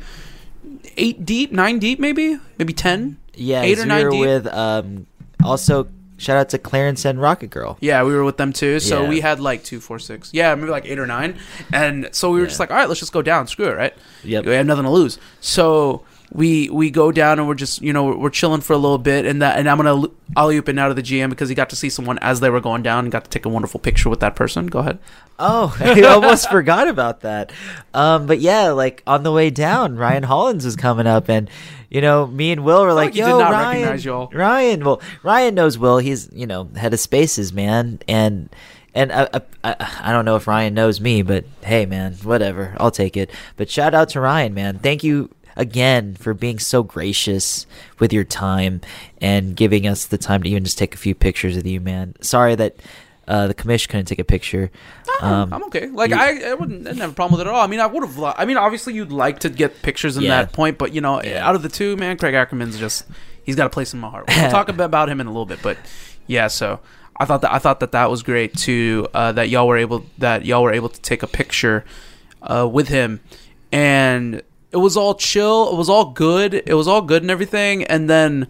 eight 0.98 1.26
deep, 1.26 1.52
nine 1.52 1.80
deep, 1.80 2.00
maybe, 2.00 2.38
maybe 2.58 2.74
ten. 2.74 3.18
Yeah, 3.34 3.62
eight 3.62 3.80
or 3.80 3.86
nine 3.86 4.10
deep. 4.10 4.20
with 4.20 4.48
um, 4.48 5.08
also 5.44 5.88
shout 6.18 6.38
out 6.38 6.50
to 6.50 6.58
Clarence 6.60 7.06
and 7.06 7.20
Rocket 7.20 7.50
Girl. 7.50 7.78
Yeah, 7.82 8.04
we 8.04 8.14
were 8.14 8.24
with 8.24 8.38
them 8.38 8.54
too. 8.54 8.80
So 8.80 9.04
Yeah. 9.04 9.10
we 9.10 9.20
had 9.22 9.40
like 9.40 9.64
two, 9.64 9.80
four, 9.80 10.00
six. 10.00 10.30
Yeah, 10.34 10.54
maybe 10.56 10.70
like 10.70 10.86
eight 10.86 11.00
or 11.00 11.08
nine. 11.08 11.40
And 11.74 12.10
so 12.12 12.32
we 12.32 12.40
were 12.40 12.46
just 12.46 12.60
like, 12.60 12.70
all 12.72 12.78
right, 12.78 12.88
let's 12.88 13.00
just 13.00 13.12
go 13.14 13.22
down. 13.22 13.48
Screw 13.48 13.66
it, 13.66 13.76
right? 13.76 13.94
Yep. 14.24 14.46
We 14.46 14.54
have 14.54 14.66
nothing 14.66 14.84
to 14.84 14.90
lose. 14.92 15.18
So 15.42 16.06
we 16.34 16.68
we 16.70 16.90
go 16.90 17.12
down 17.12 17.38
and 17.38 17.48
we're 17.48 17.54
just 17.54 17.82
you 17.82 17.94
know 17.94 18.06
we're 18.06 18.30
chilling 18.30 18.62
for 18.62 18.74
a 18.74 18.78
little 18.78 18.98
bit 18.98 19.26
and 19.26 19.42
that 19.42 19.60
and 19.60 19.70
I'm 19.70 19.78
gonna 19.78 20.08
alley 20.36 20.58
oop 20.58 20.68
it 20.68 20.80
out 20.80 20.90
of 20.90 20.96
the 20.96 21.04
GM 21.04 21.30
because 21.30 21.48
he 21.48 21.56
got 21.56 21.70
to 21.70 21.76
see 21.76 21.90
someone 21.90 22.18
as 22.20 22.40
they 22.40 22.50
were 22.50 22.60
going 22.60 22.82
down 22.82 23.06
and 23.06 23.12
got 23.12 23.24
to 23.26 23.30
take 23.30 23.46
a 23.46 23.50
wonderful 23.50 23.80
picture 23.80 24.10
with 24.10 24.20
that 24.22 24.36
person. 24.36 24.68
Go 24.68 24.80
ahead. 24.80 25.00
Oh, 25.38 25.76
I 25.80 26.02
almost 26.02 26.50
forgot 26.50 26.88
about 26.88 27.22
that. 27.22 27.52
Um, 27.94 28.26
but 28.26 28.40
yeah, 28.40 28.70
like 28.70 29.04
on 29.06 29.24
the 29.24 29.32
way 29.32 29.52
down, 29.52 29.96
Ryan 29.96 30.24
Hollins 30.24 30.66
was 30.66 30.76
coming 30.76 31.06
up, 31.06 31.30
and 31.30 31.50
you 31.90 32.02
know, 32.02 32.26
me 32.26 32.52
and 32.52 32.64
Will 32.64 32.82
were 32.82 32.94
like, 32.94 33.10
like 33.10 33.16
"Yo, 33.16 33.40
not 33.40 33.52
Ryan, 33.52 33.68
recognize 33.68 34.06
y'all." 34.06 34.30
Ryan." 34.34 34.84
Well, 34.84 35.02
Ryan 35.22 35.56
knows 35.56 35.78
Will. 35.78 36.00
He's 36.00 36.30
you 36.34 36.48
know 36.48 36.70
head 36.76 36.94
of 36.94 37.00
Spaces, 37.00 37.54
man, 37.54 38.00
and 38.08 38.50
and 38.96 39.12
I, 39.12 39.30
I, 39.34 39.42
I 39.64 39.76
I 40.02 40.12
don't 40.12 40.26
know 40.26 40.36
if 40.36 40.48
Ryan 40.48 40.74
knows 40.74 41.00
me, 41.00 41.22
but 41.22 41.46
hey, 41.64 41.86
man, 41.86 42.14
whatever, 42.24 42.76
I'll 42.80 42.92
take 42.92 43.18
it. 43.18 43.30
But 43.56 43.70
shout 43.70 43.94
out 43.94 44.10
to 44.10 44.22
Ryan, 44.22 44.54
man. 44.54 44.80
Thank 44.80 45.04
you 45.04 45.30
again 45.56 46.16
for 46.16 46.34
being 46.34 46.60
so 46.60 46.84
gracious 46.84 47.66
with 48.00 48.12
your 48.14 48.24
time 48.24 48.82
and 49.22 49.56
giving 49.56 49.88
us 49.88 50.06
the 50.06 50.18
time 50.18 50.44
to 50.44 50.50
even 50.50 50.64
just 50.64 50.78
take 50.78 50.94
a 50.94 50.98
few 50.98 51.16
pictures 51.16 51.56
with 51.56 51.66
you, 51.68 51.80
man. 51.80 52.16
Sorry 52.22 52.56
that. 52.56 52.76
Uh, 53.26 53.48
the 53.48 53.54
commission 53.54 53.90
couldn't 53.90 54.06
take 54.08 54.20
a 54.20 54.24
picture. 54.26 54.70
Um, 55.22 55.54
I'm 55.54 55.64
okay. 55.64 55.88
Like 55.88 56.10
you- 56.10 56.18
I, 56.18 56.42
I 56.50 56.54
wouldn't 56.56 56.82
I 56.86 56.90
didn't 56.90 57.00
have 57.00 57.12
a 57.12 57.14
problem 57.14 57.40
with 57.40 57.48
it 57.48 57.50
at 57.50 57.54
all. 57.56 57.62
I 57.64 57.68
mean, 57.68 57.80
I 57.80 57.86
would 57.86 58.04
have. 58.04 58.22
I 58.38 58.44
mean, 58.44 58.58
obviously, 58.58 58.96
you'd 58.96 59.14
like 59.14 59.40
to 59.40 59.50
get 59.50 59.82
pictures 59.82 60.18
in 60.18 60.24
Yeah. 60.24 60.42
that 60.44 60.52
point, 60.52 60.78
but 60.78 60.94
you 60.94 61.00
know, 61.00 61.22
out 61.24 61.56
of 61.56 61.62
the 61.62 61.70
two, 61.70 61.96
man, 61.96 62.18
Craig 62.18 62.34
Ackerman's 62.34 62.78
just 62.78 63.06
he's 63.46 63.56
got 63.56 63.66
a 63.66 63.70
place 63.70 63.94
in 63.94 64.02
my 64.02 64.10
heart. 64.10 64.26
We'll 64.28 64.52
talk 64.52 64.68
about 64.70 64.84
about 64.84 65.08
him 65.08 65.22
in 65.22 65.28
a 65.28 65.30
little 65.30 65.46
bit, 65.46 65.60
but 65.64 65.78
yeah. 66.28 66.48
So 66.48 66.82
I 67.18 67.24
thought 67.24 67.40
that 67.44 67.54
I 67.54 67.60
thought 67.60 67.80
that 67.80 67.94
that 67.94 68.10
was 68.12 68.24
great 68.24 68.58
too. 68.58 69.08
Uh, 69.14 69.32
that 69.32 69.48
y'all 69.48 69.70
were 69.70 69.78
able 69.78 70.04
that 70.18 70.44
y'all 70.46 70.62
were 70.62 70.74
able 70.74 70.90
to 70.90 71.00
take 71.00 71.24
a 71.24 71.28
picture 71.28 71.86
uh, 72.42 72.68
with 72.70 72.90
him, 72.90 73.22
and 73.72 74.42
it 74.74 74.78
was 74.78 74.98
all 74.98 75.16
chill. 75.16 75.70
It 75.72 75.78
was 75.78 75.88
all 75.90 76.06
good. 76.12 76.54
It 76.66 76.74
was 76.74 76.88
all 76.88 77.02
good 77.02 77.22
and 77.22 77.32
everything. 77.32 77.84
And 77.86 78.10
then 78.10 78.48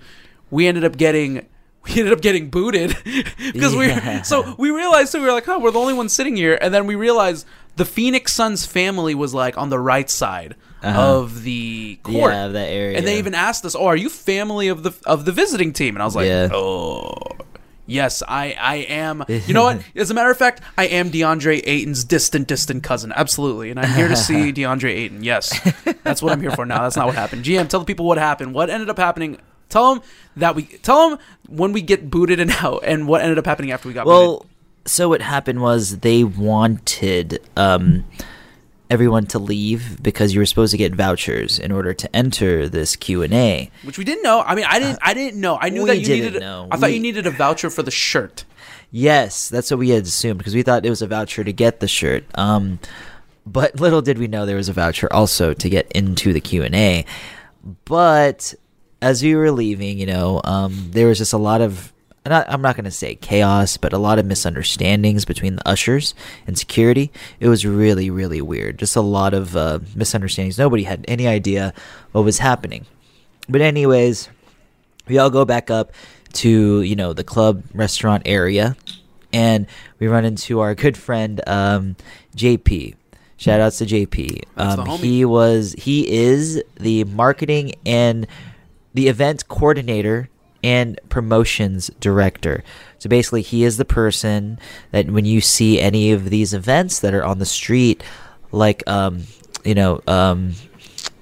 we 0.50 0.68
ended 0.68 0.84
up 0.86 0.98
getting 0.98 1.46
we 1.86 1.92
ended 2.00 2.14
up 2.14 2.22
getting 2.22 2.50
booted 2.50 2.96
because 3.54 3.76
Yeah. 3.76 4.18
we 4.20 4.24
so 4.24 4.56
we 4.58 4.72
realized 4.72 5.10
so 5.12 5.20
we 5.20 5.26
were 5.26 5.34
like, 5.34 5.48
oh, 5.50 5.60
we're 5.60 5.72
the 5.72 5.80
only 5.80 5.94
ones 5.94 6.14
sitting 6.14 6.36
here, 6.36 6.58
and 6.62 6.74
then 6.74 6.88
we 6.88 6.96
realized 6.96 7.46
the 7.76 7.86
Phoenix 7.86 8.32
Suns 8.34 8.66
family 8.66 9.14
was 9.16 9.34
like 9.34 9.58
on 9.58 9.70
the 9.70 9.80
right 9.80 10.10
side 10.10 10.56
Uh-huh. 10.84 11.20
of 11.20 11.44
the 11.44 11.98
court. 12.04 12.32
Yeah, 12.34 12.46
of 12.46 12.54
that 12.54 12.70
area. 12.70 12.98
And 12.98 13.08
they 13.08 13.18
even 13.18 13.34
asked 13.36 13.66
us, 13.66 13.76
"Oh, 13.76 13.86
are 13.88 13.96
you 13.96 14.10
family 14.10 14.68
of 14.70 14.84
the 14.84 14.92
of 15.06 15.26
the 15.26 15.32
visiting 15.32 15.74
team?" 15.74 15.96
And 15.96 16.02
I 16.04 16.06
was 16.06 16.16
like, 16.16 16.28
Yeah. 16.28 16.50
"Oh, 16.54 17.14
yes, 17.86 18.24
I 18.28 18.56
I 18.60 18.76
am." 18.76 19.24
You 19.28 19.54
know 19.54 19.64
what? 19.64 19.84
As 19.96 20.12
a 20.12 20.14
matter 20.14 20.32
of 20.32 20.38
fact, 20.38 20.62
I 20.78 20.86
am 20.88 21.12
DeAndre 21.12 21.62
Ayton's 21.66 22.04
distant 22.04 22.48
distant 22.48 22.84
cousin. 22.84 23.12
Absolutely, 23.16 23.70
and 23.70 23.80
I'm 23.80 23.94
here 23.94 24.08
to 24.08 24.16
see 24.16 24.52
DeAndre 24.54 24.90
Ayton. 24.90 25.24
Yes, 25.24 25.60
that's 26.04 26.22
what 26.22 26.32
I'm 26.32 26.42
here 26.42 26.52
for. 26.52 26.66
Now, 26.66 26.84
that's 26.84 26.96
not 26.96 27.08
what 27.08 27.16
happened. 27.16 27.44
GM, 27.44 27.68
tell 27.70 27.80
the 27.80 27.86
people 27.86 28.06
what 28.06 28.18
happened. 28.18 28.54
What 28.54 28.70
ended 28.70 28.90
up 28.90 28.98
happening? 28.98 29.38
Tell 29.70 29.96
them 29.96 30.04
that 30.38 30.56
we 30.56 30.64
tell 30.64 31.10
them 31.10 31.20
when 31.50 31.72
we 31.72 31.82
get 31.82 32.10
booted 32.10 32.40
and 32.40 32.52
out, 32.52 32.84
and 32.86 33.08
what 33.08 33.22
ended 33.22 33.38
up 33.38 33.46
happening 33.46 33.72
after 33.72 33.88
we 33.88 33.94
got 33.94 34.06
booted. 34.06 34.20
Well, 34.20 34.46
so 34.86 35.10
what 35.10 35.22
happened 35.22 35.62
was 35.62 36.00
they 36.00 36.24
wanted 36.24 37.40
um, 37.56 38.06
everyone 38.94 39.26
to 39.28 39.40
leave 39.40 40.02
because 40.02 40.34
you 40.34 40.40
were 40.40 40.46
supposed 40.46 40.72
to 40.72 40.78
get 40.78 40.94
vouchers 40.96 41.60
in 41.60 41.72
order 41.72 41.94
to 41.94 42.16
enter 42.16 42.70
this 42.70 42.96
Q 42.96 43.24
and 43.24 43.34
A. 43.34 43.70
Which 43.84 43.98
we 43.98 44.04
didn't 44.06 44.24
know. 44.24 44.42
I 44.46 44.56
mean, 44.56 44.66
I 44.70 44.80
didn't. 44.80 45.00
I 45.02 45.14
didn't 45.14 45.42
know. 45.42 45.58
I 45.60 45.70
knew 45.70 45.86
that 45.88 46.00
you 46.00 46.08
needed. 46.08 46.40
know. 46.40 46.68
I 46.72 46.78
thought 46.78 46.90
We- 46.90 46.96
you 46.96 47.02
needed 47.02 47.26
a 47.28 47.32
voucher 47.32 47.70
for 47.70 47.84
the 47.84 47.92
shirt. 47.92 48.46
Yes, 48.92 49.50
that's 49.50 49.72
what 49.72 49.80
we 49.80 49.90
had 49.90 50.04
assumed 50.04 50.38
because 50.38 50.54
we 50.54 50.62
thought 50.62 50.86
it 50.86 50.90
was 50.90 51.02
a 51.02 51.08
voucher 51.08 51.44
to 51.44 51.52
get 51.52 51.80
the 51.80 51.88
shirt. 51.88 52.24
Um, 52.36 52.80
but 53.46 53.80
little 53.80 54.02
did 54.04 54.20
we 54.20 54.28
know 54.28 54.46
there 54.46 54.56
was 54.58 54.70
a 54.70 54.74
voucher 54.74 55.12
also 55.12 55.54
to 55.54 55.70
get 55.70 55.92
into 55.92 56.32
the 56.32 56.40
Q 56.40 56.64
and 56.64 56.76
A. 56.76 57.06
But 57.86 58.54
as 59.02 59.24
we 59.24 59.36
were 59.36 59.52
leaving, 59.52 59.98
you 59.98 60.06
know, 60.06 60.42
um, 60.44 60.90
there 60.92 61.08
was 61.08 61.18
just 61.18 61.34
a 61.34 61.38
lot 61.38 61.62
of. 61.62 61.93
Not, 62.26 62.46
I'm 62.50 62.62
not 62.62 62.76
going 62.78 62.86
to 62.86 62.92
say 62.92 63.16
chaos, 63.16 63.76
but 63.76 63.92
a 63.92 63.98
lot 63.98 64.18
of 64.18 64.26
misunderstandings 64.26 65.26
between 65.26 65.58
the 65.58 65.68
ushers 65.68 66.16
and 66.48 66.58
security. 66.58 67.12
It 67.42 67.50
was 67.50 67.66
really, 67.66 68.10
really 68.10 68.42
weird. 68.42 68.80
Just 68.80 68.96
a 68.96 69.02
lot 69.02 69.34
of 69.34 69.58
uh, 69.58 69.80
misunderstandings. 69.94 70.58
Nobody 70.58 70.84
had 70.84 71.04
any 71.08 71.28
idea 71.28 71.74
what 72.14 72.24
was 72.24 72.40
happening. 72.40 72.86
But 73.50 73.60
anyways, 73.60 74.30
we 75.08 75.18
all 75.18 75.30
go 75.30 75.44
back 75.44 75.70
up 75.70 75.92
to 76.34 76.82
you 76.82 76.96
know 76.96 77.14
the 77.14 77.24
club 77.24 77.64
restaurant 77.74 78.24
area 78.26 78.76
and 79.32 79.68
we 80.00 80.08
run 80.08 80.26
into 80.26 80.60
our 80.60 80.76
good 80.76 80.98
friend 80.98 81.42
um, 81.48 81.96
jp 82.36 82.96
shout 83.38 83.60
outs 83.60 83.78
to 83.78 83.86
jp 83.86 84.42
um, 84.58 84.86
he 84.98 85.24
was 85.24 85.74
he 85.78 86.10
is 86.10 86.62
the 86.80 87.04
marketing 87.06 87.74
and 87.86 88.28
the 88.94 89.08
event 89.08 89.48
coordinator 89.48 90.30
and 90.64 91.00
promotions 91.10 91.90
director 92.00 92.64
so 93.00 93.10
basically 93.10 93.42
he 93.42 93.64
is 93.64 93.78
the 93.78 93.86
person 93.86 94.58
that 94.92 95.08
when 95.10 95.26
you 95.26 95.42
see 95.42 95.80
any 95.82 96.12
of 96.12 96.30
these 96.30 96.54
events 96.54 97.00
that 97.00 97.14
are 97.14 97.24
on 97.26 97.40
the 97.40 97.46
street 97.46 98.02
like 98.52 98.82
um 98.88 99.24
you 99.66 99.76
know 99.76 100.02
um 100.08 100.54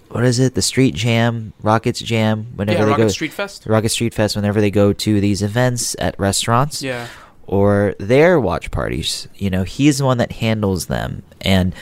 what 0.09 0.25
is 0.25 0.39
it? 0.39 0.55
The 0.55 0.61
Street 0.61 0.93
Jam, 0.93 1.53
Rockets 1.61 2.01
Jam. 2.01 2.47
Whenever 2.57 2.79
Yeah, 2.79 2.83
they 2.83 2.91
Rocket 2.91 3.03
go, 3.03 3.07
Street 3.07 3.31
Fest. 3.31 3.65
Rocket 3.65 3.87
Street 3.87 4.13
Fest. 4.13 4.35
Whenever 4.35 4.59
they 4.59 4.69
go 4.69 4.91
to 4.91 5.21
these 5.21 5.41
events 5.41 5.95
at 5.99 6.19
restaurants, 6.19 6.83
Yeah. 6.83 7.07
or 7.47 7.95
their 7.97 8.37
watch 8.37 8.71
parties, 8.71 9.29
you 9.35 9.49
know, 9.49 9.63
he's 9.63 9.99
the 9.99 10.03
one 10.05 10.17
that 10.17 10.33
handles 10.33 10.87
them. 10.87 11.23
And 11.39 11.73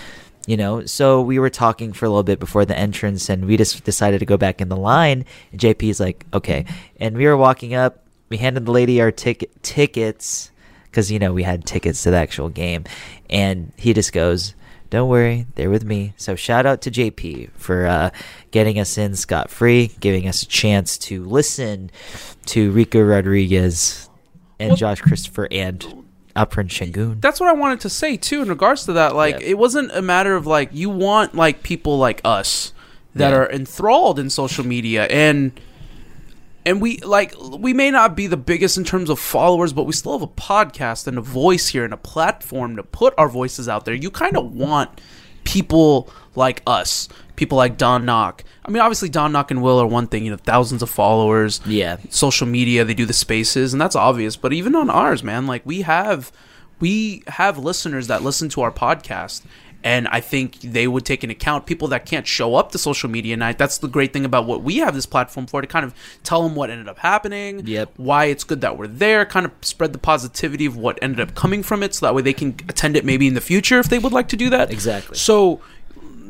you 0.49 0.57
know, 0.57 0.83
so 0.83 1.21
we 1.21 1.37
were 1.37 1.51
talking 1.51 1.93
for 1.93 2.05
a 2.07 2.09
little 2.09 2.23
bit 2.23 2.39
before 2.39 2.65
the 2.65 2.75
entrance, 2.75 3.29
and 3.29 3.45
we 3.45 3.55
just 3.55 3.83
decided 3.83 4.17
to 4.17 4.25
go 4.25 4.35
back 4.35 4.61
in 4.61 4.67
the 4.67 4.75
line. 4.75 5.23
And 5.51 5.61
JP's 5.61 5.99
like, 5.99 6.25
okay, 6.33 6.65
and 6.99 7.15
we 7.15 7.27
were 7.27 7.37
walking 7.37 7.75
up. 7.75 8.03
We 8.29 8.37
handed 8.37 8.65
the 8.65 8.71
lady 8.71 8.99
our 8.99 9.11
ticket 9.11 9.61
tickets 9.61 10.49
because 10.85 11.11
you 11.11 11.19
know 11.19 11.33
we 11.33 11.43
had 11.43 11.65
tickets 11.65 12.01
to 12.01 12.09
the 12.09 12.17
actual 12.17 12.49
game, 12.49 12.85
and 13.29 13.71
he 13.77 13.93
just 13.93 14.11
goes. 14.11 14.55
Don't 14.89 15.07
worry, 15.07 15.45
they're 15.53 15.69
with 15.69 15.85
me. 15.85 16.13
So 16.17 16.35
shout 16.35 16.65
out 16.65 16.81
to 16.81 16.89
JP 16.89 17.51
for 17.51 17.85
uh, 17.85 18.09
getting 18.49 18.79
us 18.79 18.97
in 18.97 19.15
scot 19.15 19.51
free, 19.51 19.91
giving 19.99 20.27
us 20.27 20.41
a 20.41 20.47
chance 20.47 20.97
to 21.09 21.23
listen 21.25 21.91
to 22.47 22.71
Rico 22.71 22.99
Rodriguez 23.03 24.09
and 24.59 24.69
Well- 24.69 24.77
Josh 24.77 24.99
Christopher 25.01 25.47
and 25.51 26.05
Alperen 26.35 26.67
Sengun. 26.69 27.19
That's 27.21 27.39
what 27.39 27.49
I 27.49 27.53
wanted 27.53 27.79
to 27.81 27.89
say 27.89 28.15
too 28.17 28.41
in 28.41 28.49
regards 28.49 28.85
to 28.85 28.93
that. 28.93 29.15
Like, 29.15 29.41
it 29.41 29.57
wasn't 29.57 29.91
a 29.93 30.01
matter 30.01 30.35
of 30.35 30.45
like 30.47 30.69
you 30.71 30.89
want 30.89 31.35
like 31.35 31.63
people 31.63 31.97
like 31.97 32.21
us 32.23 32.71
that 33.15 33.31
Yeah. 33.31 33.37
are 33.39 33.51
enthralled 33.51 34.19
in 34.19 34.29
social 34.29 34.65
media 34.65 35.05
and 35.07 35.51
and 36.65 36.81
we 36.81 36.97
like 36.99 37.33
we 37.39 37.73
may 37.73 37.89
not 37.89 38.15
be 38.15 38.27
the 38.27 38.37
biggest 38.37 38.77
in 38.77 38.83
terms 38.83 39.09
of 39.09 39.19
followers, 39.19 39.73
but 39.73 39.83
we 39.83 39.93
still 39.93 40.11
have 40.13 40.21
a 40.21 40.27
podcast 40.27 41.07
and 41.07 41.17
a 41.17 41.21
voice 41.21 41.69
here 41.69 41.83
and 41.83 41.93
a 41.93 41.97
platform 41.97 42.75
to 42.75 42.83
put 42.83 43.13
our 43.17 43.27
voices 43.29 43.67
out 43.67 43.85
there. 43.85 43.93
You 43.95 44.11
kind 44.11 44.37
of 44.37 44.53
want 44.53 45.01
people 45.43 46.09
like 46.35 46.61
us, 46.67 47.07
people 47.35 47.57
like 47.57 47.77
Don 47.77 48.05
Knock. 48.05 48.43
I 48.65 48.71
mean, 48.71 48.81
obviously 48.81 49.09
Don 49.09 49.31
Knock 49.31 49.51
and 49.51 49.61
Will 49.61 49.79
are 49.79 49.87
one 49.87 50.07
thing, 50.07 50.25
you 50.25 50.31
know, 50.31 50.37
thousands 50.37 50.81
of 50.81 50.89
followers. 50.89 51.61
Yeah. 51.65 51.97
Social 52.09 52.47
media, 52.47 52.85
they 52.85 52.93
do 52.93 53.05
the 53.05 53.13
spaces, 53.13 53.73
and 53.73 53.81
that's 53.81 53.95
obvious. 53.95 54.35
But 54.35 54.53
even 54.53 54.75
on 54.75 54.89
ours, 54.89 55.23
man, 55.23 55.47
like 55.47 55.65
we 55.65 55.81
have 55.81 56.31
we 56.79 57.23
have 57.27 57.57
listeners 57.57 58.07
that 58.07 58.23
listen 58.23 58.49
to 58.49 58.61
our 58.61 58.71
podcast 58.71 59.43
and 59.83 60.07
I 60.09 60.19
think 60.19 60.59
they 60.61 60.87
would 60.87 61.05
take 61.05 61.23
into 61.23 61.35
account 61.35 61.65
people 61.65 61.87
that 61.89 62.05
can't 62.05 62.27
show 62.27 62.55
up 62.55 62.71
to 62.73 62.77
social 62.77 63.09
media 63.09 63.37
night. 63.37 63.57
That's 63.57 63.77
the 63.77 63.87
great 63.87 64.11
thing 64.11 64.25
about 64.25 64.45
what 64.45 64.61
we 64.61 64.77
have 64.77 64.93
this 64.93 65.05
platform 65.05 65.47
for 65.47 65.61
to 65.61 65.67
kind 65.67 65.85
of 65.85 65.93
tell 66.23 66.43
them 66.43 66.55
what 66.55 66.69
ended 66.69 66.89
up 66.89 66.99
happening, 66.99 67.65
Yep. 67.65 67.93
why 67.97 68.25
it's 68.25 68.43
good 68.43 68.61
that 68.61 68.77
we're 68.77 68.87
there, 68.87 69.25
kind 69.25 69.45
of 69.45 69.51
spread 69.61 69.93
the 69.93 69.99
positivity 69.99 70.65
of 70.65 70.75
what 70.75 70.99
ended 71.01 71.19
up 71.21 71.33
coming 71.35 71.63
from 71.63 71.81
it 71.83 71.93
so 71.95 72.05
that 72.05 72.13
way 72.13 72.21
they 72.21 72.33
can 72.33 72.55
attend 72.67 72.97
it 72.97 73.05
maybe 73.05 73.27
in 73.27 73.35
the 73.35 73.41
future 73.41 73.79
if 73.79 73.87
they 73.89 73.99
would 73.99 74.11
like 74.13 74.27
to 74.29 74.35
do 74.37 74.49
that. 74.49 74.69
Exactly. 74.71 75.15
So 75.17 75.61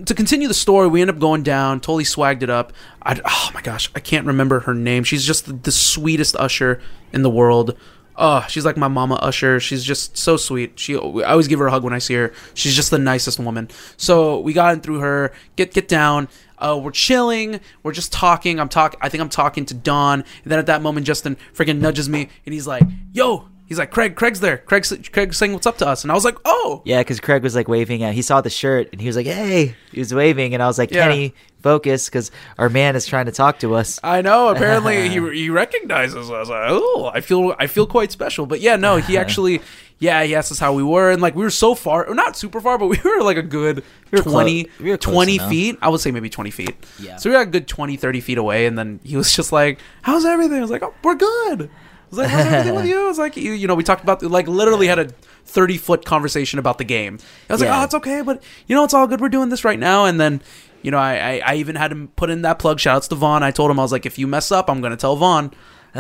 to 0.06 0.14
continue 0.14 0.48
the 0.48 0.54
story, 0.54 0.88
we 0.88 1.02
end 1.02 1.10
up 1.10 1.20
going 1.20 1.44
down, 1.44 1.80
totally 1.82 2.04
swagged 2.06 2.44
it 2.44 2.50
up. 2.50 2.72
I, 3.02 3.20
oh 3.26 3.50
my 3.54 3.62
gosh, 3.62 3.90
I 3.96 4.00
can't 4.00 4.26
remember 4.28 4.62
her 4.62 4.74
name. 4.74 5.04
She's 5.04 5.26
just 5.26 5.46
the, 5.48 5.54
the 5.54 5.72
sweetest 5.72 6.36
usher 6.36 6.80
in 7.12 7.22
the 7.24 7.30
world. 7.30 7.76
Oh, 8.22 8.46
she's 8.50 8.66
like 8.66 8.76
my 8.76 8.90
mama 8.90 9.16
usher. 9.16 9.62
She's 9.62 9.84
just 9.84 10.18
so 10.18 10.36
sweet. 10.36 10.78
She, 10.78 10.96
I 10.96 11.32
always 11.32 11.48
give 11.48 11.58
her 11.60 11.68
a 11.68 11.72
hug 11.72 11.86
when 11.86 11.94
I 11.94 12.00
see 12.00 12.16
her. 12.16 12.34
She's 12.54 12.76
just 12.76 12.92
the 12.92 13.00
nicest 13.00 13.40
woman. 13.40 13.70
So 13.96 14.40
we 14.42 14.52
got 14.52 14.74
in 14.74 14.82
through 14.82 15.00
her. 15.00 15.32
Get 15.56 15.74
get 15.74 15.88
down. 15.88 16.28
Uh, 16.58 16.78
we're 16.84 16.92
chilling. 16.92 17.62
We're 17.82 17.94
just 17.94 18.12
talking. 18.12 18.60
I'm 18.60 18.68
talk. 18.68 18.96
I 19.00 19.08
think 19.08 19.22
I'm 19.22 19.30
talking 19.30 19.66
to 19.68 19.74
Don. 19.74 20.20
And 20.44 20.52
then 20.52 20.60
at 20.60 20.66
that 20.66 20.82
moment, 20.82 21.08
Justin 21.08 21.38
freaking 21.54 21.80
nudges 21.80 22.10
me, 22.10 22.28
and 22.46 22.54
he's 22.54 22.68
like, 22.68 22.84
"Yo." 23.14 23.48
He's 23.70 23.78
like, 23.78 23.92
Craig, 23.92 24.16
Craig's 24.16 24.40
there. 24.40 24.58
Craig's, 24.58 24.92
Craig's 25.12 25.38
saying 25.38 25.54
what's 25.54 25.68
up 25.68 25.78
to 25.78 25.88
us. 25.88 26.04
And 26.04 26.12
I 26.12 26.16
was 26.16 26.26
like, 26.26 26.38
oh. 26.44 26.82
Yeah, 26.86 27.02
because 27.02 27.20
Craig 27.20 27.44
was 27.44 27.54
like 27.56 27.68
waving 27.68 28.02
at. 28.04 28.16
He 28.16 28.24
saw 28.24 28.42
the 28.42 28.50
shirt 28.50 28.90
and 28.92 29.00
he 29.00 29.06
was 29.06 29.16
like, 29.16 29.28
"Hey!" 29.28 29.76
He 29.92 30.00
was 30.00 30.12
waving, 30.12 30.56
and 30.56 30.64
I 30.64 30.66
was 30.68 30.80
like, 30.80 30.90
Yeah. 30.92 31.08
"Kenny, 31.08 31.36
focus," 31.62 32.06
because 32.10 32.32
our 32.58 32.68
man 32.70 32.96
is 32.96 33.06
trying 33.06 33.28
to 33.28 33.32
talk 33.32 33.60
to 33.60 33.76
us. 33.76 34.00
I 34.04 34.22
know. 34.24 34.50
Apparently, 34.50 35.08
he, 35.14 35.20
he 35.44 35.50
recognizes 35.52 36.32
us. 36.32 36.50
I, 36.50 36.68
oh, 36.70 37.12
I 37.14 37.22
feel 37.22 37.56
I 37.60 37.68
feel 37.68 37.86
quite 37.86 38.12
special. 38.12 38.46
But 38.48 38.60
yeah, 38.60 38.76
no, 38.76 38.98
he 38.98 39.18
actually, 39.24 39.62
yeah, 40.00 40.24
he 40.24 40.34
asked 40.34 40.52
us 40.52 40.58
how 40.58 40.74
we 40.74 40.82
were, 40.82 41.12
and 41.12 41.22
like 41.22 41.36
we 41.36 41.44
were 41.44 41.50
so 41.52 41.76
far, 41.76 42.12
not 42.16 42.36
super 42.36 42.60
far, 42.62 42.80
but 42.80 42.88
we 42.88 42.98
were 43.06 43.22
like 43.22 43.38
a 43.38 43.44
good 43.44 43.84
We 44.10 44.18
were 44.18 44.24
clo- 44.24 44.32
20, 44.42 44.68
we 44.80 44.90
were 44.90 44.98
20 44.98 45.36
enough. 45.36 45.50
feet. 45.50 45.78
I 45.80 45.90
would 45.90 46.00
say 46.02 46.10
maybe 46.10 46.30
20 46.30 46.50
feet. 46.50 46.76
Yeah. 47.00 47.18
So 47.18 47.30
we 47.30 47.36
got 47.36 47.44
a 47.44 47.52
good 47.52 47.68
20, 47.68 47.98
30 47.98 48.20
feet 48.22 48.40
away, 48.40 48.66
and 48.66 48.76
then 48.80 49.00
he 49.04 49.16
was 49.16 49.32
just 49.32 49.52
like, 49.52 49.80
how's 50.02 50.26
everything? 50.26 50.58
I 50.58 50.62
was 50.62 50.72
like, 50.72 50.82
oh, 50.82 50.96
we're 51.04 51.14
good. 51.16 51.70
I 52.12 52.16
was 52.16 52.18
like, 52.20 52.28
how's 52.30 52.46
everything 52.46 52.76
with 52.76 52.86
you? 52.90 53.04
I 53.04 53.08
was 53.08 53.18
like, 53.20 53.38
you, 53.38 53.52
you 53.54 53.68
know, 53.68 53.76
we 53.76 53.84
talked 53.84 54.04
about, 54.04 54.22
like, 54.24 54.48
literally 54.48 54.88
had 54.88 55.00
a 55.00 55.06
30 55.46 55.78
foot 55.78 56.06
conversation 56.06 56.60
about 56.60 56.78
the 56.78 56.84
game. 56.84 57.20
I 57.50 57.54
was 57.54 57.62
like, 57.62 57.68
Yeah. 57.70 57.82
oh, 57.82 57.84
it's 57.84 57.94
okay, 57.96 58.22
but, 58.22 58.42
you 58.68 58.76
know, 58.76 58.84
it's 58.84 58.94
all 58.94 59.08
good. 59.08 59.22
We're 59.22 59.30
doing 59.30 59.50
this 59.50 59.64
right 59.64 59.80
now. 59.80 60.06
And 60.06 60.20
then, 60.20 60.42
you 60.82 60.92
know, 60.92 60.98
I, 60.98 61.14
I, 61.16 61.42
I 61.46 61.56
even 61.56 61.76
had 61.76 61.92
him 61.92 62.08
put 62.16 62.30
in 62.30 62.42
that 62.44 62.58
plug. 62.60 62.80
Shout 62.80 62.96
outs 62.98 63.08
to 63.10 63.16
Vaughn. 63.16 63.44
I 63.44 63.52
told 63.52 63.70
him, 63.70 63.80
I 63.80 63.84
was 63.84 63.92
like, 63.92 64.06
if 64.06 64.18
you 64.18 64.28
mess 64.28 64.52
up, 64.52 64.70
I'm 64.70 64.82
going 64.82 64.92
to 64.92 64.98
tell 64.98 65.16
Vaughn. 65.16 65.52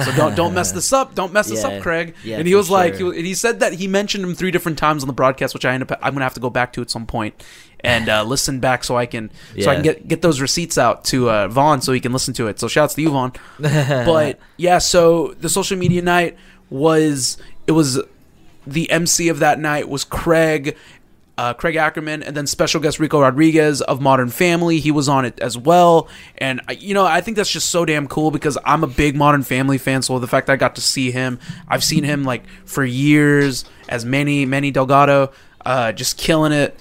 So 0.05 0.11
don't 0.15 0.35
don't 0.35 0.53
mess 0.53 0.71
this 0.71 0.93
up. 0.93 1.15
Don't 1.15 1.33
mess 1.33 1.49
this 1.49 1.63
Yeah. 1.63 1.69
up, 1.77 1.81
Craig. 1.81 2.13
Yeah, 2.23 2.37
and 2.37 2.45
he 2.45 2.53
for 2.53 2.57
was 2.59 2.69
like, 2.69 2.93
sure. 2.97 3.11
he, 3.11 3.17
and 3.17 3.27
he 3.27 3.33
said 3.33 3.59
that 3.61 3.73
he 3.73 3.87
mentioned 3.87 4.23
him 4.23 4.35
three 4.35 4.51
different 4.51 4.77
times 4.77 5.01
on 5.01 5.07
the 5.07 5.13
broadcast, 5.13 5.55
which 5.55 5.65
I 5.65 5.73
end 5.73 5.81
up 5.81 5.91
I'm 6.03 6.13
gonna 6.13 6.25
have 6.25 6.35
to 6.35 6.39
go 6.39 6.51
back 6.51 6.73
to 6.73 6.81
at 6.83 6.91
some 6.91 7.07
point 7.07 7.43
and 7.81 8.09
uh, 8.09 8.23
listen 8.23 8.59
back 8.59 8.83
so 8.83 8.97
I 8.97 9.05
can 9.05 9.29
so 9.63 9.71
I 9.71 9.75
can 9.75 9.83
get 9.83 10.07
get 10.07 10.21
those 10.21 10.41
receipts 10.41 10.77
out 10.77 11.03
to 11.05 11.29
uh, 11.29 11.47
Vaughn 11.47 11.81
so 11.81 11.93
he 11.93 11.99
can 11.99 12.11
listen 12.13 12.33
to 12.35 12.47
it. 12.47 12.59
So 12.59 12.67
shouts 12.67 12.93
to 12.95 13.01
you, 13.01 13.09
Vaughn. 13.11 13.33
but 13.59 14.39
yeah, 14.57 14.77
so 14.79 15.33
the 15.39 15.49
social 15.49 15.77
media 15.77 16.01
night 16.01 16.37
was 16.69 17.37
it 17.67 17.71
was 17.71 18.01
the 18.67 18.89
MC 18.91 19.29
of 19.29 19.39
that 19.39 19.59
night 19.59 19.89
was 19.89 20.03
Craig. 20.03 20.75
Uh, 21.37 21.53
Craig 21.53 21.77
Ackerman, 21.77 22.21
and 22.21 22.35
then 22.35 22.45
special 22.45 22.81
guest 22.81 22.99
Rico 22.99 23.21
Rodriguez 23.21 23.81
of 23.81 24.01
Modern 24.01 24.27
Family. 24.29 24.81
He 24.81 24.91
was 24.91 25.07
on 25.07 25.23
it 25.23 25.39
as 25.39 25.57
well, 25.57 26.09
and 26.37 26.59
I- 26.67 26.73
you 26.73 26.93
know 26.93 27.05
I 27.05 27.21
think 27.21 27.37
that's 27.37 27.49
just 27.49 27.69
so 27.69 27.85
damn 27.85 28.09
cool 28.09 28.29
because 28.29 28.57
I'm 28.65 28.83
a 28.83 28.87
big 28.87 29.15
Modern 29.15 29.43
Family 29.43 29.77
fan. 29.77 30.01
So 30.01 30.19
the 30.19 30.27
fact 30.27 30.47
that 30.47 30.53
I 30.53 30.57
got 30.57 30.75
to 30.75 30.81
see 30.81 31.11
him, 31.11 31.39
I've 31.69 31.81
seen 31.81 32.03
him 32.03 32.25
like 32.25 32.43
for 32.65 32.83
years 32.83 33.63
as 33.87 34.03
Manny 34.03 34.45
Manny 34.45 34.69
Delgado, 34.69 35.31
uh, 35.65 35.93
just 35.93 36.17
killing 36.17 36.51
it 36.51 36.77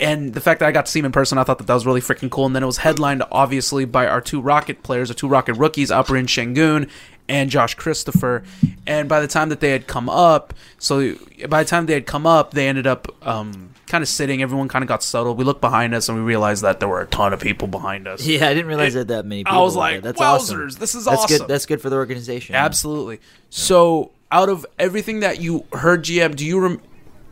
and 0.00 0.34
the 0.34 0.40
fact 0.40 0.60
that 0.60 0.66
I 0.66 0.72
got 0.72 0.86
to 0.86 0.92
see 0.92 0.98
him 0.98 1.04
in 1.06 1.12
person, 1.12 1.38
I 1.38 1.44
thought 1.44 1.58
that 1.58 1.66
that 1.66 1.74
was 1.74 1.86
really 1.86 2.00
freaking 2.00 2.30
cool. 2.30 2.46
And 2.46 2.54
then 2.54 2.62
it 2.62 2.66
was 2.66 2.78
headlined, 2.78 3.22
obviously, 3.30 3.84
by 3.84 4.06
our 4.06 4.20
two 4.20 4.40
Rocket 4.40 4.82
players, 4.82 5.10
our 5.10 5.14
two 5.14 5.28
Rocket 5.28 5.54
rookies, 5.54 5.90
Alperen 5.90 6.24
Sengun, 6.24 6.90
and 7.28 7.48
Josh 7.48 7.74
Christopher. 7.74 8.42
And 8.86 9.08
by 9.08 9.20
the 9.20 9.28
time 9.28 9.48
that 9.50 9.60
they 9.60 9.70
had 9.70 9.86
come 9.86 10.08
up, 10.08 10.52
so 10.78 11.14
by 11.48 11.62
the 11.62 11.68
time 11.68 11.86
they 11.86 11.94
had 11.94 12.06
come 12.06 12.26
up, 12.26 12.52
they 12.52 12.68
ended 12.68 12.86
up 12.86 13.08
um, 13.26 13.70
kind 13.86 14.02
of 14.02 14.08
sitting. 14.08 14.42
Everyone 14.42 14.68
kind 14.68 14.82
of 14.82 14.88
got 14.88 15.02
settled. 15.02 15.38
We 15.38 15.44
looked 15.44 15.60
behind 15.60 15.94
us 15.94 16.08
and 16.08 16.18
we 16.18 16.24
realized 16.24 16.64
that 16.64 16.80
there 16.80 16.88
were 16.88 17.00
a 17.00 17.06
ton 17.06 17.32
of 17.32 17.40
people 17.40 17.68
behind 17.68 18.08
us. 18.08 18.26
Yeah, 18.26 18.48
I 18.48 18.54
didn't 18.54 18.66
realize 18.66 18.94
that 18.94 19.08
that 19.08 19.24
many 19.24 19.44
people. 19.44 19.58
I 19.58 19.62
was 19.62 19.76
like, 19.76 20.02
that's 20.02 20.20
wowzers, 20.20 20.66
awesome. 20.66 20.80
this 20.80 20.94
is 20.94 21.04
that's 21.04 21.22
awesome. 21.22 21.38
Good. 21.38 21.48
That's 21.48 21.66
good 21.66 21.80
for 21.80 21.88
the 21.88 21.96
organization. 21.96 22.56
Absolutely. 22.56 23.20
So, 23.48 24.10
out 24.32 24.48
of 24.48 24.66
everything 24.78 25.20
that 25.20 25.40
you 25.40 25.64
heard, 25.72 26.04
GM, 26.04 26.34
do 26.34 26.44
you 26.44 26.60
rem- 26.60 26.82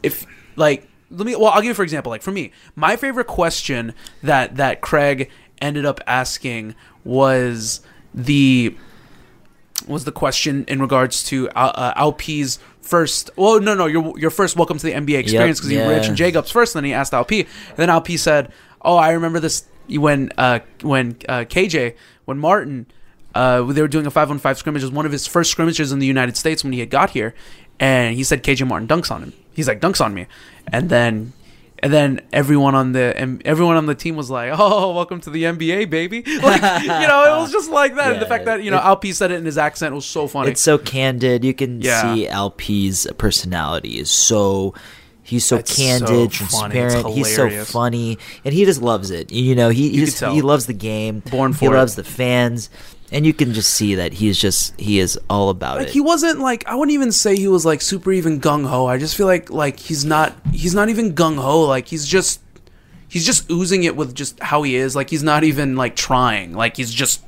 if 0.02 0.26
like 0.56 0.88
let 1.12 1.26
me? 1.26 1.36
Well, 1.36 1.48
I'll 1.48 1.60
give 1.60 1.68
you 1.68 1.74
for 1.74 1.82
example. 1.82 2.10
Like 2.10 2.22
for 2.22 2.32
me, 2.32 2.52
my 2.74 2.96
favorite 2.96 3.26
question 3.26 3.94
that 4.22 4.56
that 4.56 4.80
Craig 4.80 5.30
ended 5.60 5.84
up 5.84 6.00
asking 6.06 6.74
was 7.04 7.80
the 8.14 8.76
was 9.86 10.04
the 10.04 10.12
question 10.12 10.64
in 10.68 10.80
regards 10.80 11.22
to 11.24 11.48
uh, 11.50 11.72
uh, 11.74 11.92
Alp's 11.96 12.58
first. 12.80 13.30
Well, 13.36 13.60
no, 13.60 13.74
no, 13.74 13.86
your 13.86 14.18
your 14.18 14.30
first 14.30 14.56
welcome 14.56 14.78
to 14.78 14.86
the 14.86 14.92
NBA 14.92 15.18
experience 15.18 15.60
because 15.60 15.72
yeah. 15.72 15.84
he 15.84 15.88
mentioned 15.88 16.16
Jacobs 16.16 16.50
first, 16.50 16.74
and 16.74 16.82
then 16.82 16.88
he 16.88 16.94
asked 16.94 17.14
Alp. 17.14 17.30
And 17.30 17.46
then 17.76 17.90
Alp 17.90 18.08
said, 18.10 18.52
"Oh, 18.82 18.96
I 18.96 19.12
remember 19.12 19.40
this 19.40 19.64
when 19.88 20.30
uh, 20.38 20.60
when 20.82 21.16
uh, 21.28 21.44
KJ 21.48 21.96
when 22.24 22.38
Martin." 22.38 22.86
Uh, 23.34 23.62
they 23.62 23.80
were 23.80 23.88
doing 23.88 24.04
a 24.04 24.10
five 24.10 24.30
on 24.30 24.38
five 24.38 24.58
scrimmage. 24.58 24.82
It 24.82 24.84
was 24.84 24.92
one 24.92 25.06
of 25.06 25.12
his 25.12 25.26
first 25.26 25.50
scrimmages 25.50 25.90
in 25.90 26.00
the 26.00 26.06
United 26.06 26.36
States 26.36 26.62
when 26.62 26.74
he 26.74 26.80
had 26.80 26.90
got 26.90 27.08
here, 27.08 27.34
and 27.80 28.14
he 28.16 28.24
said 28.24 28.42
KJ 28.42 28.66
Martin 28.66 28.88
dunks 28.88 29.10
on 29.10 29.22
him. 29.22 29.32
He's 29.54 29.68
like 29.68 29.80
dunks 29.80 30.02
on 30.04 30.14
me, 30.14 30.26
and 30.72 30.88
then 30.88 31.32
and 31.82 31.92
then 31.92 32.20
everyone 32.32 32.74
on 32.76 32.92
the 32.92 33.12
and 33.16 33.42
everyone 33.44 33.76
on 33.76 33.86
the 33.86 33.94
team 33.94 34.16
was 34.16 34.30
like, 34.30 34.52
"Oh, 34.56 34.94
welcome 34.94 35.20
to 35.22 35.30
the 35.30 35.42
NBA, 35.44 35.90
baby!" 35.90 36.22
Like 36.42 36.62
you 36.82 36.88
know, 36.88 37.36
it 37.36 37.40
was 37.40 37.52
just 37.52 37.70
like 37.70 37.96
that. 37.96 38.12
and 38.12 38.22
the 38.22 38.26
fact 38.26 38.44
that 38.46 38.62
you 38.62 38.70
know 38.70 38.78
it- 38.78 38.84
Alp 38.84 39.04
said 39.06 39.30
it 39.32 39.34
in 39.38 39.44
his 39.44 39.58
accent 39.58 39.94
was 39.94 40.06
so 40.06 40.26
funny. 40.26 40.50
It's 40.52 40.60
so 40.60 40.78
candid. 40.78 41.44
You 41.44 41.54
can 41.54 41.80
Yeah. 41.82 42.14
see 42.14 42.28
LP's 42.28 43.06
personality 43.18 43.98
is 43.98 44.10
so. 44.10 44.74
He's 45.24 45.44
so 45.44 45.56
It's 45.58 45.76
candid. 45.76 46.10
It's 46.32 46.36
transparent. 46.36 47.06
He's 47.10 47.34
so 47.34 47.48
funny, 47.64 48.18
and 48.44 48.52
he 48.52 48.64
just 48.64 48.82
loves 48.82 49.10
it. 49.12 49.30
You 49.32 49.54
know, 49.54 49.68
he 49.68 49.84
You 49.88 50.00
he, 50.00 50.06
just, 50.06 50.22
he 50.24 50.42
loves 50.42 50.66
the 50.66 50.72
game. 50.72 51.20
Born 51.30 51.52
he 51.52 51.58
for 51.58 51.74
it. 51.74 51.78
loves 51.78 51.94
the 51.94 52.02
fans, 52.04 52.68
and 53.12 53.26
you 53.26 53.32
can 53.34 53.52
just 53.52 53.70
see 53.70 53.94
that 53.96 54.14
he's 54.14 54.38
just 54.38 54.78
he 54.80 54.98
is 54.98 55.18
all 55.28 55.50
about 55.50 55.78
like 55.78 55.88
it. 55.88 55.92
he 55.92 56.00
wasn't 56.00 56.40
like 56.40 56.66
I 56.66 56.74
wouldn't 56.74 56.94
even 56.94 57.12
say 57.12 57.36
he 57.36 57.48
was 57.48 57.64
like 57.66 57.80
super 57.82 58.10
even 58.12 58.40
gung 58.40 58.66
ho. 58.66 58.86
I 58.86 58.98
just 58.98 59.16
feel 59.16 59.26
like 59.26 59.50
like 59.50 59.78
he's 59.78 60.04
not 60.04 60.34
he's 60.52 60.74
not 60.74 60.88
even 60.88 61.14
gung 61.14 61.36
ho. 61.40 61.60
Like 61.62 61.86
he's 61.86 62.06
just 62.06 62.40
he's 63.08 63.26
just 63.26 63.50
oozing 63.50 63.84
it 63.84 63.94
with 63.96 64.14
just 64.14 64.40
how 64.40 64.62
he 64.62 64.74
is. 64.74 64.96
Like 64.96 65.10
he's 65.10 65.22
not 65.22 65.44
even 65.44 65.76
like 65.76 65.94
trying. 65.94 66.54
Like 66.54 66.76
he's 66.76 66.92
just 66.92 67.22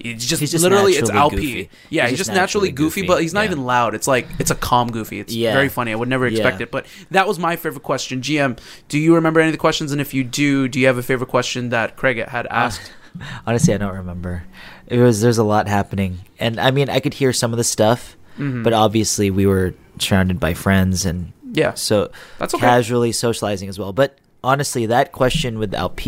it's 0.00 0.24
just, 0.26 0.38
He's 0.40 0.52
just 0.52 0.62
literally 0.62 0.92
it's 0.92 1.10
Alp. 1.10 1.32
goofy. 1.32 1.70
Yeah, 1.90 2.02
He's 2.02 2.10
he's, 2.10 2.18
just 2.18 2.28
just 2.28 2.36
naturally, 2.36 2.68
naturally 2.68 2.72
goofy, 2.72 3.00
goofy, 3.00 3.06
but 3.08 3.20
he's 3.22 3.34
not 3.34 3.40
yeah. 3.40 3.50
even 3.52 3.64
loud. 3.64 3.94
It's 3.96 4.06
like 4.06 4.28
it's 4.38 4.50
a 4.50 4.54
calm 4.54 4.92
goofy. 4.92 5.18
It's 5.18 5.34
Yeah. 5.34 5.52
very 5.54 5.68
funny. 5.68 5.90
I 5.92 5.96
would 5.96 6.08
never 6.08 6.26
expect 6.26 6.60
Yeah. 6.60 6.64
it. 6.64 6.70
But 6.70 6.86
that 7.10 7.26
was 7.26 7.38
my 7.38 7.56
favorite 7.56 7.82
question. 7.82 8.20
GM, 8.20 8.58
do 8.88 8.96
you 8.98 9.14
remember 9.16 9.40
any 9.40 9.48
of 9.48 9.54
the 9.54 9.58
questions? 9.58 9.90
And 9.90 10.00
if 10.00 10.14
you 10.14 10.22
do, 10.22 10.68
do 10.68 10.78
you 10.78 10.86
have 10.86 10.98
a 10.98 11.02
favorite 11.02 11.30
question 11.30 11.70
that 11.70 11.96
Craig 11.96 12.24
had 12.28 12.46
asked? 12.48 12.92
Honestly, 13.46 13.74
I 13.74 13.78
don't 13.78 13.94
remember. 13.96 14.44
It 14.88 14.98
was 14.98 15.20
there's 15.20 15.38
a 15.38 15.44
lot 15.44 15.68
happening, 15.68 16.18
and 16.38 16.58
I 16.58 16.70
mean 16.70 16.88
I 16.90 17.00
could 17.00 17.14
hear 17.14 17.32
some 17.32 17.52
of 17.52 17.56
the 17.58 17.64
stuff, 17.64 18.16
Mhm. 18.38 18.64
but 18.64 18.72
obviously 18.72 19.30
we 19.30 19.46
were 19.46 19.74
surrounded 19.98 20.40
by 20.40 20.54
friends 20.54 21.04
and 21.04 21.32
Yeah. 21.52 21.74
so 21.74 22.10
That's 22.38 22.54
okay. 22.54 22.60
casually 22.66 23.12
socializing 23.12 23.68
as 23.68 23.78
well. 23.78 23.92
But 23.92 24.16
honestly, 24.44 24.86
that 24.86 25.12
question 25.12 25.58
with 25.58 25.74
Alp 25.74 26.00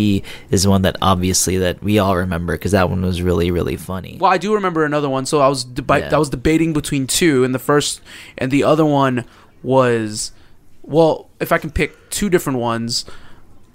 is 0.50 0.66
one 0.66 0.82
that 0.82 0.96
obviously 1.02 1.58
that 1.58 1.82
we 1.82 1.98
all 1.98 2.16
remember 2.16 2.54
because 2.54 2.72
that 2.72 2.88
one 2.88 3.02
was 3.02 3.20
really 3.20 3.50
really 3.50 3.76
funny. 3.76 4.16
Well, 4.20 4.30
I 4.30 4.38
do 4.38 4.54
remember 4.54 4.84
another 4.84 5.08
one. 5.08 5.26
So 5.26 5.40
I 5.40 5.48
was 5.48 5.64
deba- 5.64 6.00
Yeah. 6.10 6.16
I 6.16 6.18
was 6.18 6.30
debating 6.30 6.72
between 6.72 7.06
two, 7.06 7.44
and 7.44 7.54
the 7.54 7.58
first 7.58 8.00
and 8.38 8.50
the 8.50 8.64
other 8.64 8.84
one 8.86 9.24
was, 9.62 10.32
well, 10.82 11.28
if 11.40 11.52
I 11.52 11.58
can 11.58 11.70
pick 11.70 12.08
two 12.10 12.30
different 12.30 12.58
ones, 12.58 13.04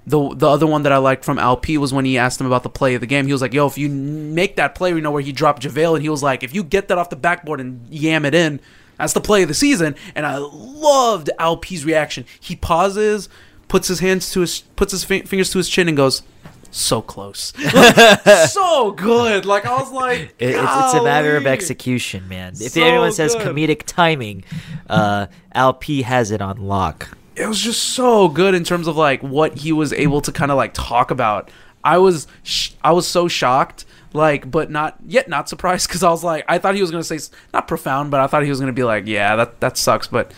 the 0.06 0.34
the 0.34 0.48
other 0.48 0.66
one 0.66 0.82
that 0.84 0.92
I 0.92 0.98
liked 0.98 1.24
from 1.24 1.38
LP 1.38 1.78
was 1.78 1.92
when 1.92 2.04
he 2.04 2.16
asked 2.16 2.40
him 2.40 2.46
about 2.46 2.62
the 2.62 2.68
play 2.70 2.94
of 2.94 3.00
the 3.00 3.06
game. 3.06 3.26
He 3.26 3.32
was 3.32 3.42
like, 3.42 3.52
"Yo, 3.52 3.66
if 3.66 3.76
you 3.76 3.88
make 3.88 4.56
that 4.56 4.74
play, 4.74 4.90
you 4.90 5.00
know 5.00 5.10
where 5.10 5.22
he 5.22 5.32
dropped 5.32 5.62
JaVale, 5.62 5.94
and 5.94 6.02
he 6.02 6.08
was 6.08 6.22
like, 6.22 6.42
if 6.42 6.54
you 6.54 6.62
get 6.62 6.88
that 6.88 6.98
off 6.98 7.10
the 7.10 7.16
backboard 7.16 7.60
and 7.60 7.86
yam 7.88 8.24
it 8.24 8.34
in." 8.34 8.60
That's 8.98 9.12
the 9.12 9.20
play 9.20 9.42
of 9.42 9.48
the 9.48 9.54
season, 9.54 9.94
and 10.14 10.24
I 10.24 10.38
loved 10.38 11.28
LP's 11.38 11.84
reaction. 11.84 12.24
He 12.40 12.56
pauses, 12.56 13.28
puts 13.68 13.88
his 13.88 14.00
hands 14.00 14.30
to 14.32 14.40
his, 14.40 14.60
puts 14.74 14.92
his 14.92 15.04
fi- 15.04 15.20
fingers 15.20 15.50
to 15.50 15.58
his 15.58 15.68
chin, 15.68 15.86
and 15.88 15.94
goes, 15.98 16.22
"So 16.70 17.02
close, 17.02 17.52
Like, 17.74 18.26
so 18.48 18.92
good." 18.92 19.44
Like 19.44 19.66
I 19.66 19.76
was 19.78 19.92
like, 19.92 20.34
It, 20.38 20.54
it's, 20.54 20.58
it's 20.60 20.94
a 20.94 21.02
matter 21.04 21.36
of 21.36 21.46
execution, 21.46 22.26
man. 22.28 22.52
If 22.54 22.72
So 22.72 22.82
anyone 22.82 23.12
says 23.12 23.34
good. 23.34 23.46
comedic 23.54 23.82
timing, 23.84 24.44
uh, 24.88 25.26
Alp 25.52 25.84
has 25.84 26.30
it 26.30 26.40
on 26.40 26.56
lock. 26.56 27.08
It 27.36 27.46
was 27.46 27.60
just 27.60 27.82
so 27.82 28.28
good 28.28 28.54
in 28.54 28.64
terms 28.64 28.86
of 28.86 28.96
like 28.96 29.22
what 29.22 29.58
he 29.58 29.72
was 29.72 29.92
able 29.92 30.20
to 30.22 30.32
kind 30.32 30.50
of 30.50 30.56
like 30.56 30.72
talk 30.74 31.10
about. 31.10 31.50
I 31.84 31.98
was 31.98 32.26
sh- 32.42 32.72
I 32.82 32.92
was 32.92 33.06
so 33.06 33.28
shocked, 33.28 33.84
like, 34.12 34.50
but 34.50 34.70
not 34.70 34.96
yet 35.06 35.28
not 35.28 35.48
surprised 35.48 35.88
because 35.88 36.02
I 36.02 36.10
was 36.10 36.24
like 36.24 36.44
I 36.48 36.58
thought 36.58 36.74
he 36.74 36.80
was 36.80 36.90
gonna 36.90 37.04
say 37.04 37.18
not 37.52 37.68
profound, 37.68 38.10
but 38.10 38.20
I 38.20 38.26
thought 38.26 38.42
he 38.42 38.50
was 38.50 38.58
gonna 38.58 38.72
be 38.72 38.84
like, 38.84 39.06
yeah, 39.06 39.36
that 39.36 39.60
that 39.60 39.76
sucks. 39.76 40.06
But 40.06 40.32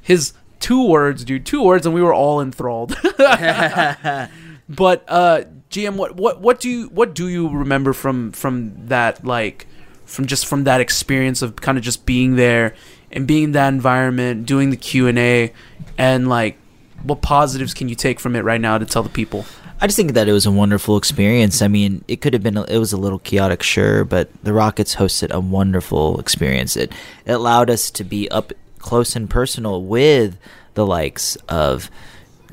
his 0.00 0.34
two 0.60 0.86
words, 0.86 1.24
dude, 1.24 1.46
two 1.46 1.62
words, 1.62 1.86
and 1.86 1.94
we 1.94 2.02
were 2.02 2.14
all 2.14 2.40
enthralled. 2.40 2.96
but 3.18 5.04
uh, 5.08 5.44
GM, 5.70 5.96
what 5.96 6.16
what 6.16 6.40
what 6.40 6.60
do 6.60 6.68
you 6.68 6.88
what 6.88 7.14
do 7.14 7.28
you 7.28 7.48
remember 7.48 7.92
from 7.92 8.30
from 8.32 8.88
that 8.88 9.24
like 9.24 9.66
from 10.04 10.26
just 10.26 10.46
from 10.46 10.64
that 10.64 10.80
experience 10.80 11.40
of 11.40 11.56
kind 11.56 11.78
of 11.78 11.84
just 11.84 12.04
being 12.04 12.36
there 12.36 12.74
and 13.12 13.26
being 13.26 13.44
in 13.44 13.52
that 13.52 13.68
environment, 13.68 14.46
doing 14.46 14.70
the 14.70 14.76
Q 14.76 15.06
and 15.06 15.18
A, 15.18 15.52
and 15.98 16.28
like 16.28 16.56
what 17.02 17.22
positives 17.22 17.74
can 17.74 17.88
you 17.88 17.94
take 17.94 18.20
from 18.20 18.36
it 18.36 18.40
right 18.40 18.60
now 18.60 18.78
to 18.78 18.86
tell 18.86 19.02
the 19.02 19.08
people? 19.08 19.44
I 19.80 19.86
just 19.86 19.96
think 19.96 20.12
that 20.12 20.28
it 20.28 20.32
was 20.32 20.46
a 20.46 20.52
wonderful 20.52 20.96
experience. 20.96 21.60
I 21.60 21.66
mean, 21.66 22.04
it 22.06 22.20
could 22.20 22.34
have 22.34 22.42
been, 22.42 22.56
it 22.56 22.78
was 22.78 22.92
a 22.92 22.96
little 22.96 23.18
chaotic, 23.18 23.64
sure, 23.64 24.04
but 24.04 24.30
the 24.44 24.52
Rockets 24.52 24.94
hosted 24.94 25.32
a 25.32 25.40
wonderful 25.40 26.20
experience. 26.20 26.76
It, 26.76 26.92
it 27.26 27.32
allowed 27.32 27.68
us 27.68 27.90
to 27.92 28.04
be 28.04 28.30
up 28.30 28.52
close 28.78 29.16
and 29.16 29.28
personal 29.28 29.82
with 29.82 30.38
the 30.74 30.86
likes 30.86 31.34
of 31.48 31.90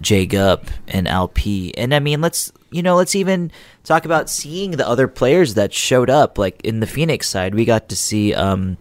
Jay 0.02 0.26
Gup 0.26 0.66
and 0.88 1.08
LP. 1.08 1.72
And 1.78 1.94
I 1.94 2.00
mean, 2.00 2.20
let's, 2.20 2.52
you 2.72 2.82
know, 2.82 2.96
let's 2.96 3.14
even 3.14 3.52
talk 3.84 4.06
about 4.06 4.28
seeing 4.28 4.72
the 4.72 4.88
other 4.88 5.08
players 5.08 5.54
that 5.54 5.72
showed 5.72 6.10
up. 6.10 6.40
Like 6.40 6.60
in 6.64 6.80
the 6.80 6.88
Phoenix 6.88 7.30
side, 7.30 7.54
we 7.54 7.64
got 7.64 7.90
to 7.90 7.96
see 7.96 8.34
um, 8.34 8.78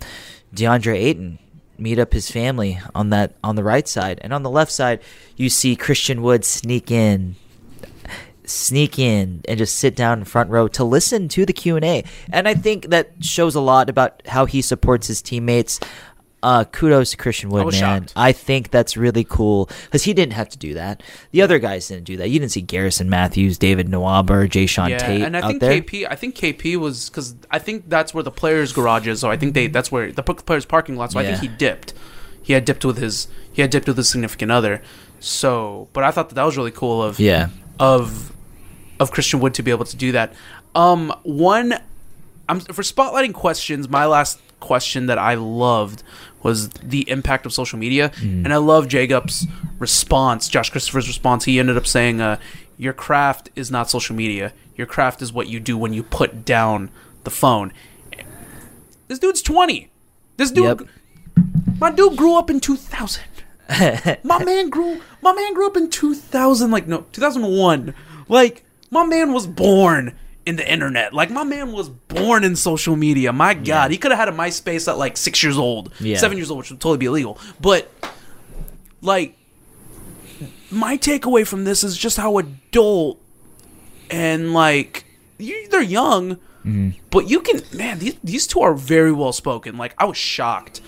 DeAndre 0.54 0.94
Ayton 0.96 1.38
meet 1.78 1.98
up 1.98 2.12
his 2.12 2.30
family 2.30 2.80
on 2.94 3.10
that 3.10 3.34
on 3.42 3.56
the 3.56 3.64
right 3.64 3.86
side 3.86 4.18
and 4.22 4.32
on 4.32 4.42
the 4.42 4.50
left 4.50 4.72
side 4.72 5.00
you 5.36 5.48
see 5.48 5.76
Christian 5.76 6.22
Wood 6.22 6.44
sneak 6.44 6.90
in 6.90 7.36
sneak 8.50 8.98
in 8.98 9.42
and 9.46 9.58
just 9.58 9.76
sit 9.76 9.94
down 9.94 10.18
in 10.18 10.24
front 10.24 10.50
row 10.50 10.68
to 10.68 10.84
listen 10.84 11.28
to 11.28 11.44
the 11.44 11.52
Q&A. 11.52 12.04
And 12.32 12.48
I 12.48 12.54
think 12.54 12.86
that 12.86 13.12
shows 13.20 13.54
a 13.54 13.60
lot 13.60 13.90
about 13.90 14.22
how 14.26 14.46
he 14.46 14.62
supports 14.62 15.06
his 15.06 15.22
teammates. 15.22 15.80
Uh, 16.40 16.62
kudos 16.64 17.10
to 17.10 17.16
Christian 17.16 17.50
Wood, 17.50 17.64
was 17.64 17.80
man. 17.80 18.02
shocked. 18.02 18.12
I 18.14 18.30
think 18.30 18.70
that's 18.70 18.96
really 18.96 19.24
cool 19.24 19.68
because 19.86 20.04
he 20.04 20.14
didn't 20.14 20.34
have 20.34 20.48
to 20.50 20.58
do 20.58 20.74
that. 20.74 21.02
The 21.32 21.42
other 21.42 21.58
guys 21.58 21.88
didn't 21.88 22.04
do 22.04 22.16
that. 22.18 22.30
You 22.30 22.38
didn't 22.38 22.52
see 22.52 22.60
Garrison 22.60 23.10
Mathews, 23.10 23.58
David 23.58 23.88
Nwaba, 23.88 24.30
or 24.30 24.46
Jae'Sean 24.46 24.96
Tate 25.00 25.22
and 25.22 25.36
I 25.36 25.40
think 25.40 25.60
there. 25.60 25.80
KP, 25.80 26.06
I 26.08 26.14
think 26.14 26.36
KP 26.36 26.76
was 26.76 27.10
because 27.10 27.34
I 27.50 27.58
think 27.58 27.88
that's 27.88 28.14
where 28.14 28.22
the 28.22 28.30
players' 28.30 28.72
garage 28.72 29.08
is. 29.08 29.18
So 29.18 29.28
I 29.30 29.36
think 29.36 29.54
they 29.54 29.66
that's 29.66 29.90
where 29.90 30.12
the 30.12 30.22
players' 30.22 30.64
parking 30.64 30.94
lot. 30.96 31.10
So 31.10 31.18
I 31.18 31.24
think 31.24 31.38
he 31.40 31.48
dipped. 31.48 31.92
He 32.40 32.52
had 32.52 32.64
dipped 32.64 32.84
with 32.84 32.98
his 32.98 33.26
he 33.52 33.60
had 33.62 33.70
dipped 33.72 33.88
with 33.88 33.96
his 33.96 34.08
significant 34.08 34.52
other. 34.52 34.80
So, 35.20 35.88
but 35.92 36.04
I 36.04 36.12
thought 36.12 36.28
that 36.28 36.36
that 36.36 36.44
was 36.44 36.56
really 36.56 36.70
cool 36.70 37.02
of 37.02 37.18
Yeah. 37.18 37.48
of 37.80 38.32
of 39.00 39.10
Christian 39.10 39.40
Wood 39.40 39.54
to 39.54 39.62
be 39.64 39.72
able 39.72 39.86
to 39.86 39.96
do 39.96 40.12
that. 40.12 40.32
Um, 40.76 41.12
one, 41.24 41.74
I'm 42.48 42.60
for 42.60 42.82
spotlighting 42.82 43.34
questions. 43.34 43.88
My 43.88 44.06
last 44.06 44.38
question 44.60 45.06
that 45.06 45.18
I 45.18 45.34
loved 45.34 46.02
was 46.42 46.68
the 46.70 47.08
impact 47.10 47.46
of 47.46 47.52
social 47.52 47.78
media, 47.78 48.10
Mm. 48.20 48.44
and 48.44 48.52
I 48.52 48.56
love 48.58 48.88
Jacob's 48.88 49.46
response. 49.78 50.48
Josh 50.48 50.70
Christopher's 50.70 51.08
response. 51.08 51.44
He 51.44 51.58
ended 51.58 51.76
up 51.76 51.86
saying, 51.86 52.20
uh, 52.20 52.38
"Your 52.76 52.92
craft 52.92 53.50
is 53.56 53.70
not 53.70 53.90
social 53.90 54.14
media. 54.16 54.52
Your 54.76 54.86
craft 54.86 55.20
is 55.22 55.32
what 55.32 55.48
you 55.48 55.58
do 55.60 55.76
when 55.76 55.92
you 55.92 56.02
put 56.02 56.44
down 56.44 56.90
the 57.24 57.30
phone." 57.30 57.72
This 59.08 59.18
dude's 59.18 59.42
twenty. 59.42 59.90
This 60.36 60.50
dude, 60.50 60.64
Yep. 60.64 60.88
my 61.80 61.90
dude, 61.90 62.16
grew 62.16 62.36
up 62.36 62.50
in 62.50 62.60
two 62.60 62.76
thousand. 62.76 63.24
my 64.22 64.42
man 64.44 64.70
grew 64.70 65.00
my 65.20 65.32
man 65.34 65.52
grew 65.52 65.66
up 65.66 65.76
in 65.76 65.90
2000 65.90 66.70
like 66.70 66.88
no 66.88 67.04
2001 67.12 67.92
like 68.26 68.64
my 68.90 69.04
man 69.04 69.30
was 69.34 69.46
born 69.46 70.14
in 70.48 70.56
the 70.56 70.72
internet 70.72 71.12
like 71.12 71.30
my 71.30 71.44
man 71.44 71.72
was 71.72 71.88
born 71.88 72.42
in 72.42 72.56
social 72.56 72.96
media 72.96 73.32
my 73.32 73.52
god 73.54 73.90
he 73.90 73.98
could 73.98 74.10
have 74.10 74.18
had 74.18 74.28
a 74.28 74.32
myspace 74.32 74.88
at 74.88 74.96
like 74.96 75.14
six 75.16 75.42
years 75.42 75.58
old 75.58 75.92
Yeah. 76.00 76.16
seven 76.16 76.36
years 76.38 76.50
old 76.50 76.58
which 76.60 76.70
would 76.70 76.80
totally 76.80 76.96
be 76.98 77.06
illegal 77.06 77.38
but 77.60 77.82
like 79.02 79.36
my 80.70 80.96
takeaway 80.96 81.46
from 81.46 81.64
this 81.64 81.84
is 81.84 81.96
just 81.96 82.16
how 82.16 82.38
adult 82.38 83.20
and 84.10 84.54
like 84.54 85.04
you, 85.38 85.68
they're 85.68 85.82
young 85.82 86.38
Mhm. 86.66 86.96
But 87.10 87.30
you 87.30 87.40
can, 87.40 87.62
man, 87.72 87.98
these, 88.00 88.16
these 88.22 88.46
two 88.46 88.60
are 88.60 88.74
very 88.74 89.12
well 89.12 89.32
spoken. 89.32 89.78
Like, 89.78 89.94
I 89.96 90.04
was 90.04 90.18
shocked. 90.18 90.80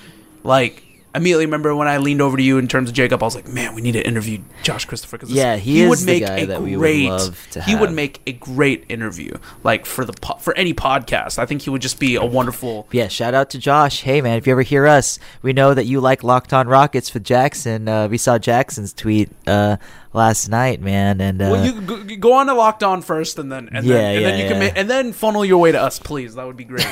Like, 0.43 0.83
immediately 1.15 1.47
remember 1.47 1.75
when 1.75 1.89
I 1.89 1.97
leaned 1.99 2.21
over 2.23 2.37
to 2.37 2.43
you 2.43 2.59
in 2.59 2.69
terms 2.69 2.89
of 2.89 2.95
Jacob, 2.95 3.23
I 3.23 3.27
was 3.27 3.35
like, 3.35 3.49
man, 3.49 3.75
we 3.75 3.81
need 3.83 3.93
to 3.93 4.07
interview 4.07 4.39
Josh 4.63 4.85
Christopher. 4.85 5.19
Cause 5.19 5.31
Yeah, 5.31 5.57
he 5.57 5.83
is 5.83 5.89
would 5.89 6.05
make 6.07 6.23
a 6.23 6.47
would 6.61 6.79
great, 6.79 7.09
to 7.53 7.63
He 7.63 7.75
would 7.75 7.93
make 7.93 8.21
a 8.27 8.33
great 8.33 8.85
interview, 8.89 9.37
like 9.65 9.87
for 9.87 10.05
the 10.05 10.13
po- 10.13 10.37
for 10.37 10.57
any 10.57 10.75
podcast. 10.75 11.39
I 11.39 11.47
think 11.47 11.63
he 11.63 11.71
would 11.71 11.83
just 11.83 11.99
be 11.99 12.15
a 12.17 12.25
wonderful. 12.25 12.87
Yeah, 12.93 13.09
shout 13.09 13.35
out 13.35 13.51
to 13.51 13.59
Josh. 13.59 14.03
Hey 14.03 14.21
man, 14.21 14.39
if 14.39 14.47
you 14.47 14.53
ever 14.53 14.63
hear 14.63 14.87
us, 14.87 15.19
we 15.43 15.53
know 15.53 15.75
that 15.75 15.85
you 15.85 16.01
like 16.01 16.23
Locked 16.23 16.53
On 16.53 16.69
Rockets 16.69 17.13
with 17.13 17.25
Jackson. 17.25 17.89
Uh, 17.89 18.09
we 18.09 18.19
saw 18.19 18.39
Jackson's 18.39 18.93
tweet 18.93 19.31
uh, 19.47 19.77
last 20.13 20.49
night, 20.49 20.81
man, 20.81 21.21
and 21.21 21.43
uh, 21.43 21.49
well, 21.51 21.65
you 21.65 21.81
go, 21.81 22.05
go 22.17 22.33
on 22.35 22.47
to 22.47 22.55
Locked 22.55 22.83
On 22.83 23.03
first, 23.03 23.39
and 23.39 23.51
then 23.51 23.69
and 23.73 23.85
Yeah, 23.85 23.95
then, 23.95 24.17
and 24.17 24.25
then 24.25 24.39
yeah, 24.39 24.45
you 24.45 24.51
can 24.51 24.59
ma- 24.61 24.81
and 24.81 24.91
then 24.91 25.13
funnel 25.13 25.45
your 25.45 25.59
way 25.59 25.73
to 25.73 25.81
us, 25.81 25.99
please. 25.99 26.35
That 26.37 26.47
would 26.47 26.57
be 26.57 26.65
great. 26.65 26.85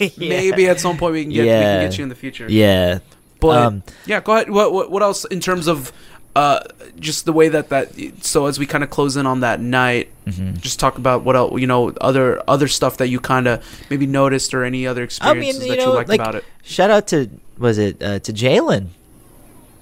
Maybe 0.18 0.68
at 0.68 0.80
some 0.80 0.96
point 0.96 1.12
we 1.12 1.22
can 1.24 1.32
get 1.32 1.42
we 1.42 1.48
can 1.48 1.88
get 1.88 1.98
you 1.98 2.02
in 2.04 2.08
the 2.08 2.14
future. 2.14 2.46
Yeah. 2.48 3.00
But 3.40 3.62
Um, 3.62 3.82
yeah, 4.06 4.20
go 4.20 4.34
ahead. 4.34 4.50
What, 4.50 4.72
what 4.72 4.90
what 4.90 5.02
else 5.02 5.24
in 5.26 5.40
terms 5.40 5.66
of 5.66 5.92
uh 6.34 6.60
just 7.00 7.24
the 7.24 7.32
way 7.32 7.48
that 7.48 7.68
that 7.70 7.88
so 8.22 8.46
as 8.46 8.58
we 8.58 8.66
kind 8.66 8.84
of 8.84 8.90
close 8.90 9.16
in 9.16 9.26
on 9.26 9.40
that 9.40 9.60
night, 9.60 10.10
Mhm. 10.26 10.60
just 10.60 10.78
talk 10.78 10.98
about 10.98 11.22
what 11.24 11.34
else 11.36 11.58
you 11.60 11.66
know 11.66 11.90
other 12.00 12.42
other 12.48 12.68
stuff 12.68 12.96
that 12.98 13.08
you 13.08 13.20
kind 13.20 13.46
of 13.46 13.62
maybe 13.90 14.06
noticed 14.06 14.52
or 14.54 14.64
any 14.64 14.86
other 14.86 15.02
I 15.02 15.04
experiences 15.04 15.60
mean, 15.62 15.70
you 15.70 15.76
that 15.76 15.82
know, 15.84 15.90
you 15.92 15.96
liked 15.96 16.08
like, 16.08 16.20
about 16.20 16.34
it. 16.34 16.44
shout 16.62 16.90
out 16.90 17.06
to 17.08 17.28
was 17.58 17.78
it 17.78 18.02
uh, 18.02 18.18
to 18.20 18.32
Jalen. 18.32 18.88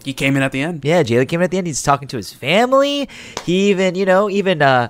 He 0.04 0.12
came 0.12 0.36
in 0.36 0.42
at 0.42 0.52
the 0.52 0.60
end. 0.60 0.84
Yeah, 0.84 1.02
Jalen 1.02 1.28
came 1.28 1.40
in 1.40 1.44
at 1.44 1.50
the 1.50 1.58
end. 1.58 1.66
He's 1.66 1.82
talking 1.82 2.06
to 2.08 2.16
his 2.18 2.30
family. 2.32 3.08
He 3.46 3.70
even, 3.70 3.94
you 3.94 4.04
know, 4.04 4.28
even 4.30 4.60
uh 4.62 4.88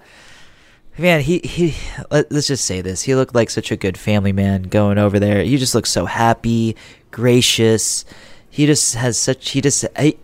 man, 0.98 1.20
he 1.20 1.38
he 1.44 1.74
let, 2.10 2.30
let's 2.32 2.46
just 2.48 2.64
say 2.64 2.80
this. 2.82 3.02
He 3.02 3.14
looked 3.14 3.34
like 3.34 3.48
such 3.48 3.70
a 3.70 3.76
good 3.76 3.96
family 3.96 4.32
man 4.32 4.64
going 4.64 4.98
over 4.98 5.18
there. 5.20 5.42
He 5.44 5.56
just 5.56 5.74
looks 5.74 5.90
so 5.90 6.04
happy, 6.06 6.76
gracious. 7.10 8.04
He 8.54 8.66
just 8.66 8.94
has 8.94 9.18
such 9.18 9.50
he 9.50 9.60
just 9.60 9.84
I, 9.96 10.14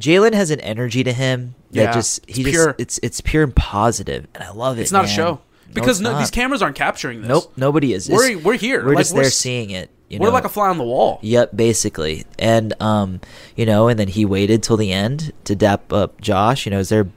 Jalen 0.00 0.32
has 0.34 0.50
an 0.50 0.60
energy 0.60 1.04
to 1.04 1.12
him 1.12 1.54
that 1.72 1.80
Yeah, 1.82 1.92
just 1.92 2.24
it's 2.26 2.36
he 2.38 2.44
pure. 2.44 2.66
just 2.68 2.80
it's 2.80 3.00
it's 3.02 3.20
pure 3.20 3.42
and 3.44 3.54
positive, 3.54 4.26
and 4.34 4.42
I 4.42 4.50
love 4.50 4.78
it. 4.78 4.82
It's 4.82 4.92
not 4.92 5.04
a 5.04 5.08
show 5.08 5.40
because 5.72 6.00
it's 6.00 6.08
no, 6.08 6.18
these 6.18 6.30
cameras 6.30 6.62
aren't 6.62 6.76
capturing 6.76 7.20
this. 7.20 7.28
Nope, 7.28 7.52
nobody 7.56 7.92
is. 7.92 8.08
We're 8.08 8.24
It's- 8.30 8.44
we're 8.44 8.56
here. 8.56 8.84
We're 8.84 8.94
Like, 8.94 9.04
just 9.04 9.14
there 9.14 9.24
s- 9.24 9.34
seeing 9.34 9.70
it. 9.70 9.90
You 10.08 10.18
we're 10.20 10.30
like 10.30 10.44
a 10.44 10.48
fly 10.48 10.68
on 10.68 10.78
the 10.78 10.84
wall. 10.84 11.18
Yep, 11.22 11.56
basically. 11.56 12.24
And 12.38 12.72
um, 12.80 13.20
you 13.56 13.66
know, 13.66 13.88
and 13.88 13.98
then 13.98 14.08
he 14.08 14.24
waited 14.24 14.62
till 14.62 14.76
the 14.76 14.92
end 14.92 15.32
to 15.44 15.54
dap 15.56 15.92
up 15.92 16.20
Josh. 16.20 16.66
You 16.66 16.70
know, 16.70 16.82
they're 16.82 17.08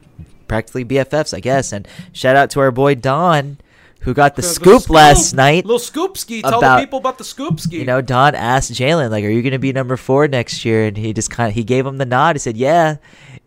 practically 0.47 0.83
BFFs, 0.85 1.33
I 1.33 1.39
guess. 1.39 1.71
And 1.71 1.87
shout 2.13 2.35
out 2.35 2.49
to 2.51 2.59
our 2.59 2.71
boy 2.71 2.95
Don, 2.95 3.57
who 4.01 4.13
got 4.13 4.35
the, 4.35 4.41
The- 4.41 4.47
the 4.47 4.53
scoop, 4.53 4.89
last 4.89 5.33
night. 5.33 5.65
Little 5.65 5.79
scoopski. 5.79 6.41
Tell 6.41 6.59
about- 6.59 6.77
the 6.77 6.85
people 6.85 6.99
about 6.99 7.17
the 7.17 7.23
scoopski. 7.23 7.73
You 7.73 7.85
know, 7.85 8.01
Don 8.01 8.35
asked 8.35 8.71
Jalen, 8.71 9.09
like, 9.11 9.23
"Are 9.23 9.29
you 9.29 9.41
going 9.41 9.51
to 9.53 9.59
be 9.59 9.73
number 9.73 9.97
four 9.97 10.27
next 10.27 10.63
year?" 10.65 10.85
And 10.85 10.95
he 10.97 11.13
just 11.13 11.29
kind 11.29 11.49
of 11.49 11.55
he 11.55 11.63
gave 11.63 11.85
him 11.85 11.97
the 11.97 12.05
nod. 12.05 12.35
He 12.35 12.39
said, 12.39 12.57
"Yeah," 12.57 12.97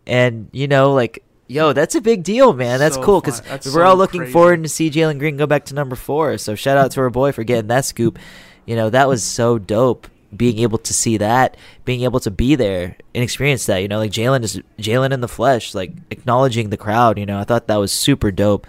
and 0.07 0.49
you 0.53 0.67
know, 0.69 0.93
like. 0.93 1.23
Yo, 1.47 1.73
that's 1.73 1.97
a 1.97 2.01
big 2.01 2.23
deal, 2.23 2.53
man. 2.53 2.79
That's 2.79 2.95
So 2.95 3.03
cool 3.03 3.21
because 3.21 3.43
we're 3.51 3.59
so 3.73 3.83
all 3.83 3.97
looking 3.97 4.21
crazy. 4.21 4.33
forward 4.33 4.63
to 4.63 4.69
see 4.69 4.89
Jalen 4.89 5.19
Green 5.19 5.37
go 5.37 5.49
back 5.49 5.65
to 5.65 5.75
number 5.75 5.97
four. 5.97 6.39
So 6.39 6.55
shout 6.55 6.77
out 6.77 6.93
to 6.93 7.01
our 7.01 7.11
boy 7.11 7.33
for 7.33 7.43
getting 7.43 7.67
that 7.67 7.85
scoop. 7.85 8.21
You 8.67 8.77
know, 8.77 8.89
that 8.91 9.09
was 9.09 9.25
so 9.25 9.59
dope. 9.59 10.07
Being 10.37 10.61
able 10.61 10.79
to 10.79 10.95
see 10.95 11.17
that, 11.17 11.57
being 11.85 12.03
able 12.03 12.21
to 12.21 12.31
be 12.31 12.55
there 12.55 12.95
and 13.17 13.25
experience 13.25 13.67
that. 13.67 13.79
You 13.79 13.89
know, 13.89 13.99
like 13.99 14.13
Jalen 14.13 14.45
is 14.45 14.61
Jalen 14.79 15.11
in 15.11 15.23
the 15.23 15.27
flesh, 15.27 15.75
like 15.75 15.91
acknowledging 16.13 16.71
the 16.71 16.77
crowd. 16.77 17.19
You 17.19 17.27
know, 17.27 17.41
I 17.41 17.43
thought 17.43 17.67
that 17.67 17.79
was 17.79 17.91
super 17.91 18.31
dope. 18.31 18.65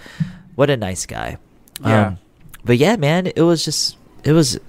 What 0.55 0.71
a 0.71 0.75
nice 0.75 1.05
guy. 1.05 1.37
Yeah. 1.83 2.07
Um, 2.07 2.17
but 2.63 2.77
yeah, 2.77 2.95
man, 2.95 3.27
it 3.27 3.41
was 3.41 3.65
just 3.65 3.97
it 4.23 4.33
was 4.33 4.59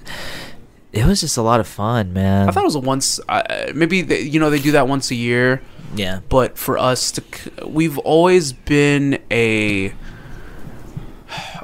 it 0.92 1.06
was 1.06 1.20
just 1.20 1.36
a 1.36 1.42
lot 1.42 1.60
of 1.60 1.66
fun, 1.66 2.12
man. 2.12 2.48
I 2.48 2.52
thought 2.52 2.62
it 2.62 2.66
was 2.66 2.74
a 2.74 2.80
once. 2.80 3.20
Uh, 3.28 3.72
maybe 3.74 4.02
they, 4.02 4.20
you 4.20 4.40
know 4.40 4.50
they 4.50 4.60
do 4.60 4.72
that 4.72 4.88
once 4.88 5.10
a 5.10 5.14
year. 5.14 5.62
Yeah. 5.94 6.20
But 6.28 6.56
for 6.56 6.78
us 6.78 7.12
to, 7.12 7.22
we've 7.66 7.98
always 7.98 8.52
been 8.52 9.22
a 9.30 9.92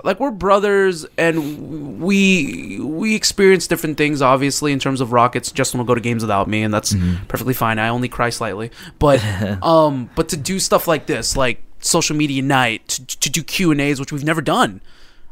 like 0.04 0.20
we're 0.20 0.30
brothers 0.30 1.06
and 1.16 2.00
we 2.00 2.78
we 2.80 3.14
experience 3.14 3.66
different 3.66 3.98
things 3.98 4.22
obviously 4.22 4.72
in 4.72 4.78
terms 4.78 5.00
of 5.00 5.12
rockets 5.12 5.52
justin 5.52 5.78
will 5.78 5.84
go 5.84 5.94
to 5.94 6.00
games 6.00 6.22
without 6.22 6.48
me 6.48 6.62
and 6.62 6.72
that's 6.72 6.94
perfectly 7.26 7.52
fine 7.52 7.78
i 7.78 7.88
only 7.88 8.08
cry 8.08 8.30
slightly 8.30 8.70
but 8.98 9.22
um 9.62 10.08
but 10.14 10.28
to 10.28 10.36
do 10.36 10.58
stuff 10.58 10.86
like 10.88 11.06
this 11.06 11.36
like 11.36 11.62
social 11.80 12.16
media 12.16 12.40
night 12.40 12.86
to, 12.88 13.18
to 13.18 13.28
do 13.28 13.42
q 13.42 13.70
and 13.70 13.80
a's 13.80 14.00
which 14.00 14.12
we've 14.12 14.24
never 14.24 14.40
done 14.40 14.80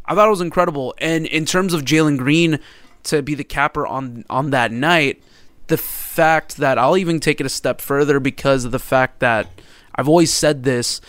i 0.07 0.14
thought 0.14 0.26
it 0.26 0.30
was 0.30 0.40
incredible. 0.40 0.94
And 0.98 1.26
in 1.26 1.44
terms 1.44 1.72
of 1.74 1.82
jalen 1.82 2.18
green 2.18 2.59
to 3.04 3.22
be 3.22 3.34
the 3.34 3.44
capper 3.44 3.86
on 3.86 4.24
on 4.28 4.50
that 4.50 4.72
night 4.72 5.22
the 5.68 5.76
fact 5.76 6.57
that 6.59 6.78
i'll 6.78 6.96
even 6.96 7.20
take 7.20 7.40
it 7.40 7.46
a 7.46 7.48
step 7.48 7.80
further 7.80 8.20
because 8.20 8.64
of 8.64 8.72
the 8.72 8.78
fact 8.78 9.20
that 9.20 9.48
i've 9.94 10.09
always 10.09 10.32
said 10.32 10.62
this 10.62 11.00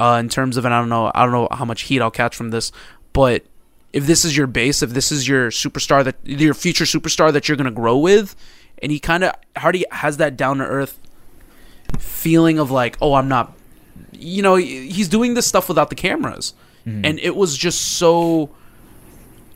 uh, 0.00 0.16
in 0.18 0.30
terms 0.30 0.56
of, 0.56 0.64
and 0.64 0.72
I 0.72 0.80
don't 0.80 0.88
know, 0.88 1.12
I 1.14 1.24
don't 1.24 1.32
know 1.32 1.48
how 1.52 1.66
much 1.66 1.82
heat 1.82 2.00
I'll 2.00 2.10
catch 2.10 2.34
from 2.34 2.50
this, 2.50 2.72
but 3.12 3.44
if 3.92 4.06
this 4.06 4.24
is 4.24 4.34
your 4.34 4.46
base, 4.46 4.82
if 4.82 4.90
this 4.90 5.12
is 5.12 5.28
your 5.28 5.50
superstar 5.50 6.02
that 6.04 6.16
your 6.24 6.54
future 6.54 6.84
superstar 6.84 7.32
that 7.34 7.48
you're 7.48 7.56
gonna 7.56 7.70
grow 7.70 7.98
with, 7.98 8.34
and 8.82 8.90
he 8.90 8.98
kind 8.98 9.22
of 9.22 9.34
Hardy 9.58 9.84
has 9.92 10.16
that 10.16 10.38
down 10.38 10.56
to 10.58 10.64
earth 10.64 10.98
feeling 11.98 12.58
of 12.58 12.70
like, 12.70 12.96
oh, 13.02 13.12
I'm 13.12 13.28
not, 13.28 13.52
you 14.12 14.42
know, 14.42 14.56
he's 14.56 15.08
doing 15.08 15.34
this 15.34 15.46
stuff 15.46 15.68
without 15.68 15.90
the 15.90 15.96
cameras, 15.96 16.54
and 16.86 17.18
it 17.20 17.36
was 17.36 17.56
just 17.56 17.80
so 17.98 18.50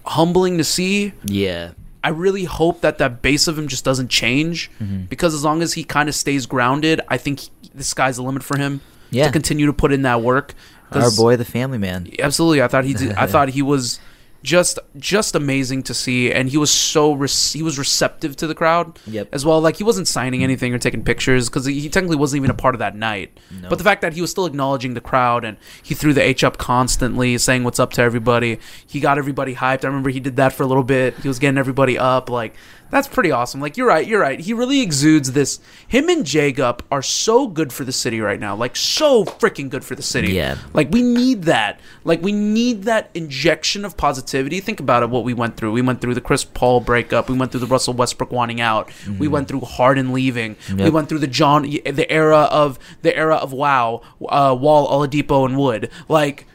humbling 0.07 0.59
to 0.59 0.65
see. 0.65 1.13
Yeah. 1.25 1.71
I 2.03 2.09
really 2.11 2.45
hope 2.45 2.83
that 2.83 2.99
that 2.99 3.23
base 3.23 3.49
of 3.49 3.59
him 3.59 3.67
just 3.69 3.85
doesn't 3.85 4.09
change 4.09 4.71
Mhm. 4.83 5.09
because 5.09 5.35
as 5.35 5.43
long 5.43 5.63
as 5.63 5.73
he 5.73 5.85
kind 5.85 6.09
of 6.09 6.15
stays 6.15 6.45
grounded, 6.47 7.01
I 7.09 7.17
think 7.17 7.41
he, 7.41 7.49
the 7.75 7.83
sky's 7.85 8.17
the 8.17 8.23
limit 8.23 8.43
for 8.43 8.59
him 8.59 8.83
Yeah. 9.11 9.27
to 9.27 9.33
continue 9.33 9.65
to 9.67 9.73
put 9.73 9.93
in 9.93 10.03
that 10.03 10.21
work. 10.23 10.55
Our 10.93 11.11
boy, 11.11 11.37
the 11.37 11.45
family 11.47 11.79
man. 11.79 12.09
Absolutely, 12.21 12.63
I 12.63 12.69
thought 12.69 12.85
he 12.85 12.93
did, 12.95 13.13
I 13.15 13.27
thought 13.33 13.49
he 13.49 13.63
was 13.63 13.99
just 14.45 14.79
just 14.99 15.35
amazing 15.35 15.83
to 15.85 15.95
see, 15.95 16.31
and 16.31 16.49
he 16.51 16.57
was 16.59 16.71
so 16.71 17.13
rec- 17.15 17.31
he 17.31 17.63
was 17.63 17.79
receptive 17.79 18.37
to 18.37 18.47
the 18.47 18.55
crowd 18.55 18.97
Yep. 19.09 19.31
as 19.33 19.45
well. 19.45 19.61
Like 19.61 19.77
he 19.79 19.85
wasn't 19.85 20.07
signing 20.07 20.45
anything 20.45 20.73
or 20.73 20.79
taking 20.79 21.03
pictures 21.03 21.49
because 21.49 21.65
he 21.65 21.89
technically 21.89 22.17
wasn't 22.17 22.39
even 22.41 22.51
a 22.51 22.55
part 22.55 22.75
of 22.77 22.79
that 22.79 22.95
night. 22.95 23.37
But 23.69 23.79
the 23.79 23.85
fact 23.85 24.03
that 24.03 24.13
he 24.13 24.21
was 24.21 24.31
still 24.31 24.47
acknowledging 24.47 24.95
the 24.95 25.01
crowd 25.01 25.45
and 25.45 25.57
he 25.83 25.95
threw 25.95 26.13
the 26.13 26.23
H 26.23 26.45
up 26.45 26.59
constantly, 26.59 27.39
saying 27.39 27.65
what's 27.65 27.81
up 27.81 27.93
to 27.95 28.03
everybody. 28.03 28.61
He 28.87 29.01
got 29.01 29.19
everybody 29.19 29.55
hyped. 29.57 29.83
I 29.85 29.89
remember 29.89 30.11
he 30.11 30.21
did 30.21 30.37
that 30.37 30.53
for 30.53 30.63
a 30.63 30.67
little 30.67 30.85
bit. 30.85 31.17
He 31.19 31.27
was 31.29 31.39
getting 31.41 31.59
everybody 31.59 31.99
up. 31.99 32.29
Like 32.29 32.55
that's 32.95 33.09
pretty 33.09 33.33
awesome. 33.33 33.61
Like 33.61 33.77
you're 33.77 33.89
right, 33.89 34.07
you're 34.07 34.21
right. 34.21 34.39
He 34.39 34.55
really 34.55 34.81
exudes 34.81 35.33
this. 35.33 35.59
Him 35.89 36.09
and 36.09 36.25
Jagup 36.25 36.81
are 36.93 37.03
so 37.03 37.49
good 37.49 37.73
for 37.73 37.83
the 37.85 37.91
city 37.91 38.21
right 38.21 38.39
now. 38.39 38.55
Like 38.55 38.77
so 38.77 39.25
freaking 39.25 39.69
good 39.69 39.85
for 39.85 39.97
the 39.97 40.03
city. 40.03 40.33
Yeah. 40.35 40.59
Like 40.73 40.91
we 40.93 41.03
need 41.03 41.43
that. 41.43 41.81
Like 42.05 42.23
we 42.23 42.31
need 42.31 42.85
that 42.85 43.11
injection 43.13 43.85
of 43.85 43.97
positivity. 43.97 44.61
Think 44.61 44.79
about 44.79 45.03
it. 45.03 45.11
What 45.11 45.25
we 45.25 45.35
went 45.35 45.57
through. 45.57 45.73
We 45.73 45.83
went 45.83 46.01
through 46.01 46.15
the 46.15 46.21
Chris 46.21 46.45
Paul 46.45 46.79
breakup. 46.81 47.29
We 47.29 47.37
went 47.37 47.51
through 47.51 47.61
the 47.63 47.67
Russell 47.67 47.95
Westbrook 47.95 48.31
wanting 48.31 48.61
out. 48.61 48.91
We 49.19 49.27
Mhm. 49.27 49.31
went 49.31 49.49
through 49.49 49.63
Harden 49.63 50.13
leaving. 50.13 50.55
We 50.77 50.89
went 50.91 51.09
through 51.09 51.19
the 51.19 51.27
John, 51.27 51.63
the 51.63 52.07
era 52.09 52.43
of 52.43 52.79
the 53.03 53.17
era 53.17 53.35
of 53.35 53.53
Wow, 53.53 54.03
uh, 54.29 54.57
Wall, 54.59 54.87
Oladipo, 54.89 55.45
and 55.45 55.59
Wood. 55.59 55.91
Like 56.09 56.47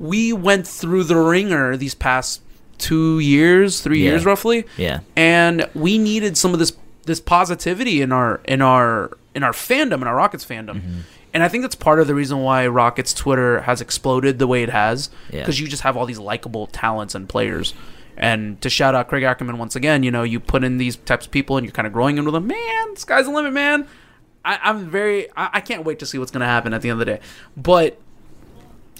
we 0.00 0.32
went 0.32 0.66
through 0.66 1.04
the 1.04 1.16
ringer 1.16 1.76
these 1.76 1.94
past 1.94 2.40
two 2.78 3.18
years, 3.18 3.80
three 3.80 4.02
Yeah. 4.04 4.10
years 4.10 4.24
roughly 4.24 4.64
Yeah. 4.76 5.00
and 5.16 5.68
we 5.74 5.98
needed 5.98 6.36
some 6.36 6.52
of 6.52 6.58
this 6.58 6.72
this 7.04 7.20
positivity 7.20 8.02
in 8.02 8.10
our 8.12 8.40
in 8.46 8.60
our 8.62 9.16
in 9.34 9.42
our 9.42 9.52
fandom 9.52 10.02
in 10.02 10.04
our 10.08 10.16
Rockets 10.16 10.44
fandom. 10.44 10.76
Mm-hmm. 10.80 10.98
And 11.34 11.42
I 11.42 11.48
think 11.48 11.62
that's 11.62 11.74
part 11.74 12.00
of 12.00 12.06
the 12.06 12.14
reason 12.14 12.38
why 12.38 12.66
Rockets 12.66 13.12
Twitter 13.12 13.60
has 13.62 13.80
exploded 13.82 14.38
the 14.38 14.46
way 14.46 14.62
it 14.62 14.70
has 14.70 15.10
Yeah. 15.30 15.40
because 15.40 15.60
you 15.60 15.68
just 15.68 15.82
have 15.82 15.96
all 15.96 16.06
these 16.06 16.18
likable 16.18 16.66
talents 16.66 17.14
and 17.14 17.28
players. 17.28 17.74
And 18.16 18.58
to 18.62 18.70
shout 18.70 18.94
out 18.94 19.08
Craig 19.08 19.22
Ackerman 19.24 19.58
once 19.58 19.76
again, 19.76 20.02
you 20.02 20.10
know, 20.10 20.22
you 20.22 20.40
put 20.40 20.64
in 20.64 20.78
these 20.78 20.96
types 20.96 21.26
of 21.26 21.32
people 21.32 21.58
and 21.58 21.66
you're 21.66 21.72
kind 21.74 21.86
of 21.86 21.92
growing 21.92 22.16
into 22.16 22.30
them. 22.30 22.46
Man, 22.46 22.96
sky's 22.96 23.26
the 23.26 23.30
limit, 23.32 23.52
man. 23.52 23.86
I, 24.44 24.58
I'm 24.62 24.88
very, 24.88 25.28
I, 25.36 25.50
I 25.54 25.60
can't 25.60 25.84
wait 25.84 25.98
to 25.98 26.06
see 26.06 26.16
what's 26.18 26.30
going 26.30 26.40
to 26.40 26.46
happen 26.46 26.72
at 26.72 26.80
the 26.80 26.88
end 26.88 26.94
of 27.00 27.06
the 27.06 27.12
day. 27.16 27.20
But 27.56 28.00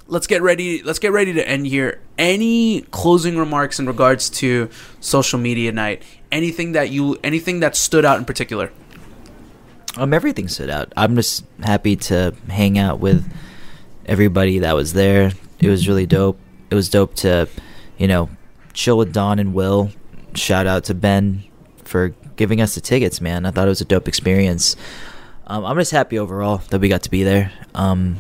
let's 0.08 0.26
get 0.26 0.42
ready 0.42 0.82
let's 0.82 0.98
get 0.98 1.12
ready 1.12 1.32
to 1.32 1.46
end 1.48 1.66
here 1.66 2.00
any 2.18 2.82
closing 2.90 3.36
remarks 3.36 3.78
in 3.78 3.86
regards 3.86 4.30
to 4.30 4.68
social 5.00 5.38
media 5.38 5.72
night 5.72 6.02
anything 6.30 6.72
that 6.72 6.90
you 6.90 7.18
anything 7.24 7.60
that 7.60 7.74
stood 7.76 8.04
out 8.04 8.18
in 8.18 8.24
particular 8.24 8.70
Um, 9.98 10.12
everything 10.12 10.46
stood 10.48 10.68
out. 10.68 10.92
I'm 10.94 11.16
just 11.16 11.44
happy 11.62 11.96
to 11.96 12.34
hang 12.50 12.78
out 12.78 13.00
with 13.00 13.24
everybody 14.04 14.58
that 14.60 14.74
was 14.74 14.92
there. 14.92 15.32
It 15.58 15.70
was 15.70 15.88
really 15.88 16.04
dope. 16.04 16.38
It 16.70 16.74
was 16.74 16.90
dope 16.90 17.14
to, 17.24 17.48
you 17.96 18.06
know, 18.06 18.28
chill 18.74 18.98
with 18.98 19.14
Don 19.14 19.38
and 19.38 19.54
Will. 19.54 19.88
Shout 20.34 20.66
out 20.66 20.84
to 20.84 20.94
Ben 20.94 21.44
for 21.82 22.12
giving 22.36 22.60
us 22.60 22.74
the 22.74 22.82
tickets, 22.82 23.22
man. 23.22 23.46
I 23.46 23.50
thought 23.50 23.66
it 23.66 23.70
was 23.70 23.80
a 23.80 23.86
dope 23.86 24.06
experience. 24.06 24.76
Um, 25.46 25.64
I'm 25.64 25.78
just 25.78 25.92
happy 25.92 26.18
overall 26.18 26.58
that 26.68 26.78
we 26.78 26.90
got 26.90 27.02
to 27.04 27.10
be 27.10 27.22
there. 27.24 27.50
Um, 27.74 28.18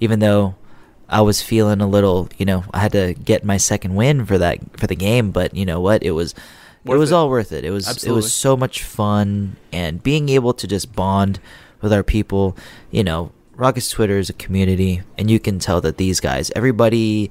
even 0.00 0.18
though 0.18 0.56
I 1.10 1.20
was 1.22 1.42
feeling 1.42 1.80
a 1.80 1.88
little, 1.88 2.28
you 2.38 2.46
know, 2.46 2.64
I 2.72 2.78
had 2.78 2.92
to 2.92 3.14
get 3.14 3.44
my 3.44 3.56
second 3.56 3.94
win 3.94 4.24
for 4.24 4.38
that 4.38 4.58
for 4.78 4.86
the 4.86 4.94
game, 4.96 5.30
but 5.32 5.54
you 5.54 5.66
know 5.66 5.80
what? 5.80 6.02
It 6.02 6.12
was 6.12 6.34
Worth 6.84 6.96
it 6.96 6.98
was 6.98 7.10
it. 7.10 7.14
all 7.14 7.28
worth 7.28 7.52
it. 7.52 7.64
It 7.64 7.70
was 7.70 7.86
Absolutely. 7.88 8.10
it 8.10 8.16
was 8.16 8.32
so 8.32 8.56
much 8.56 8.82
fun 8.82 9.56
and 9.72 10.02
being 10.02 10.28
able 10.30 10.54
to 10.54 10.66
just 10.66 10.94
bond 10.94 11.38
with 11.82 11.92
our 11.92 12.02
people, 12.02 12.56
you 12.90 13.04
know, 13.04 13.32
Rockets 13.54 13.90
Twitter 13.90 14.18
is 14.18 14.30
a 14.30 14.34
community 14.34 15.02
and 15.18 15.30
you 15.30 15.38
can 15.38 15.58
tell 15.58 15.82
that 15.82 15.98
these 15.98 16.20
guys, 16.20 16.50
everybody 16.56 17.30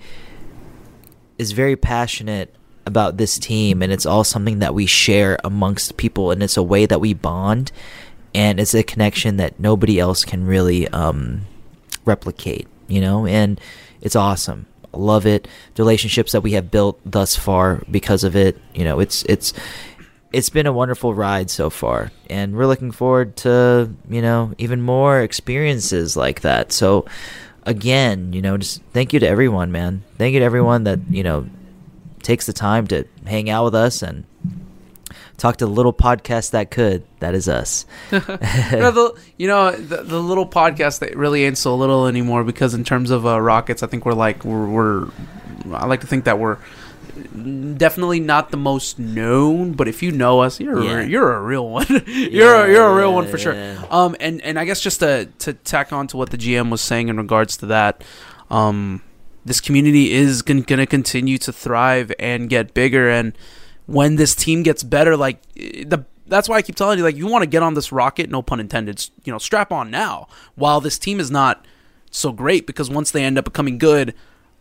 is 1.40 1.54
very 1.54 1.76
passionate 1.76 2.54
about 2.86 3.18
this 3.18 3.40
team 3.40 3.82
and 3.82 3.92
it's 3.92 4.06
all 4.06 4.24
something 4.24 4.60
that 4.60 4.76
we 4.76 4.86
share 4.86 5.40
amongst 5.44 5.98
people 5.98 6.32
and 6.32 6.44
it's 6.44 6.58
a 6.58 6.64
way 6.64 6.86
that 6.86 7.00
we 7.02 7.14
bond 7.14 7.72
and 8.36 8.60
it's 8.60 8.76
a 8.76 8.84
connection 8.84 9.38
that 9.38 9.60
nobody 9.60 10.00
else 10.00 10.24
can 10.26 10.46
really 10.46 10.88
um, 10.90 11.42
replicate 12.06 12.68
you 12.90 13.02
know 13.02 13.26
and 13.26 13.60
it's 14.02 14.16
awesome. 14.16 14.66
I 14.94 14.98
love 14.98 15.26
it. 15.26 15.48
The 15.76 15.84
relationships 15.84 16.32
that 16.32 16.42
we 16.42 16.54
have 16.54 16.72
built 16.72 17.00
thus 17.06 17.36
far 17.36 17.84
because 17.90 18.24
of 18.24 18.36
it 18.36 18.58
you 18.74 18.84
know 18.84 19.00
it's 19.00 19.24
it's 19.24 19.54
it's 20.32 20.50
been 20.50 20.68
a 20.68 20.74
wonderful 20.74 21.14
ride 21.14 21.50
so 21.50 21.70
far. 21.70 22.12
And 22.30 22.56
we're 22.56 22.68
looking 22.68 22.92
forward 22.92 23.36
to 23.38 23.94
you 24.10 24.22
know 24.22 24.54
even 24.58 24.82
more 24.82 25.22
experiences 25.22 26.18
like 26.18 26.42
that. 26.42 26.72
So 26.72 27.06
again 27.64 28.34
you 28.34 28.42
know 28.42 28.58
just 28.58 28.82
thank 28.94 29.14
you 29.14 29.20
to 29.20 29.28
everyone 29.28 29.72
man. 29.72 30.04
Thank 30.18 30.34
you 30.34 30.40
to 30.40 30.46
everyone 30.46 30.84
that 30.84 31.00
you 31.10 31.24
know 31.24 31.48
takes 32.24 32.46
the 32.46 32.54
time 32.54 32.88
to 32.88 33.06
hang 33.26 33.50
out 33.50 33.66
with 33.66 33.76
us 33.76 34.02
and 34.02 34.26
talk 35.40 35.58
to 35.58 35.66
the 35.66 35.72
little 35.72 35.94
podcast 35.94 36.52
that 36.52 36.70
could 36.70 37.04
that 37.20 37.34
is 37.34 37.48
us 37.50 37.86
you 38.12 38.20
know, 38.20 38.92
the, 38.92 39.14
you 39.38 39.48
know 39.48 39.72
the, 39.72 40.04
the 40.04 40.22
little 40.22 40.48
podcast 40.48 41.00
that 41.00 41.16
really 41.16 41.46
ain't 41.46 41.58
so 41.58 41.76
little 41.76 42.06
anymore 42.06 42.44
because 42.44 42.74
in 42.74 42.84
terms 42.84 43.10
of 43.10 43.26
uh, 43.26 43.40
rockets, 43.40 43.82
I 43.82 43.88
think 43.88 44.06
we're 44.06 44.14
like 44.14 44.44
we're, 44.46 44.68
we're 44.68 45.08
I 45.74 45.86
like 45.86 46.02
to 46.02 46.08
think 46.08 46.26
that 46.26 46.40
we're 46.40 46.58
definitely 47.78 48.20
not 48.20 48.52
the 48.52 48.58
most 48.58 49.00
known, 49.00 49.74
but 49.74 49.88
if 49.88 50.02
you 50.02 50.12
know 50.12 50.40
us, 50.40 50.60
you're 50.60 50.84
Yeah. 50.84 51.00
a, 51.02 51.06
you're 51.06 51.34
a 51.34 51.42
real 51.42 51.70
one. 51.70 51.86
you're 51.90 52.30
Yeah, 52.30 52.66
a, 52.66 52.72
you're 52.72 52.88
a 52.88 52.96
real 52.96 53.14
one 53.14 53.28
for 53.28 53.38
sure. 53.38 53.54
yeah. 53.54 53.84
Um, 53.90 54.16
and 54.20 54.42
and 54.42 54.60
I 54.60 54.66
guess 54.66 54.82
just 54.82 55.00
to 55.00 55.30
to 55.40 55.54
tack 55.54 55.92
on 55.92 56.08
to 56.08 56.18
what 56.18 56.30
the 56.30 56.38
GM 56.38 56.70
was 56.72 56.82
saying 56.82 57.10
in 57.10 57.18
regards 57.18 57.58
to 57.58 57.66
that, 57.68 58.04
um, 58.50 59.02
this 59.46 59.62
community 59.62 60.12
is 60.12 60.42
going 60.42 60.64
to 60.64 60.86
continue 60.86 61.38
to 61.40 61.54
thrive 61.54 62.12
and 62.20 62.50
get 62.50 62.74
bigger. 62.74 63.10
And 63.10 63.34
when 63.90 64.16
this 64.16 64.36
team 64.36 64.64
gets 64.64 64.84
better, 64.84 65.18
like 65.18 65.42
the 65.54 66.06
that's 66.28 66.48
why 66.48 66.58
I 66.58 66.62
keep 66.62 66.76
telling 66.76 67.00
you, 67.00 67.04
like 67.04 67.16
you 67.16 67.28
want 67.28 67.42
to 67.42 67.50
get 67.50 67.64
on 67.64 67.74
this 67.74 67.92
rocket, 67.92 68.30
no 68.30 68.42
pun 68.42 68.60
intended. 68.60 69.10
You 69.24 69.34
know, 69.34 69.40
strap 69.40 69.72
on 69.72 69.90
now 69.90 70.28
while 70.56 70.80
this 70.80 71.00
team 71.00 71.20
is 71.20 71.32
not 71.32 71.66
so 72.12 72.32
great 72.32 72.68
because 72.68 72.90
once 72.90 73.12
they 73.12 73.24
end 73.24 73.38
up 73.38 73.46
becoming 73.46 73.78
good, 73.78 74.14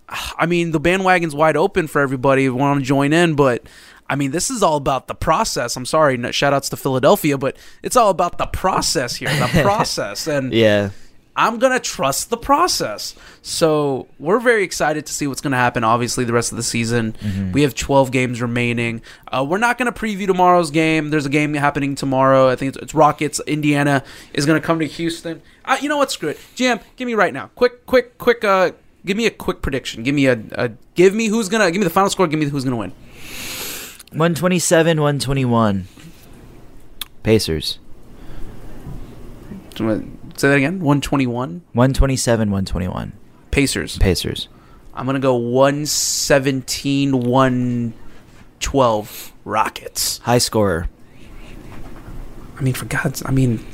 I 0.09 0.47
mean, 0.47 0.73
the 0.73 0.81
bandwagon's 0.81 1.35
wide 1.35 1.57
open 1.57 1.87
for 1.87 2.01
everybody 2.01 2.47
who 2.47 2.55
want 2.55 2.81
to 2.81 2.85
join 2.85 3.13
in, 3.13 3.35
but 3.35 3.67
I 4.09 4.17
mean, 4.17 4.31
this 4.31 4.49
is 4.49 4.63
all 4.63 4.77
about 4.77 5.07
the 5.07 5.15
process. 5.15 5.77
I'm 5.77 5.85
sorry, 5.85 6.33
shout 6.33 6.55
outs 6.55 6.71
to 6.71 6.77
Philadelphia, 6.77 7.37
but 7.37 7.59
it's 7.83 7.97
all 7.97 8.09
about 8.09 8.39
the 8.39 8.47
process 8.47 9.17
here, 9.17 9.29
the 9.29 9.61
process. 9.63 10.27
And 10.27 10.53
yeah 10.55 10.91
I'm 11.39 11.61
going 11.61 11.73
to 11.73 11.79
trust 11.79 12.31
the 12.31 12.37
process. 12.37 13.15
So 13.43 14.09
we're 14.19 14.41
very 14.41 14.65
excited 14.65 15.07
to 15.07 15.13
see 15.13 15.29
what's 15.29 15.41
going 15.41 15.53
to 15.53 15.57
happen, 15.57 15.85
obviously, 15.85 16.25
the 16.25 16.33
rest 16.33 16.51
of 16.51 16.57
the 16.57 16.65
season. 16.65 17.15
Mhm. 17.23 17.53
We 17.53 17.63
have 17.63 17.77
12 17.77 18.11
games 18.11 18.43
remaining. 18.43 19.03
Uh, 19.29 19.47
we're 19.49 19.59
not 19.59 19.79
going 19.79 19.91
to 19.91 19.99
preview 19.99 20.27
tomorrow's 20.27 20.73
game. 20.73 21.11
There's 21.11 21.27
a 21.27 21.31
game 21.31 21.55
happening 21.55 21.95
tomorrow. 21.95 22.49
I 22.49 22.57
think 22.57 22.71
it's, 22.75 22.79
it's 22.83 22.93
Rockets. 22.95 23.41
Indiana 23.47 24.03
is 24.35 24.47
going 24.47 24.61
to 24.61 24.67
come 24.67 24.81
to 24.81 24.87
Houston. 24.87 25.41
Uh, 25.65 25.77
you 25.81 25.89
know 25.89 25.97
what? 25.97 26.11
Screw 26.11 26.31
it. 26.31 26.41
Jam, 26.57 26.81
give 26.97 27.07
me 27.07 27.15
right 27.15 27.33
now. 27.33 27.51
Quick, 27.55 27.87
quick, 27.87 28.19
quick. 28.19 28.43
Uh, 28.43 28.73
give 29.07 29.17
me 29.17 29.27
a 29.27 29.31
quick 29.31 29.63
prediction. 29.63 30.03
Give 30.03 30.17
me 30.17 30.27
a, 30.27 30.39
a 30.53 30.71
give 30.97 31.15
me 31.15 31.29
who's 31.29 31.49
going 31.49 31.65
to 31.65 31.71
give 31.71 31.79
me 31.79 31.85
the 31.85 31.91
final 31.91 32.11
score. 32.11 32.27
Give 32.27 32.41
me 32.41 32.47
who's 32.47 32.65
going 32.65 32.73
to 32.73 32.77
win. 32.77 32.93
127 34.11 35.01
121 35.01 35.87
pacers 37.23 37.79
Say 40.39 40.49
that 40.49 40.57
again. 40.57 40.81
121 40.81 41.63
127 41.73 42.51
121 42.51 43.13
Pacers. 43.51 43.99
pacers 43.99 44.49
I'm 44.95 45.05
going 45.05 45.15
to 45.15 45.21
go 45.21 45.35
117 45.35 47.21
112 47.21 49.33
Rockets. 49.45 50.19
high 50.19 50.39
scorer 50.39 50.89
I 52.59 52.63
mean, 52.63 52.75
for 52.75 52.87
God's, 52.87 53.23
I 53.25 53.31
mean, 53.31 53.65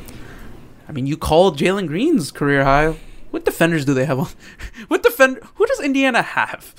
I 0.89 0.93
mean, 0.93 1.07
you 1.07 1.17
called 1.17 1.59
Jalen 1.59 1.87
Green's 1.87 2.31
career 2.31 2.65
high. 2.65 2.97
What 3.31 3.45
defenders 3.45 3.87
do 3.87 3.95
they 3.95 4.05
have? 4.05 4.19
on 4.19 4.29
What 4.89 5.03
defender? 5.03 5.41
Who 5.55 5.67
does 5.67 5.81
Indiana 5.81 6.23
have? 6.23 6.75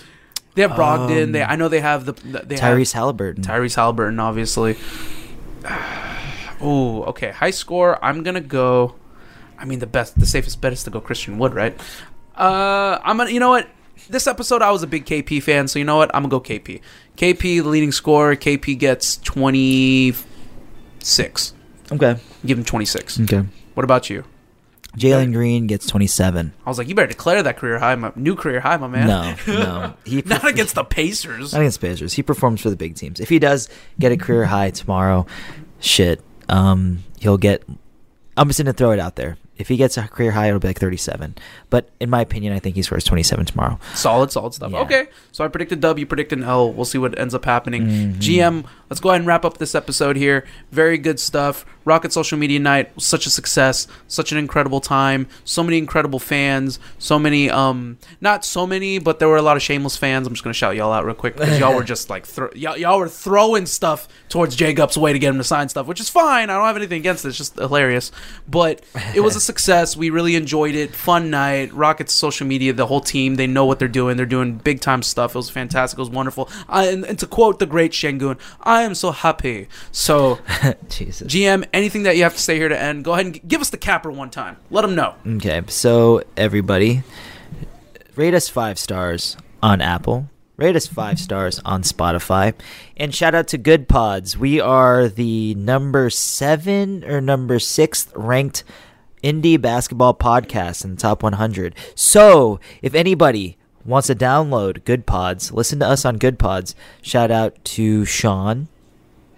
They 0.53 0.61
have 0.61 0.71
Brogdon. 0.71 1.23
Um, 1.23 1.31
they, 1.31 1.43
I 1.43 1.55
know 1.55 1.67
they 1.67 1.81
have 1.81 2.05
the. 2.05 2.13
They 2.13 2.55
Tyrese 2.55 2.93
have 2.93 3.01
Halliburton 3.01 3.43
Tyrese 3.43 3.75
Halliburton, 3.75 4.19
obviously. 4.19 4.77
Oh, 6.61 7.03
okay. 7.03 7.31
High 7.31 7.51
score. 7.51 8.03
I'm 8.03 8.23
gonna 8.23 8.39
go. 8.39 8.95
I 9.59 9.65
mean, 9.65 9.79
the 9.79 9.87
best, 9.87 10.17
the 10.19 10.25
safest 10.25 10.61
bet 10.61 10.73
is 10.73 10.83
to 10.83 10.89
go 10.89 10.99
Christian 11.01 11.37
Wood, 11.37 11.53
right? 11.53 11.79
Uh, 12.35 12.99
I'm 13.03 13.17
gonna. 13.17 13.29
You 13.31 13.39
know 13.39 13.49
what? 13.49 13.67
This 14.09 14.27
episode, 14.27 14.61
I 14.61 14.71
was 14.71 14.83
a 14.83 14.87
big 14.87 15.05
KP 15.05 15.41
fan, 15.41 15.67
so 15.67 15.79
you 15.79 15.85
know 15.85 15.95
what? 15.97 16.13
I'm 16.13 16.23
gonna 16.23 16.31
go 16.31 16.41
KP. 16.41 16.81
KP, 17.17 17.63
the 17.63 17.69
leading 17.69 17.91
scorer. 17.93 18.35
KP 18.35 18.77
gets 18.77 19.17
26. 19.17 21.53
okay 21.91 22.17
Give 22.45 22.57
him 22.57 22.63
26. 22.65 23.21
okay 23.21 23.43
What 23.73 23.83
about 23.83 24.09
you? 24.09 24.23
Jalen 24.97 25.33
Green 25.33 25.67
gets 25.67 25.87
27 25.87 26.53
I 26.65 26.69
was 26.69 26.77
like, 26.77 26.87
you 26.87 26.95
better 26.95 27.07
declare 27.07 27.43
that 27.43 27.57
career 27.57 27.79
high, 27.79 27.95
my 27.95 28.13
new 28.15 28.33
career 28.35 28.61
high, 28.61 28.77
my 28.77 28.87
man. 28.87 29.07
No, 29.07 29.35
no. 29.47 29.93
He 30.05 30.21
not 30.25 30.47
against 30.47 30.75
the 30.75 30.83
Pacers. 30.85 31.51
not 31.51 31.59
against 31.61 31.81
Pacers. 31.81 32.13
He 32.13 32.23
performs 32.23 32.61
for 32.61 32.69
the 32.69 32.77
big 32.77 32.95
teams. 32.95 33.19
If 33.19 33.27
he 33.29 33.39
does 33.39 33.67
get 33.99 34.11
a 34.13 34.17
career 34.17 34.45
high 34.45 34.69
tomorrow, 34.71 35.25
shit, 35.79 36.21
um, 36.47 37.03
he'll 37.19 37.37
get. 37.37 37.63
I'm 38.37 38.47
just 38.47 38.59
gonna 38.59 38.71
throw 38.73 38.91
it 38.91 38.99
out 38.99 39.15
there. 39.17 39.37
If 39.57 39.69
he 39.69 39.77
gets 39.77 39.97
a 39.97 40.07
career 40.07 40.31
high, 40.31 40.47
it'll 40.47 40.59
be 40.59 40.67
like 40.67 40.79
37. 40.79 41.35
But 41.69 41.89
in 41.99 42.09
my 42.09 42.21
opinion, 42.21 42.53
I 42.53 42.59
think 42.59 42.75
he 42.75 42.81
scores 42.81 43.03
27 43.05 43.45
tomorrow. 43.45 43.79
Solid, 43.93 44.31
solid 44.31 44.53
stuff. 44.53 44.71
Yeah. 44.71 44.79
Okay, 44.79 45.07
so 45.31 45.43
I 45.45 45.47
predicted 45.47 45.79
W, 45.81 46.05
you 46.05 46.25
an 46.31 46.43
L. 46.43 46.71
We'll 46.73 46.85
see 46.85 46.97
what 46.97 47.17
ends 47.17 47.33
up 47.33 47.45
happening. 47.45 47.85
Mhm. 47.85 48.15
GM, 48.17 48.65
let's 48.89 48.99
go 48.99 49.09
ahead 49.09 49.21
and 49.21 49.27
wrap 49.27 49.45
up 49.45 49.57
this 49.57 49.73
episode 49.75 50.17
here. 50.17 50.45
Very 50.71 50.97
good 50.97 51.19
stuff. 51.19 51.65
Rocket 51.85 52.11
Social 52.11 52.37
Media 52.37 52.59
Night 52.59 52.93
was 52.95 53.05
such 53.05 53.27
a 53.27 53.29
success, 53.29 53.87
such 54.07 54.31
an 54.31 54.37
incredible 54.39 54.81
time. 54.81 55.27
So 55.43 55.61
many 55.63 55.77
incredible 55.77 56.17
fans. 56.19 56.79
So 56.97 57.19
many, 57.19 57.49
um, 57.49 57.97
not 58.21 58.43
so 58.43 58.65
many, 58.65 58.97
but 58.97 59.19
there 59.19 59.27
were 59.27 59.37
a 59.37 59.41
lot 59.43 59.55
of 59.55 59.61
shameless 59.61 59.95
fans. 59.95 60.25
I'm 60.27 60.33
just 60.33 60.43
gonna 60.43 60.53
shout 60.55 60.75
y'all 60.75 60.91
out 60.91 61.05
real 61.05 61.13
quick 61.13 61.35
because 61.37 61.59
y'all 61.59 61.75
were 61.75 61.83
just 61.83 62.09
like, 62.09 62.25
thro- 62.25 62.49
y'all, 62.55 62.75
y'all 62.75 62.97
were 62.97 63.07
throwing 63.07 63.67
stuff 63.67 64.07
towards 64.29 64.55
J 64.55 64.73
Gup's 64.73 64.97
way 64.97 65.13
to 65.13 65.19
get 65.19 65.29
him 65.29 65.37
to 65.37 65.43
sign 65.43 65.69
stuff, 65.69 65.85
which 65.85 65.99
is 65.99 66.09
fine. 66.09 66.49
I 66.49 66.55
don't 66.55 66.65
have 66.65 66.75
anything 66.75 66.99
against 66.99 67.23
it. 67.23 67.29
It's 67.29 67.37
just 67.37 67.55
hilarious. 67.55 68.11
But 68.47 68.81
it 69.13 69.19
was 69.21 69.35
a 69.35 69.39
success. 69.45 69.95
We 69.95 70.09
really 70.09 70.35
enjoyed 70.35 70.75
it. 70.75 70.93
Fun 70.93 71.29
night. 71.29 71.73
Rockets 71.73 72.13
social 72.13 72.45
media, 72.47 72.73
the 72.73 72.87
whole 72.87 73.01
team, 73.01 73.35
they 73.35 73.47
know 73.47 73.65
what 73.65 73.79
they're 73.79 73.87
doing. 73.87 74.17
They're 74.17 74.25
doing 74.25 74.55
big 74.57 74.81
time 74.81 75.03
stuff. 75.03 75.35
It 75.35 75.37
was 75.37 75.49
fantastic. 75.49 75.97
It 75.97 76.01
was 76.01 76.09
wonderful. 76.09 76.49
I, 76.67 76.87
and, 76.87 77.05
and 77.05 77.19
to 77.19 77.27
quote 77.27 77.59
the 77.59 77.65
great 77.65 77.91
Sengun, 77.91 78.39
I 78.61 78.83
am 78.83 78.95
so 78.95 79.11
happy. 79.11 79.67
So, 79.91 80.39
Jesus. 80.89 81.27
GM, 81.27 81.65
anything 81.73 82.03
that 82.03 82.17
you 82.17 82.23
have 82.23 82.33
to 82.33 82.41
say 82.41 82.57
here 82.57 82.69
to 82.69 82.81
end, 82.81 83.03
go 83.05 83.13
ahead 83.13 83.25
and 83.25 83.35
g- 83.35 83.41
give 83.47 83.61
us 83.61 83.69
the 83.69 83.77
capper 83.77 84.11
one 84.11 84.29
time. 84.29 84.57
Let 84.69 84.81
them 84.81 84.95
know. 84.95 85.15
Okay, 85.25 85.61
so 85.67 86.23
everybody, 86.35 87.03
rate 88.15 88.33
us 88.33 88.49
five 88.49 88.79
stars 88.79 89.37
on 89.61 89.81
Apple. 89.81 90.29
Rate 90.57 90.77
us 90.77 90.87
five 90.87 91.19
stars 91.19 91.59
on 91.65 91.81
Spotify. 91.81 92.53
And 92.95 93.13
shout 93.13 93.35
out 93.35 93.49
to 93.49 93.57
Good 93.57 93.89
Pods. 93.89 94.37
We 94.37 94.61
are 94.61 95.09
the 95.09 95.53
number 95.55 96.09
seven 96.09 97.03
or 97.03 97.19
number 97.19 97.59
sixth 97.59 98.13
ranked 98.15 98.63
indie 99.25 99.59
basketball 99.59 100.13
podcast 100.13 100.83
in 100.85 100.91
the 100.91 101.01
top 101.01 101.23
100. 101.23 101.73
So 101.95 102.59
if 102.83 102.93
anybody 102.93 103.57
wants 103.83 104.07
to 104.07 104.15
download 104.15 104.85
Good 104.85 105.07
Pods, 105.07 105.51
listen 105.51 105.79
to 105.79 105.87
us 105.87 106.05
on 106.05 106.17
Good 106.17 106.37
Pods. 106.37 106.75
Shout 107.01 107.31
out 107.31 107.63
to 107.65 108.05
Sean, 108.05 108.67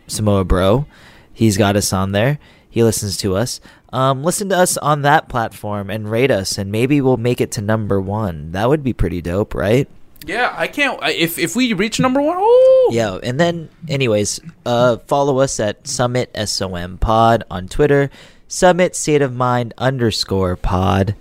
Samoa 0.08 0.44
Bro. 0.44 0.86
He's 1.34 1.58
got 1.58 1.76
us 1.78 1.94
on 1.94 2.12
there. 2.12 2.38
He 2.70 2.84
listens 2.84 3.16
to 3.18 3.36
us. 3.36 3.62
Um, 3.94 4.24
listen 4.24 4.50
to 4.50 4.58
us 4.58 4.76
on 4.78 5.04
that 5.04 5.30
platform 5.30 5.90
and 5.90 6.12
rate 6.12 6.32
us, 6.32 6.58
and 6.58 6.72
maybe 6.72 7.00
we'll 7.00 7.16
make 7.18 7.40
it 7.40 7.52
to 7.54 7.62
number 7.62 8.02
one. 8.02 8.52
That 8.52 8.68
would 8.68 8.84
be 8.84 8.92
pretty 8.94 9.22
dope, 9.22 9.56
right? 9.56 9.88
Yeah, 10.26 10.54
I 10.58 10.68
can't. 10.68 11.00
If 11.04 11.40
if 11.40 11.56
we 11.56 11.72
reach 11.72 12.00
number 12.00 12.22
one, 12.22 12.36
oh, 12.38 12.90
Yeah, 12.92 13.18
and 13.24 13.40
then, 13.40 13.70
anyways, 13.88 14.42
uh, 14.66 14.98
follow 15.08 15.40
us 15.40 15.60
at 15.60 15.88
Summit 15.88 16.36
SOM 16.48 16.98
Pod 16.98 17.46
on 17.50 17.68
Twitter, 17.70 18.10
Summit 18.48 18.96
State 18.96 19.22
of 19.22 19.36
Mind 19.36 19.74
underscore 19.78 20.56
Pod 20.56 21.16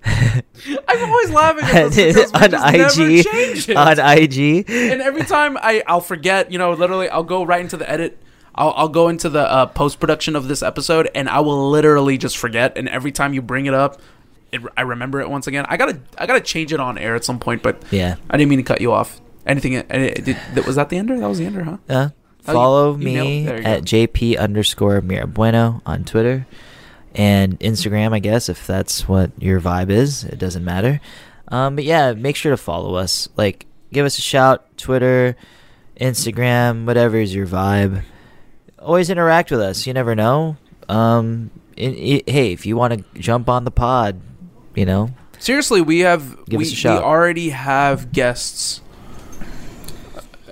I'm 0.04 1.04
always 1.10 1.30
laughing 1.30 1.64
at 1.64 1.92
this 1.92 2.30
because 2.32 2.54
on 2.54 2.74
IG. 2.74 3.76
On 3.76 3.98
IG, 4.18 4.70
and 4.70 5.02
every 5.02 5.24
time 5.24 5.56
I 5.60 5.82
I'll 5.86 6.00
forget, 6.00 6.50
you 6.52 6.58
know, 6.58 6.72
literally 6.72 7.08
I'll 7.08 7.24
go 7.24 7.44
right 7.44 7.60
into 7.60 7.76
the 7.76 7.88
edit. 7.88 8.18
I'll, 8.54 8.72
I'll 8.76 8.88
go 8.88 9.08
into 9.08 9.28
the 9.28 9.40
uh, 9.40 9.66
post 9.66 10.00
production 10.00 10.34
of 10.34 10.48
this 10.48 10.62
episode, 10.62 11.10
and 11.14 11.28
I 11.28 11.40
will 11.40 11.70
literally 11.70 12.18
just 12.18 12.38
forget. 12.38 12.76
And 12.76 12.88
every 12.88 13.12
time 13.12 13.34
you 13.34 13.42
bring 13.42 13.66
it 13.66 13.74
up, 13.74 14.00
it, 14.50 14.60
I 14.76 14.82
remember 14.82 15.20
it 15.20 15.28
once 15.30 15.46
again. 15.46 15.66
I 15.68 15.76
gotta 15.76 16.00
I 16.16 16.26
gotta 16.26 16.40
change 16.40 16.72
it 16.72 16.80
on 16.80 16.96
air 16.98 17.14
at 17.14 17.24
some 17.24 17.38
point, 17.38 17.62
but 17.62 17.82
Yeah. 17.90 18.16
I 18.30 18.36
didn't 18.36 18.50
mean 18.50 18.58
to 18.58 18.64
cut 18.64 18.80
you 18.80 18.92
off. 18.92 19.20
Anything? 19.46 19.76
uh, 19.78 19.84
Did, 19.90 20.36
was 20.66 20.76
that 20.76 20.90
the 20.90 20.96
ender? 20.98 21.18
That 21.18 21.28
was 21.28 21.38
the 21.38 21.46
ender, 21.46 21.64
huh? 21.64 21.76
Uh, 21.88 22.08
Oh, 22.48 22.52
you- 22.52 22.56
follow 22.56 22.96
you 22.96 23.04
nailed- 23.04 23.26
me 23.26 23.40
you 23.42 23.46
go. 23.50 23.56
at 23.56 23.82
JP 23.84 24.36
underscore 24.38 25.00
Mirabueno 25.02 25.80
on 25.86 26.04
Twitter 26.04 26.46
and 27.14 27.58
Instagram, 27.60 28.12
I 28.12 28.18
guess, 28.18 28.48
if 28.48 28.66
that's 28.66 29.08
what 29.08 29.30
your 29.38 29.60
vibe 29.60 29.90
is. 29.90 30.24
It 30.24 30.38
doesn't 30.38 30.64
matter. 30.64 31.00
Um, 31.48 31.74
but 31.76 31.84
yeah, 31.84 32.12
make 32.12 32.36
sure 32.36 32.50
to 32.50 32.56
follow 32.56 32.94
us. 32.96 33.28
Like, 33.36 33.66
give 33.92 34.04
us 34.06 34.18
a 34.18 34.22
shout, 34.22 34.64
Twitter, 34.76 35.34
Instagram, 36.00 36.84
whatever 36.86 37.16
is 37.16 37.34
your 37.34 37.46
vibe. 37.46 38.02
Always 38.78 39.10
interact 39.10 39.50
with 39.50 39.60
us. 39.60 39.86
You 39.86 39.92
never 39.94 40.14
know. 40.14 40.56
Um, 40.88 41.50
i 41.76 42.22
i 42.26 42.30
hey, 42.30 42.52
if 42.52 42.66
you 42.66 42.76
want 42.76 42.94
to 42.94 43.20
jump 43.20 43.48
on 43.48 43.64
the 43.64 43.70
pod, 43.70 44.20
you 44.74 44.86
know, 44.86 45.10
Seriously, 45.40 45.80
we 45.80 46.00
have 46.00 46.44
Give 46.46 46.58
we, 46.58 46.64
us 46.66 46.72
a 46.72 46.74
shout. 46.74 47.00
we 47.00 47.04
already 47.06 47.50
have 47.50 48.10
guests 48.12 48.80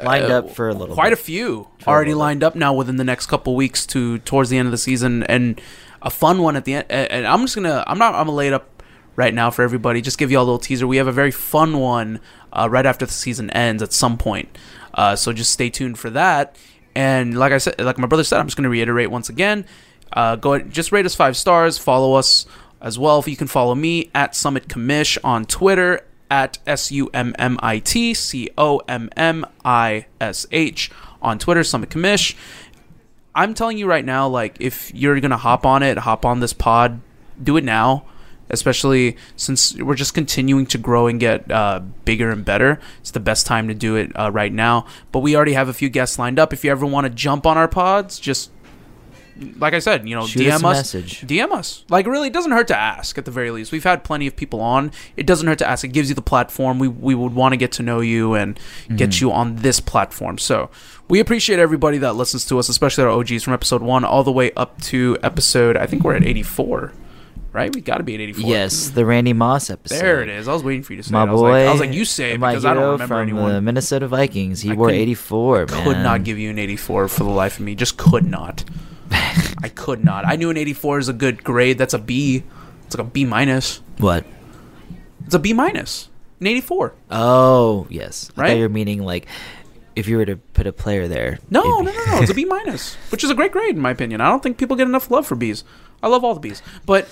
lined 0.05 0.31
uh, 0.33 0.39
up 0.39 0.51
for 0.51 0.69
a 0.69 0.75
little 0.75 0.95
quite 0.95 1.11
bit. 1.11 1.19
a 1.19 1.23
few 1.23 1.69
For 1.81 1.91
a 1.91 1.93
already 1.95 2.11
bit. 2.13 2.17
lined 2.17 2.45
up 2.45 2.55
now 2.55 2.73
within 2.75 2.97
the 2.97 3.05
next 3.05 3.27
couple 3.27 3.55
weeks 3.57 3.87
to 3.87 4.19
towards 4.21 4.51
the 4.51 4.59
end 4.59 4.67
of 4.67 4.73
the 4.73 4.79
season 4.79 5.23
and 5.25 5.61
a 6.03 6.11
fun 6.11 6.43
one 6.43 6.57
at 6.57 6.65
the 6.65 6.75
end 6.75 6.87
and 6.91 7.11
and 7.11 7.27
i'm 7.27 7.41
just 7.41 7.55
gonna 7.55 7.83
i'm 7.87 7.99
not 7.99 8.15
i'm 8.15 8.27
gonna 8.27 8.33
lay 8.37 8.47
it 8.49 8.53
up 8.53 8.83
right 9.17 9.33
now 9.35 9.51
for 9.51 9.63
everybody 9.63 10.01
just 10.03 10.19
give 10.19 10.31
you 10.31 10.37
all 10.39 10.45
a 10.45 10.47
little 10.47 10.59
teaser 10.59 10.87
we 10.87 10.99
have 10.99 11.07
a 11.07 11.13
very 11.13 11.31
fun 11.31 11.79
one 11.79 12.21
uh, 12.53 12.69
right 12.71 12.85
after 12.87 13.07
the 13.07 13.13
season 13.13 13.49
ends 13.51 13.83
at 13.83 13.93
some 13.93 14.19
point 14.19 14.57
uh, 14.95 15.17
so 15.17 15.33
just 15.33 15.51
stay 15.53 15.71
tuned 15.71 15.99
for 15.99 16.11
that 16.11 16.57
and 16.95 17.37
like 17.39 17.53
i 17.53 17.59
said 17.59 17.79
like 17.81 17.99
my 17.99 18.07
brother 18.07 18.25
said 18.25 18.39
i'm 18.39 18.47
just 18.47 18.57
gonna 18.57 18.69
reiterate 18.69 19.11
once 19.11 19.29
again 19.29 19.65
uh, 20.13 20.37
go 20.37 20.53
ahead 20.55 20.71
just 20.71 20.93
rate 20.93 21.07
us 21.07 21.15
five 21.15 21.37
stars 21.37 21.79
follow 21.79 22.15
us 22.15 22.47
as 22.81 22.99
well 22.99 23.19
if 23.19 23.27
you 23.27 23.37
can 23.37 23.47
follow 23.47 23.75
me 23.75 24.11
at 24.15 24.35
summit 24.37 24.69
commish 24.69 25.17
on 25.25 25.45
twitter 25.47 26.07
at 26.31 26.59
s-u-m-m-i-t 26.67 28.15
c-o-m-m-i-s-h 28.15 28.51
on 31.23 31.39
twitter 31.39 31.65
summit 31.65 31.89
commish 31.89 32.35
I'm 33.37 33.53
telling 33.53 33.77
you 33.77 33.87
right 33.87 34.05
now, 34.05 34.27
like 34.27 34.57
if 34.61 34.93
you're 34.95 35.21
gonna 35.21 35.37
hop 35.37 35.67
on 35.67 35.83
it, 35.83 35.99
hop 35.99 36.25
on 36.25 36.41
this 36.41 36.55
pod, 36.55 37.01
do 37.41 37.59
it 37.59 37.65
now. 37.65 38.07
Especially 38.49 39.17
since 39.35 39.77
we're 39.77 39.97
just 39.97 40.15
continuing 40.15 40.67
to 40.67 40.79
grow 40.79 41.09
and 41.09 41.19
get 41.19 41.51
uh, 41.51 41.81
bigger 42.05 42.31
and 42.31 42.45
better. 42.45 42.81
It's 43.01 43.11
the 43.11 43.21
best 43.21 43.45
time 43.45 43.67
to 43.67 43.75
do 43.75 43.97
it 43.97 44.13
uh, 44.15 44.31
right 44.31 44.53
now. 44.53 44.87
But 45.11 45.19
we 45.19 45.35
already 45.35 45.55
have 45.55 45.69
a 45.69 45.73
few 45.73 45.89
guests 45.89 46.17
lined 46.17 46.39
up. 46.39 46.53
If 46.53 46.65
you 46.65 46.71
ever 46.71 46.87
want 46.87 47.07
to 47.07 47.11
jump 47.11 47.45
on 47.45 47.59
our 47.59 47.67
pods, 47.67 48.21
just 48.21 48.53
like 49.59 49.75
I 49.75 49.79
said, 49.81 50.09
you 50.09 50.15
know, 50.15 50.27
Shoot 50.27 50.43
DM 50.43 50.55
us 50.55 50.63
message. 50.63 51.21
DM 51.23 51.53
us. 51.53 51.85
Like 51.89 52.07
really, 52.07 52.29
it 52.29 52.33
doesn't 52.33 52.53
hurt 52.53 52.69
to 52.69 52.77
ask. 52.77 53.19
At 53.19 53.25
the 53.25 53.31
very 53.31 53.51
least, 53.51 53.73
we've 53.73 53.85
had 53.85 54.03
plenty 54.05 54.27
of 54.27 54.35
people 54.37 54.61
on. 54.61 54.93
It 55.17 55.27
doesn't 55.27 55.47
hurt 55.47 55.59
to 55.59 55.69
ask. 55.69 55.85
It 55.85 55.89
gives 55.89 56.09
you 56.09 56.15
the 56.15 56.23
platform. 56.23 56.79
We 56.79 56.89
we 56.89 57.15
would 57.15 57.35
want 57.35 57.53
to 57.53 57.57
get 57.57 57.73
to 57.73 57.83
know 57.83 58.01
you 58.01 58.35
and 58.35 58.59
get 58.95 59.11
Mhm. 59.11 59.21
you 59.21 59.33
on 59.33 59.57
this 59.57 59.81
platform. 59.81 60.39
So 60.39 60.71
we 61.09 61.21
appreciate 61.21 61.59
everybody 61.59 61.99
that 61.99 62.15
listens 62.15 62.45
to 62.47 62.59
us, 62.59 62.69
especially 62.69 63.05
our 63.05 63.11
OGs 63.11 63.43
from 63.43 63.53
episode 63.53 63.83
one 63.83 64.05
all 64.05 64.25
the 64.25 64.33
way 64.33 64.53
up 64.57 64.81
to 64.83 65.17
episode. 65.23 65.77
I 65.77 65.87
think 65.87 66.03
we're 66.03 66.15
at 66.17 66.25
eighty 66.25 66.43
four, 66.43 66.93
right? 67.53 67.75
We 67.75 67.81
got 67.83 67.99
to 67.99 68.05
be 68.05 68.15
at 68.15 68.21
eighty 68.21 68.33
four. 68.33 68.49
Yes, 68.51 68.89
the 68.89 69.05
Randy 69.05 69.33
Moss 69.35 69.69
episode. 69.71 69.99
There 70.01 70.23
it 70.23 70.29
is. 70.29 70.49
I 70.49 70.53
was 70.55 70.63
waiting 70.65 70.83
for 70.83 70.95
you 70.95 71.03
to 71.03 71.09
say 71.09 71.13
My 71.13 71.25
it. 71.25 71.29
I 71.29 71.33
was 71.33 71.41
boy, 71.43 71.51
like, 71.51 71.67
I 71.69 71.73
was 71.73 71.81
like, 71.81 71.93
you 71.93 72.05
say 72.05 72.33
it 72.33 72.41
because 72.41 72.65
I 72.65 72.75
don't 72.75 72.83
remember 72.93 73.07
from 73.15 73.23
anyone. 73.23 73.53
the 73.53 73.61
Minnesota 73.61 74.09
Vikings. 74.09 74.63
He 74.63 74.71
I 74.71 74.75
wore 74.75 74.87
couldn't- 74.89 75.01
84. 75.03 75.67
Man. 75.67 75.85
Could 75.85 75.99
not 75.99 76.25
give 76.25 76.39
you 76.39 76.49
an 76.51 76.59
84 76.59 77.09
for 77.09 77.25
the 77.25 77.31
life 77.31 77.59
of 77.59 77.65
me. 77.67 77.75
Just 77.75 77.97
could 77.99 78.25
not. 78.27 78.65
I 79.63 79.69
could 79.75 80.05
not. 80.05 80.27
I 80.27 80.37
knew 80.37 80.51
an 80.51 80.57
84 80.57 80.99
is 80.99 81.09
a 81.09 81.13
good 81.13 81.43
grade. 81.45 81.79
That's 81.79 81.95
a 81.95 81.99
B. 81.99 82.43
It's 82.87 82.97
like 82.97 83.07
a 83.07 83.11
B 83.11 83.25
minus. 83.25 83.81
What? 83.99 84.25
It's 85.25 85.35
a 85.35 85.39
B 85.39 85.53
minus. 85.53 86.09
An 86.41 86.47
84. 86.47 86.95
Oh 87.11 87.87
yes, 87.91 88.31
I 88.37 88.41
Right? 88.41 88.49
thought 88.49 88.57
you 88.57 88.63
were 88.63 88.69
meaning 88.69 89.03
like 89.03 89.27
if 89.97 90.07
you 90.09 90.19
were 90.19 90.27
to 90.27 90.37
put 90.37 90.67
a 90.67 90.73
player 90.73 91.09
there. 91.09 91.39
No, 91.51 91.63
no, 91.63 91.81
no, 91.81 92.05
no. 92.07 92.21
It's 92.21 92.31
a 92.31 92.35
B 92.43 92.45
minus, 92.45 92.95
which 93.11 93.25
is 93.25 93.31
a 93.31 93.35
great 93.35 93.53
grade 93.53 93.75
in 93.75 93.81
my 93.81 93.91
opinion. 93.91 94.21
I 94.21 94.29
don't 94.29 94.43
think 94.43 94.59
people 94.59 94.77
get 94.77 94.87
enough 94.87 95.11
love 95.11 95.27
for 95.27 95.37
Bs. 95.37 95.65
I 96.03 96.09
love 96.09 96.23
all 96.25 96.35
the 96.35 96.47
Bs, 96.49 96.61
but 96.85 97.09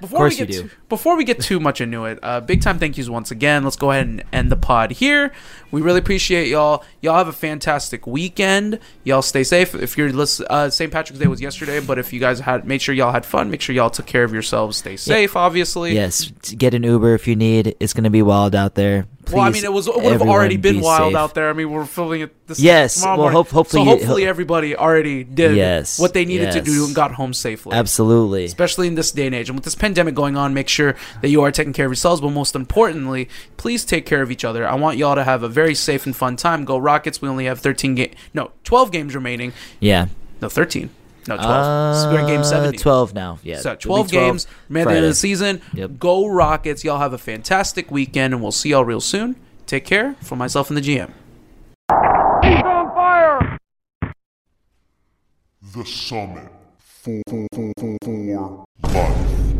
before 0.00 0.18
course 0.18 0.34
we 0.34 0.46
get 0.46 0.54
you 0.54 0.62
do. 0.62 0.68
Too, 0.68 0.74
before 0.88 1.16
we 1.16 1.24
get 1.24 1.40
too 1.40 1.60
much 1.60 1.80
into 1.80 2.04
it, 2.04 2.18
uh, 2.22 2.40
big 2.40 2.62
time 2.62 2.78
thank 2.78 2.96
yous 2.98 3.08
once 3.08 3.30
again. 3.30 3.64
Let's 3.64 3.76
go 3.76 3.90
ahead 3.90 4.06
and 4.06 4.24
end 4.32 4.50
the 4.50 4.56
pod 4.56 4.92
here. 4.92 5.32
We 5.70 5.82
really 5.82 5.98
appreciate 5.98 6.48
y'all. 6.48 6.84
Y'all 7.00 7.16
have 7.16 7.28
a 7.28 7.32
fantastic 7.32 8.06
weekend. 8.06 8.78
Y'all 9.04 9.22
stay 9.22 9.44
safe. 9.44 9.74
If 9.74 9.96
you're 9.96 10.12
listen, 10.12 10.46
uh, 10.50 10.70
St. 10.70 10.92
Patrick's 10.92 11.20
Day 11.20 11.26
was 11.26 11.40
yesterday, 11.40 11.80
but 11.80 11.98
if 11.98 12.12
you 12.12 12.20
guys 12.20 12.40
had 12.40 12.64
made 12.64 12.82
sure 12.82 12.94
y'all 12.94 13.12
had 13.12 13.24
fun, 13.24 13.50
make 13.50 13.60
sure 13.60 13.74
y'all 13.74 13.90
took 13.90 14.06
care 14.06 14.24
of 14.24 14.32
yourselves. 14.32 14.76
Stay 14.78 14.96
safe, 14.96 15.36
obviously. 15.36 15.94
Yes, 15.94 16.30
get 16.56 16.74
an 16.74 16.82
Uber 16.82 17.14
if 17.14 17.28
you 17.28 17.36
need. 17.36 17.76
It's 17.80 17.92
gonna 17.92 18.10
be 18.10 18.22
wild 18.22 18.54
out 18.54 18.74
there. 18.74 19.06
Well, 19.32 19.42
I 19.42 19.50
mean, 19.50 19.64
it 19.64 19.72
was 19.72 19.86
it 19.88 19.94
would 19.96 20.12
have 20.12 20.22
already 20.22 20.56
been 20.56 20.76
be 20.76 20.82
wild 20.82 21.12
safe. 21.12 21.16
out 21.16 21.34
there. 21.34 21.50
I 21.50 21.52
mean, 21.52 21.70
we're 21.70 21.84
filming 21.84 22.20
it 22.22 22.46
this 22.46 22.58
Yes, 22.60 22.94
tomorrow 23.00 23.18
well, 23.18 23.28
hope- 23.30 23.48
hopefully 23.50 23.84
so 23.84 23.90
you- 23.90 23.96
hopefully 23.98 24.26
everybody 24.26 24.76
already 24.76 25.24
did 25.24 25.56
Yes, 25.56 25.98
what 25.98 26.14
they 26.14 26.24
needed 26.24 26.52
to 26.52 26.60
do 26.60 26.84
and 26.84 26.94
got 26.94 27.12
home 27.12 27.32
safely. 27.34 27.76
Absolutely. 27.76 28.44
especially 28.44 28.86
in 28.86 28.94
this 28.94 29.10
day 29.12 29.26
and 29.26 29.34
age. 29.34 29.48
And 29.48 29.56
with 29.56 29.64
this 29.64 29.74
pandemic 29.74 30.14
going 30.14 30.36
on, 30.36 30.54
make 30.54 30.68
sure 30.68 30.94
that 31.20 31.28
you 31.28 31.42
are 31.42 31.50
taking 31.50 31.72
care 31.72 31.86
of 31.86 31.90
yourselves, 31.90 32.20
but 32.20 32.30
most 32.30 32.54
importantly, 32.54 33.28
please 33.56 33.84
take 33.84 34.06
care 34.06 34.22
of 34.22 34.30
each 34.30 34.44
other. 34.44 34.66
I 34.68 34.74
want 34.74 34.96
y'all 34.98 35.14
to 35.14 35.24
have 35.24 35.42
a 35.42 35.48
very 35.48 35.74
safe 35.74 36.06
and 36.06 36.14
fun 36.16 36.36
time. 36.36 36.64
Go 36.64 36.78
Rockets! 36.78 37.20
We 37.22 37.28
only 37.28 37.44
have 37.46 37.60
13 37.60 37.94
game, 37.94 38.10
no, 38.34 38.50
12 38.64 38.90
games 38.92 39.14
remaining. 39.14 39.52
Yeah. 39.80 40.06
No, 40.42 40.48
13. 40.48 40.90
No, 41.28 41.36
12. 41.36 42.12
We're 42.12 42.20
in 42.20 42.26
game 42.26 42.40
Uh, 42.40 42.44
70. 42.44 42.78
12 42.78 43.14
now. 43.14 43.38
Yeah, 43.42 43.58
So 43.58 43.72
it'll 43.72 44.04
be 44.04 44.08
12 44.08 44.10
games, 44.10 44.46
man, 44.68 44.86
the 44.86 44.94
end 44.94 45.04
of 45.04 45.10
the 45.10 45.14
season. 45.14 45.60
Yep. 45.74 45.98
Go 45.98 46.26
Rockets! 46.26 46.82
Y'all 46.84 46.98
have 46.98 47.12
a 47.12 47.18
fantastic 47.18 47.90
weekend, 47.90 48.32
and 48.34 48.42
we'll 48.42 48.52
see 48.52 48.70
y'all 48.70 48.84
real 48.84 49.00
soon. 49.00 49.36
Take 49.66 49.84
care. 49.84 50.16
For 50.22 50.36
myself 50.36 50.70
and 50.70 50.76
the 50.76 50.80
GM. 50.80 51.10
He's 52.42 52.62
on 52.64 52.94
fire! 52.94 53.58
The 55.74 55.84
Summit. 55.84 56.48
For, 56.78 57.22
for, 57.28 57.46
for, 57.54 57.72
for, 57.78 58.64
for 58.82 59.59